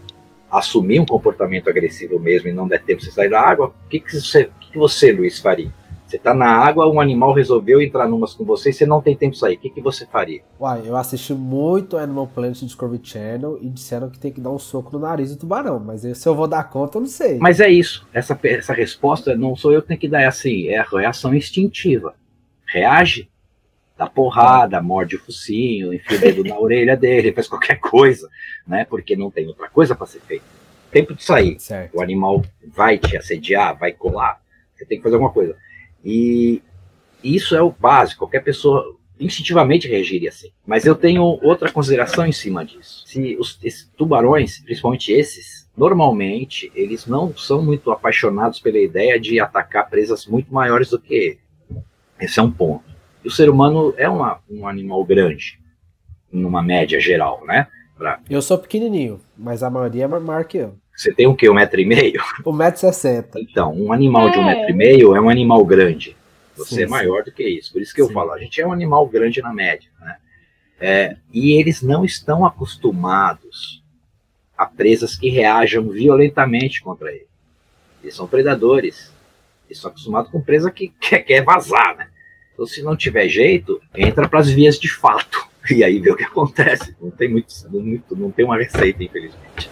assumir 0.50 1.00
um 1.00 1.06
comportamento 1.06 1.70
agressivo 1.70 2.20
mesmo 2.20 2.50
e 2.50 2.54
não 2.54 2.68
der 2.68 2.82
tempo 2.82 3.04
de 3.04 3.12
sair 3.12 3.30
da 3.30 3.40
água, 3.40 3.68
o 3.68 3.88
que, 3.88 4.00
que, 4.00 4.20
você, 4.20 4.50
que, 4.60 4.72
que 4.72 4.80
você, 4.80 5.12
Luiz, 5.12 5.38
faria? 5.38 5.72
Você 6.10 6.18
está 6.18 6.34
na 6.34 6.50
água, 6.50 6.90
um 6.90 7.00
animal 7.00 7.34
resolveu 7.34 7.80
entrar 7.80 8.08
numas 8.08 8.34
com 8.34 8.44
você 8.44 8.72
e 8.72 8.74
você 8.74 8.84
não 8.84 9.00
tem 9.00 9.16
tempo 9.16 9.34
de 9.34 9.40
sair. 9.40 9.58
O 9.58 9.60
que, 9.60 9.70
que 9.70 9.80
você 9.80 10.08
faria? 10.08 10.42
Uai, 10.60 10.82
eu 10.84 10.96
assisti 10.96 11.36
muito 11.36 11.98
Animal 11.98 12.26
Planet 12.26 12.58
Discovery 12.58 13.00
Channel 13.04 13.60
e 13.62 13.70
disseram 13.70 14.10
que 14.10 14.18
tem 14.18 14.32
que 14.32 14.42
dar 14.42 14.50
um 14.50 14.58
soco 14.58 14.92
no 14.92 14.98
nariz 14.98 15.30
do 15.30 15.40
tubarão. 15.40 15.80
Mas 15.80 16.02
se 16.02 16.28
eu 16.28 16.34
vou 16.34 16.48
dar 16.48 16.64
conta, 16.64 16.98
eu 16.98 17.02
não 17.02 17.08
sei. 17.08 17.38
Mas 17.38 17.60
é 17.60 17.70
isso. 17.70 18.08
Essa, 18.12 18.38
essa 18.44 18.74
resposta 18.74 19.36
não 19.36 19.56
sou 19.56 19.72
eu 19.72 19.84
que 19.84 19.90
tenho 19.90 20.00
que 20.00 20.08
dar. 20.08 20.22
É 20.22 20.26
assim, 20.26 20.68
é 20.68 20.80
a 20.80 20.84
reação 20.84 21.32
instintiva. 21.36 22.16
Reage 22.66 23.30
dá 23.96 24.08
porrada, 24.08 24.82
morde 24.82 25.18
o 25.18 25.20
focinho, 25.20 25.94
enfia 25.94 26.18
o 26.18 26.22
dedo 26.22 26.44
na 26.44 26.58
orelha 26.58 26.98
dele, 26.98 27.34
faz 27.34 27.48
qualquer 27.48 27.80
coisa, 27.80 28.28
né? 28.66 28.84
Porque 28.84 29.16
não 29.16 29.30
tem 29.30 29.46
outra 29.46 29.70
coisa 29.70 29.94
para 29.94 30.08
ser 30.08 30.22
feita. 30.22 30.46
Tempo 30.90 31.14
de 31.14 31.24
sair. 31.24 31.60
Certo. 31.60 31.96
O 31.96 32.02
animal 32.02 32.44
vai 32.66 32.98
te 32.98 33.16
assediar, 33.16 33.78
vai 33.78 33.92
colar, 33.92 34.42
você 34.74 34.86
tem 34.86 34.98
que 34.98 35.04
fazer 35.04 35.18
alguma 35.18 35.32
coisa. 35.32 35.56
E 36.04 36.62
isso 37.24 37.56
é 37.56 37.62
o 37.62 37.72
básico. 37.72 38.20
Qualquer 38.20 38.44
pessoa 38.44 38.98
instintivamente 39.20 39.88
reagiria 39.88 40.30
assim. 40.30 40.52
Mas 40.66 40.86
eu 40.86 40.96
tenho 40.96 41.24
outra 41.24 41.72
consideração 41.72 42.26
em 42.26 42.32
cima 42.32 42.64
disso. 42.64 43.04
Se 43.06 43.38
os 43.38 43.60
tubarões, 43.98 44.60
principalmente 44.60 45.12
esses, 45.12 45.70
normalmente 45.76 46.72
eles 46.74 47.06
não 47.06 47.36
são 47.36 47.64
muito 47.64 47.92
apaixonados 47.92 48.60
pela 48.60 48.80
ideia 48.80 49.20
de 49.20 49.40
atacar 49.40 49.90
presas 49.90 50.26
muito 50.26 50.54
maiores 50.54 50.90
do 50.90 51.00
que 51.00 51.14
ele. 51.14 51.40
Esse 52.20 52.40
é 52.40 52.44
um 52.44 52.52
ponto. 52.52 52.84
E 53.24 53.28
o 53.28 53.32
ser 53.32 53.50
humano 53.50 53.94
é 53.98 54.08
uma, 54.08 54.40
um 54.50 54.68
animal 54.68 55.04
grande, 55.04 55.60
numa 56.32 56.62
média 56.62 57.00
geral, 57.00 57.44
né? 57.46 57.68
Pra... 57.98 58.20
Eu 58.30 58.42
sou 58.42 58.58
pequenininho, 58.58 59.20
mas 59.38 59.62
a 59.62 59.70
maioria 59.70 60.06
é 60.06 60.08
maior 60.08 60.46
que 60.46 60.58
eu. 60.58 60.76
Você 61.00 61.14
tem 61.14 61.28
o 61.28 61.34
quê? 61.34 61.50
Um 61.50 61.54
metro 61.54 61.80
e 61.80 61.86
meio? 61.86 62.22
Um 62.46 62.52
metro 62.52 62.76
e 62.76 62.80
sessenta. 62.82 63.40
Então, 63.40 63.74
um 63.74 63.94
animal 63.94 64.28
é. 64.28 64.32
de 64.32 64.38
um 64.38 64.42
é. 64.42 64.46
metro 64.54 64.72
e 64.72 64.74
meio 64.74 65.16
é 65.16 65.22
um 65.22 65.30
animal 65.30 65.64
grande. 65.64 66.14
Você 66.58 66.76
sim, 66.76 66.84
é 66.84 66.88
maior 66.88 67.24
sim. 67.24 67.30
do 67.30 67.32
que 67.34 67.48
isso. 67.48 67.72
Por 67.72 67.82
isso 67.82 67.94
que 67.96 68.02
eu 68.02 68.08
sim. 68.08 68.14
falo, 68.14 68.34
a 68.34 68.38
gente 68.38 68.60
é 68.60 68.68
um 68.68 68.74
animal 68.74 69.08
grande 69.08 69.42
na 69.42 69.54
média. 69.54 69.90
Né? 70.02 70.18
É, 70.78 71.16
e 71.32 71.54
eles 71.54 71.82
não 71.82 72.04
estão 72.04 72.46
acostumados 72.46 73.82
a 74.58 74.66
presas 74.66 75.16
que 75.16 75.30
reajam 75.30 75.88
violentamente 75.88 76.84
contra 76.84 77.10
ele. 77.14 77.28
Eles 78.04 78.14
são 78.14 78.28
predadores. 78.28 79.10
Eles 79.68 79.78
estão 79.78 79.92
acostumados 79.92 80.30
com 80.30 80.42
presa 80.42 80.70
que 80.70 80.90
quer, 81.00 81.20
quer 81.20 81.46
vazar, 81.46 81.96
né? 81.96 82.10
Então, 82.54 82.66
se 82.66 82.82
não 82.82 82.98
tiver 82.98 83.30
jeito, 83.30 83.82
entra 83.96 84.28
para 84.28 84.40
as 84.40 84.50
vias 84.50 84.78
de 84.78 84.92
fato. 84.92 85.48
E 85.70 85.84
aí 85.84 86.00
vê 86.00 86.10
o 86.10 86.16
que 86.16 86.24
acontece. 86.24 86.96
Não 87.00 87.12
tem 87.12 87.30
muito, 87.30 87.54
muito 87.70 88.16
não 88.16 88.32
tem 88.32 88.44
uma 88.44 88.58
receita, 88.58 89.04
infelizmente. 89.04 89.70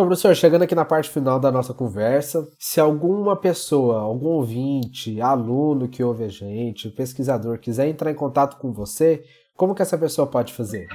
Então, 0.00 0.08
professor, 0.08 0.34
chegando 0.34 0.62
aqui 0.62 0.74
na 0.74 0.86
parte 0.86 1.10
final 1.10 1.38
da 1.38 1.52
nossa 1.52 1.74
conversa, 1.74 2.48
se 2.58 2.80
alguma 2.80 3.36
pessoa, 3.36 4.00
algum 4.00 4.28
ouvinte, 4.28 5.20
aluno 5.20 5.88
que 5.88 6.02
ouve 6.02 6.24
a 6.24 6.28
gente, 6.28 6.88
pesquisador, 6.88 7.58
quiser 7.58 7.86
entrar 7.86 8.10
em 8.10 8.14
contato 8.14 8.56
com 8.56 8.72
você, 8.72 9.22
como 9.54 9.74
que 9.74 9.82
essa 9.82 9.98
pessoa 9.98 10.26
pode 10.26 10.54
fazer? 10.54 10.86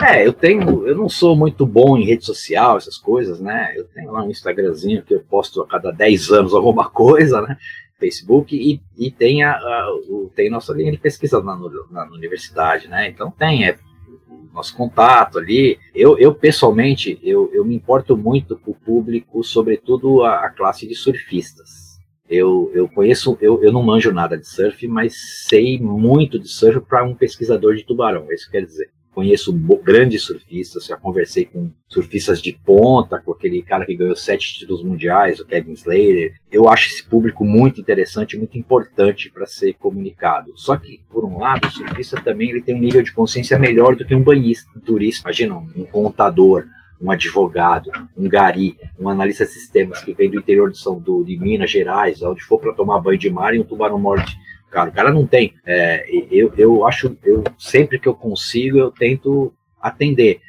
É, 0.00 0.26
eu 0.26 0.32
tenho, 0.32 0.88
eu 0.88 0.96
não 0.96 1.10
sou 1.10 1.36
muito 1.36 1.66
bom 1.66 1.98
em 1.98 2.06
rede 2.06 2.24
social, 2.24 2.78
essas 2.78 2.96
coisas, 2.96 3.38
né? 3.38 3.74
Eu 3.76 3.84
tenho 3.84 4.10
lá 4.10 4.24
um 4.24 4.30
Instagramzinho 4.30 5.02
que 5.02 5.12
eu 5.12 5.20
posto 5.20 5.60
a 5.60 5.66
cada 5.66 5.90
10 5.90 6.30
anos 6.30 6.54
alguma 6.56 6.88
coisa, 6.88 7.42
né? 7.42 7.58
Facebook 8.00 8.56
e, 8.56 8.80
e 8.96 9.10
tem, 9.10 9.42
a, 9.42 9.52
a, 9.52 9.94
o, 10.08 10.32
tem 10.34 10.48
nossa 10.48 10.72
linha 10.72 10.90
de 10.90 10.96
pesquisa 10.96 11.42
na, 11.42 11.54
na, 11.90 12.06
universidade, 12.06 12.88
né? 12.88 13.10
Então 13.10 13.30
tem, 13.30 13.68
é 13.68 13.76
nosso 14.54 14.76
contato 14.76 15.38
ali. 15.38 15.78
Eu, 15.94 16.18
eu 16.18 16.34
pessoalmente, 16.34 17.18
eu, 17.22 17.50
eu 17.52 17.64
me 17.64 17.74
importo 17.74 18.16
muito 18.16 18.56
com 18.56 18.70
o 18.70 18.74
público, 18.74 19.42
sobretudo 19.42 20.22
a, 20.22 20.46
a 20.46 20.50
classe 20.50 20.86
de 20.86 20.94
surfistas. 20.94 21.98
Eu, 22.28 22.70
eu 22.72 22.88
conheço, 22.88 23.36
eu, 23.40 23.62
eu 23.62 23.70
não 23.70 23.82
manjo 23.82 24.10
nada 24.12 24.38
de 24.38 24.48
surf, 24.48 24.88
mas 24.88 25.14
sei 25.46 25.78
muito 25.78 26.38
de 26.38 26.48
surf 26.48 26.80
para 26.80 27.04
um 27.04 27.14
pesquisador 27.14 27.74
de 27.74 27.84
tubarão, 27.84 28.30
é 28.30 28.34
isso 28.34 28.46
que 28.46 28.52
quer 28.52 28.64
dizer 28.64 28.93
conheço 29.14 29.52
grandes 29.82 30.22
surfistas, 30.22 30.86
já 30.86 30.96
conversei 30.96 31.44
com 31.44 31.70
surfistas 31.88 32.42
de 32.42 32.52
ponta, 32.52 33.20
com 33.20 33.32
aquele 33.32 33.62
cara 33.62 33.86
que 33.86 33.94
ganhou 33.94 34.16
sete 34.16 34.58
títulos 34.58 34.82
mundiais, 34.82 35.38
o 35.38 35.46
Kevin 35.46 35.72
Slater. 35.72 36.34
Eu 36.50 36.68
acho 36.68 36.88
esse 36.88 37.04
público 37.04 37.44
muito 37.44 37.80
interessante, 37.80 38.36
muito 38.36 38.58
importante 38.58 39.30
para 39.30 39.46
ser 39.46 39.74
comunicado. 39.74 40.52
Só 40.56 40.76
que, 40.76 41.00
por 41.08 41.24
um 41.24 41.38
lado, 41.38 41.68
o 41.68 41.70
surfista 41.70 42.20
também 42.20 42.50
ele 42.50 42.62
tem 42.62 42.74
um 42.74 42.80
nível 42.80 43.02
de 43.02 43.12
consciência 43.12 43.58
melhor 43.58 43.94
do 43.94 44.04
que 44.04 44.14
um 44.14 44.22
banhista, 44.22 44.70
um 44.76 44.80
turista. 44.80 45.28
Imagina 45.28 45.56
um 45.56 45.84
contador, 45.84 46.64
um 47.00 47.10
advogado, 47.10 47.90
um 48.16 48.28
gari, 48.28 48.76
um 48.98 49.08
analista 49.08 49.44
de 49.44 49.52
sistemas 49.52 50.02
que 50.02 50.14
vem 50.14 50.30
do 50.30 50.38
interior 50.38 50.70
de 50.70 50.78
São 50.78 50.98
do, 50.98 51.22
de 51.22 51.38
Minas 51.38 51.70
Gerais, 51.70 52.22
onde 52.22 52.42
for 52.42 52.58
para 52.58 52.72
tomar 52.72 53.00
banho 53.00 53.18
de 53.18 53.30
mar 53.30 53.54
e 53.54 53.60
um 53.60 53.64
tubarão 53.64 53.98
morte 53.98 54.36
cara. 54.74 54.90
O 54.90 54.92
cara 54.92 55.12
não 55.12 55.24
tem. 55.26 55.54
É, 55.64 56.04
eu, 56.30 56.52
eu 56.58 56.86
acho, 56.86 57.16
eu 57.22 57.44
sempre 57.56 57.98
que 57.98 58.08
eu 58.08 58.14
consigo, 58.14 58.76
eu 58.78 58.90
tento 58.90 59.54
atender. 59.80 60.40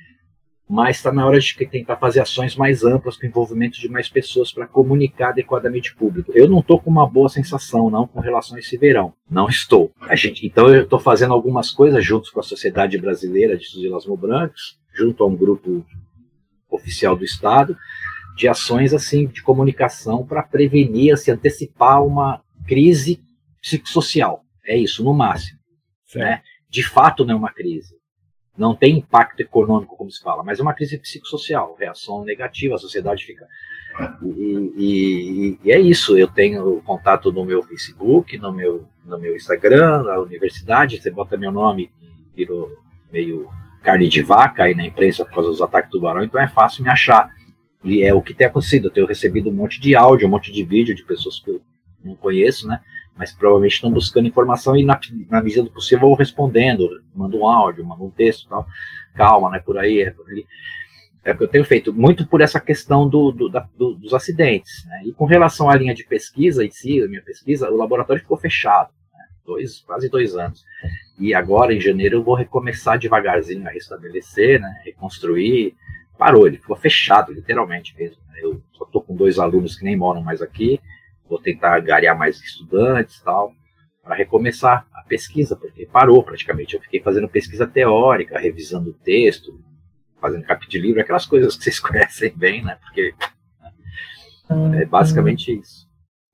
Mas 0.67 0.97
está 0.97 1.13
na 1.13 1.23
hora 1.23 1.39
de 1.39 1.53
tentar 1.67 1.95
fazer 1.97 2.21
ações 2.21 2.55
mais 2.55 2.83
amplas 2.83 3.15
com 3.17 3.27
envolvimento 3.27 3.79
de 3.79 3.87
mais 3.87 4.09
pessoas 4.09 4.51
para 4.51 4.65
comunicar 4.65 5.29
adequadamente 5.29 5.93
o 5.93 5.95
público. 5.95 6.31
Eu 6.33 6.49
não 6.49 6.59
estou 6.59 6.79
com 6.81 6.89
uma 6.89 7.07
boa 7.07 7.29
sensação, 7.29 7.91
não, 7.91 8.07
com 8.07 8.19
relação 8.19 8.57
a 8.57 8.59
esse 8.59 8.75
verão. 8.75 9.13
Não 9.29 9.47
estou. 9.47 9.91
A 10.01 10.15
gente, 10.15 10.43
então 10.47 10.67
eu 10.73 10.81
estou 10.81 10.97
fazendo 10.97 11.35
algumas 11.35 11.69
coisas 11.69 12.03
juntos 12.03 12.31
com 12.31 12.39
a 12.39 12.43
Sociedade 12.43 12.97
Brasileira 12.97 13.55
de 13.55 13.65
Suzilasmo 13.65 14.17
Brancos, 14.17 14.79
junto 14.91 15.23
a 15.23 15.27
um 15.27 15.35
grupo 15.35 15.85
oficial 16.67 17.15
do 17.15 17.23
Estado, 17.23 17.77
de 18.35 18.47
ações 18.47 18.91
assim 18.91 19.27
de 19.27 19.43
comunicação 19.43 20.25
para 20.25 20.41
prevenir, 20.41 21.15
se 21.15 21.29
antecipar 21.29 22.03
uma 22.03 22.41
crise 22.65 23.23
psicossocial. 23.65 24.45
É 24.63 24.77
isso, 24.77 25.03
no 25.03 25.13
máximo. 25.13 25.59
Né? 26.13 26.41
De 26.69 26.83
fato, 26.83 27.25
não 27.25 27.33
é 27.33 27.37
uma 27.37 27.51
crise. 27.51 27.95
Não 28.55 28.75
tem 28.75 28.99
impacto 28.99 29.39
econômico, 29.41 29.97
como 29.97 30.09
se 30.11 30.21
fala, 30.21 30.43
mas 30.43 30.59
é 30.59 30.61
uma 30.61 30.73
crise 30.73 30.97
psicossocial, 30.97 31.75
reação 31.77 32.23
negativa, 32.23 32.75
a 32.75 32.77
sociedade 32.77 33.25
fica. 33.25 33.45
E, 34.23 34.73
e, 34.77 35.59
e 35.63 35.71
é 35.71 35.79
isso. 35.79 36.17
Eu 36.17 36.27
tenho 36.27 36.81
contato 36.83 37.31
no 37.33 37.43
meu 37.43 37.63
Facebook, 37.63 38.37
no 38.37 38.53
meu, 38.53 38.87
no 39.03 39.17
meu 39.17 39.35
Instagram, 39.35 40.03
na 40.03 40.19
universidade. 40.19 41.01
Você 41.01 41.09
bota 41.09 41.35
meu 41.35 41.51
nome, 41.51 41.91
virou 42.35 42.71
meio 43.11 43.49
carne 43.81 44.07
de 44.07 44.21
vaca 44.21 44.63
aí 44.63 44.75
na 44.75 44.85
imprensa 44.85 45.25
por 45.25 45.35
causa 45.35 45.49
dos 45.49 45.61
ataques 45.61 45.89
do 45.89 45.97
tubarão, 45.97 46.23
então 46.23 46.41
é 46.41 46.47
fácil 46.47 46.83
me 46.83 46.89
achar. 46.89 47.29
E 47.83 48.03
é 48.03 48.13
o 48.13 48.21
que 48.21 48.33
tem 48.33 48.47
acontecido. 48.47 48.87
Eu 48.87 48.91
tenho 48.91 49.07
recebido 49.07 49.49
um 49.49 49.53
monte 49.53 49.79
de 49.79 49.95
áudio, 49.95 50.27
um 50.27 50.31
monte 50.31 50.51
de 50.51 50.63
vídeo 50.63 50.95
de 50.95 51.03
pessoas 51.03 51.39
que 51.39 51.51
eu 51.51 51.61
não 52.03 52.15
conheço, 52.15 52.67
né? 52.67 52.79
Mas 53.17 53.31
provavelmente 53.31 53.75
estão 53.75 53.91
buscando 53.91 54.27
informação 54.27 54.75
e 54.75 54.83
na, 54.83 54.99
na 55.29 55.41
medida 55.41 55.63
do 55.63 55.71
possível 55.71 56.09
vou 56.09 56.15
respondendo, 56.15 57.01
mando 57.13 57.39
um 57.39 57.47
áudio, 57.47 57.85
mando 57.85 58.03
um 58.03 58.11
texto 58.11 58.47
tal. 58.49 58.67
Calma, 59.13 59.49
né? 59.49 59.59
Por 59.59 59.77
aí, 59.77 60.01
é 60.01 60.11
por 60.11 60.29
ali. 60.29 60.45
É 61.23 61.31
o 61.31 61.37
que 61.37 61.43
eu 61.43 61.47
tenho 61.47 61.65
feito, 61.65 61.91
muito 61.91 62.27
por 62.27 62.41
essa 62.41 62.59
questão 62.59 63.09
do, 63.09 63.31
do, 63.31 63.49
da, 63.49 63.67
do, 63.75 63.95
dos 63.95 64.13
acidentes. 64.13 64.85
Né? 64.85 65.03
E 65.05 65.13
com 65.13 65.25
relação 65.25 65.69
à 65.69 65.75
linha 65.75 65.95
de 65.95 66.05
pesquisa 66.05 66.63
em 66.63 66.69
si, 66.69 67.01
a 67.01 67.07
minha 67.07 67.21
pesquisa, 67.21 67.71
o 67.71 67.77
laboratório 67.77 68.21
ficou 68.21 68.37
fechado, 68.37 68.91
né? 69.11 69.25
dois, 69.43 69.79
quase 69.79 70.07
dois 70.07 70.35
anos. 70.35 70.63
E 71.17 71.33
agora, 71.33 71.73
em 71.73 71.79
janeiro, 71.79 72.17
eu 72.17 72.23
vou 72.23 72.35
recomeçar 72.35 72.99
devagarzinho 72.99 73.67
a 73.67 73.71
restabelecer, 73.71 74.61
né? 74.61 74.81
reconstruir. 74.85 75.73
Parou, 76.15 76.45
ele 76.45 76.57
ficou 76.57 76.75
fechado, 76.75 77.33
literalmente 77.33 77.95
mesmo. 77.97 78.21
Né? 78.29 78.41
Eu 78.43 78.61
só 78.73 78.83
estou 78.83 79.01
com 79.01 79.15
dois 79.15 79.39
alunos 79.39 79.75
que 79.75 79.83
nem 79.83 79.95
moram 79.95 80.21
mais 80.21 80.43
aqui, 80.43 80.79
vou 81.27 81.39
tentar 81.39 81.79
garear 81.79 82.17
mais 82.17 82.39
estudantes 82.39 83.21
tal, 83.21 83.53
para 84.03 84.15
recomeçar 84.15 84.85
a 84.93 85.03
pesquisa, 85.03 85.55
porque 85.55 85.85
parou 85.85 86.23
praticamente. 86.23 86.75
Eu 86.75 86.81
fiquei 86.81 87.01
fazendo 87.01 87.27
pesquisa 87.27 87.65
teórica, 87.65 88.39
revisando 88.39 88.91
o 88.91 88.93
texto, 88.93 89.59
fazendo 90.21 90.45
capítulo 90.45 90.71
de 90.71 90.79
livro, 90.79 91.01
aquelas 91.01 91.25
coisas 91.25 91.55
que 91.55 91.63
vocês 91.63 91.79
conhecem 91.81 92.33
bem, 92.35 92.63
né? 92.63 92.77
Porque 92.81 93.13
né, 94.49 94.83
é 94.83 94.85
basicamente 94.85 95.59
isso. 95.59 95.85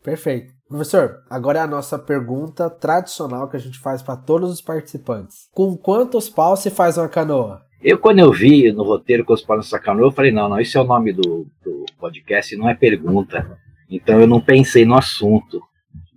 Perfeito. 0.04 0.52
Professor, 0.68 1.22
agora 1.30 1.60
é 1.60 1.62
a 1.62 1.68
nossa 1.68 2.00
pergunta 2.00 2.70
tradicional 2.70 3.50
que 3.50 3.58
a 3.58 3.60
gente 3.60 3.78
faz 3.78 4.02
para 4.02 4.16
todos 4.16 4.50
os 4.50 4.62
participantes. 4.62 5.50
Com 5.52 5.78
quantos 5.78 6.30
paus 6.30 6.62
se 6.62 6.72
faz 6.72 6.98
uma 6.98 7.10
canoa? 7.10 7.62
Eu, 7.84 7.98
quando 7.98 8.20
eu 8.20 8.32
vi 8.32 8.72
no 8.72 8.84
roteiro 8.84 9.26
com 9.26 9.34
os 9.34 9.42
paus 9.42 9.66
nessa 9.66 9.80
canoa, 9.80 10.08
eu 10.08 10.12
falei, 10.12 10.32
não, 10.32 10.48
não, 10.48 10.60
isso 10.60 10.78
é 10.78 10.82
o 10.82 10.86
nome 10.86 11.12
do, 11.12 11.46
do 11.64 11.86
podcast, 12.00 12.56
não 12.56 12.70
é 12.70 12.74
pergunta. 12.74 13.60
Então 13.92 14.22
eu 14.22 14.26
não 14.26 14.40
pensei 14.40 14.86
no 14.86 14.96
assunto, 14.96 15.62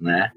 né? 0.00 0.30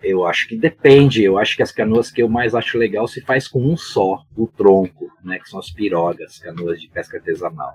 Eu 0.00 0.24
acho 0.24 0.48
que 0.48 0.56
depende. 0.56 1.22
Eu 1.22 1.36
acho 1.36 1.56
que 1.56 1.62
as 1.62 1.72
canoas 1.72 2.10
que 2.10 2.22
eu 2.22 2.28
mais 2.28 2.54
acho 2.54 2.78
legal 2.78 3.08
se 3.08 3.20
faz 3.20 3.48
com 3.48 3.60
um 3.60 3.76
só, 3.76 4.22
o 4.36 4.46
tronco, 4.46 5.08
né? 5.24 5.40
Que 5.40 5.48
são 5.48 5.58
as 5.58 5.70
pirogas, 5.72 6.38
canoas 6.38 6.80
de 6.80 6.88
pesca 6.88 7.16
artesanal. 7.16 7.74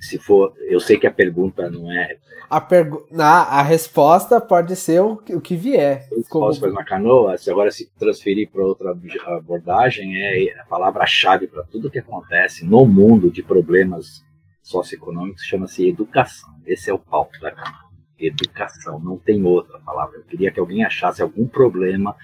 Se 0.00 0.18
for, 0.18 0.52
eu 0.68 0.80
sei 0.80 0.98
que 0.98 1.06
a 1.06 1.12
pergunta 1.12 1.70
não 1.70 1.90
é. 1.92 2.16
A, 2.50 2.60
pergu 2.60 3.06
a, 3.16 3.60
a 3.60 3.62
resposta 3.62 4.40
pode 4.40 4.74
ser 4.74 5.00
o, 5.00 5.12
o 5.30 5.40
que 5.40 5.54
vier. 5.54 6.08
Resposta 6.10 6.62
como... 6.62 6.72
uma 6.72 6.84
canoa, 6.84 7.38
se 7.38 7.48
agora 7.48 7.70
se 7.70 7.88
transferir 7.96 8.50
para 8.50 8.64
outra 8.64 8.90
abordagem, 9.26 10.20
é 10.20 10.60
a 10.60 10.64
palavra-chave 10.64 11.46
para 11.46 11.62
tudo 11.62 11.88
que 11.88 12.00
acontece 12.00 12.64
no 12.64 12.84
mundo 12.84 13.30
de 13.30 13.44
problemas 13.44 14.24
socioeconômicos 14.60 15.44
chama-se 15.44 15.88
educação. 15.88 16.50
Esse 16.66 16.90
é 16.90 16.92
o 16.92 16.98
palco 16.98 17.38
da 17.40 17.52
canoa 17.52 17.91
educação, 18.26 18.98
não 18.98 19.16
tem 19.16 19.42
outra 19.44 19.78
palavra. 19.78 20.18
Eu 20.18 20.24
queria 20.24 20.50
que 20.50 20.60
alguém 20.60 20.84
achasse 20.84 21.22
algum 21.22 21.46
problema 21.46 22.16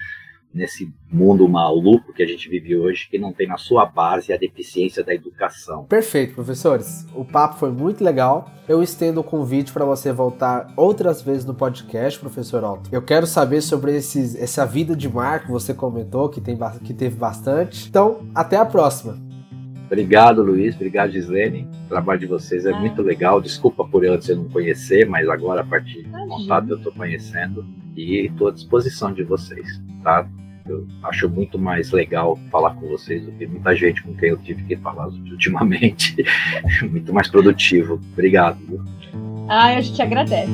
nesse 0.53 0.91
mundo 1.11 1.47
maluco 1.47 2.13
que 2.13 2.23
a 2.23 2.27
gente 2.27 2.49
vive 2.49 2.75
hoje, 2.75 3.07
que 3.09 3.19
não 3.19 3.31
tem 3.31 3.47
na 3.47 3.57
sua 3.57 3.85
base 3.85 4.33
a 4.33 4.37
deficiência 4.37 5.03
da 5.03 5.13
educação. 5.13 5.85
Perfeito, 5.85 6.33
professores. 6.33 7.05
O 7.13 7.23
papo 7.23 7.57
foi 7.59 7.71
muito 7.71 8.03
legal. 8.03 8.51
Eu 8.67 8.81
estendo 8.81 9.21
o 9.21 9.23
convite 9.23 9.71
para 9.71 9.85
você 9.85 10.11
voltar 10.11 10.71
outras 10.75 11.21
vezes 11.21 11.45
no 11.45 11.53
podcast, 11.53 12.19
professor 12.19 12.63
Otto. 12.63 12.89
Eu 12.91 13.01
quero 13.01 13.27
saber 13.27 13.61
sobre 13.61 13.95
esses, 13.95 14.35
essa 14.35 14.65
vida 14.65 14.95
de 14.95 15.07
mar 15.07 15.43
que 15.43 15.51
você 15.51 15.73
comentou, 15.73 16.29
que, 16.29 16.41
tem, 16.41 16.57
que 16.83 16.93
teve 16.93 17.15
bastante. 17.15 17.87
Então, 17.87 18.27
até 18.33 18.57
a 18.57 18.65
próxima. 18.65 19.28
Obrigado, 19.89 20.43
Luiz. 20.43 20.75
Obrigado, 20.75 21.11
Gislene. 21.11 21.67
O 21.85 21.89
trabalho 21.89 22.19
de 22.19 22.27
vocês 22.27 22.67
é 22.67 22.71
ah. 22.71 22.79
muito 22.79 23.01
legal. 23.01 23.41
Desculpa 23.41 23.83
por 23.83 24.05
eu 24.05 24.13
antes 24.13 24.29
eu 24.29 24.35
não 24.35 24.47
conhecer, 24.47 25.09
mas 25.09 25.27
agora, 25.27 25.61
a 25.61 25.65
partir 25.65 26.03
do 26.03 26.27
contato, 26.27 26.69
eu 26.69 26.77
estou 26.77 26.91
conhecendo 26.91 27.65
e 27.97 28.27
estou 28.27 28.49
à 28.49 28.51
disposição 28.51 29.11
de 29.11 29.23
vocês, 29.23 29.81
tá? 30.03 30.29
Eu 30.67 30.87
acho 31.01 31.27
muito 31.27 31.57
mais 31.57 31.91
legal 31.91 32.37
falar 32.51 32.75
com 32.75 32.87
vocês 32.87 33.25
do 33.25 33.31
que 33.31 33.47
muita 33.47 33.75
gente 33.75 34.03
com 34.03 34.13
quem 34.13 34.29
eu 34.29 34.37
tive 34.37 34.63
que 34.63 34.77
falar 34.77 35.07
ultimamente. 35.31 36.15
muito 36.87 37.11
mais 37.11 37.27
produtivo. 37.27 37.99
Obrigado. 38.13 38.85
Ah, 39.47 39.75
a 39.75 39.81
gente 39.81 39.99
agradece. 39.99 40.51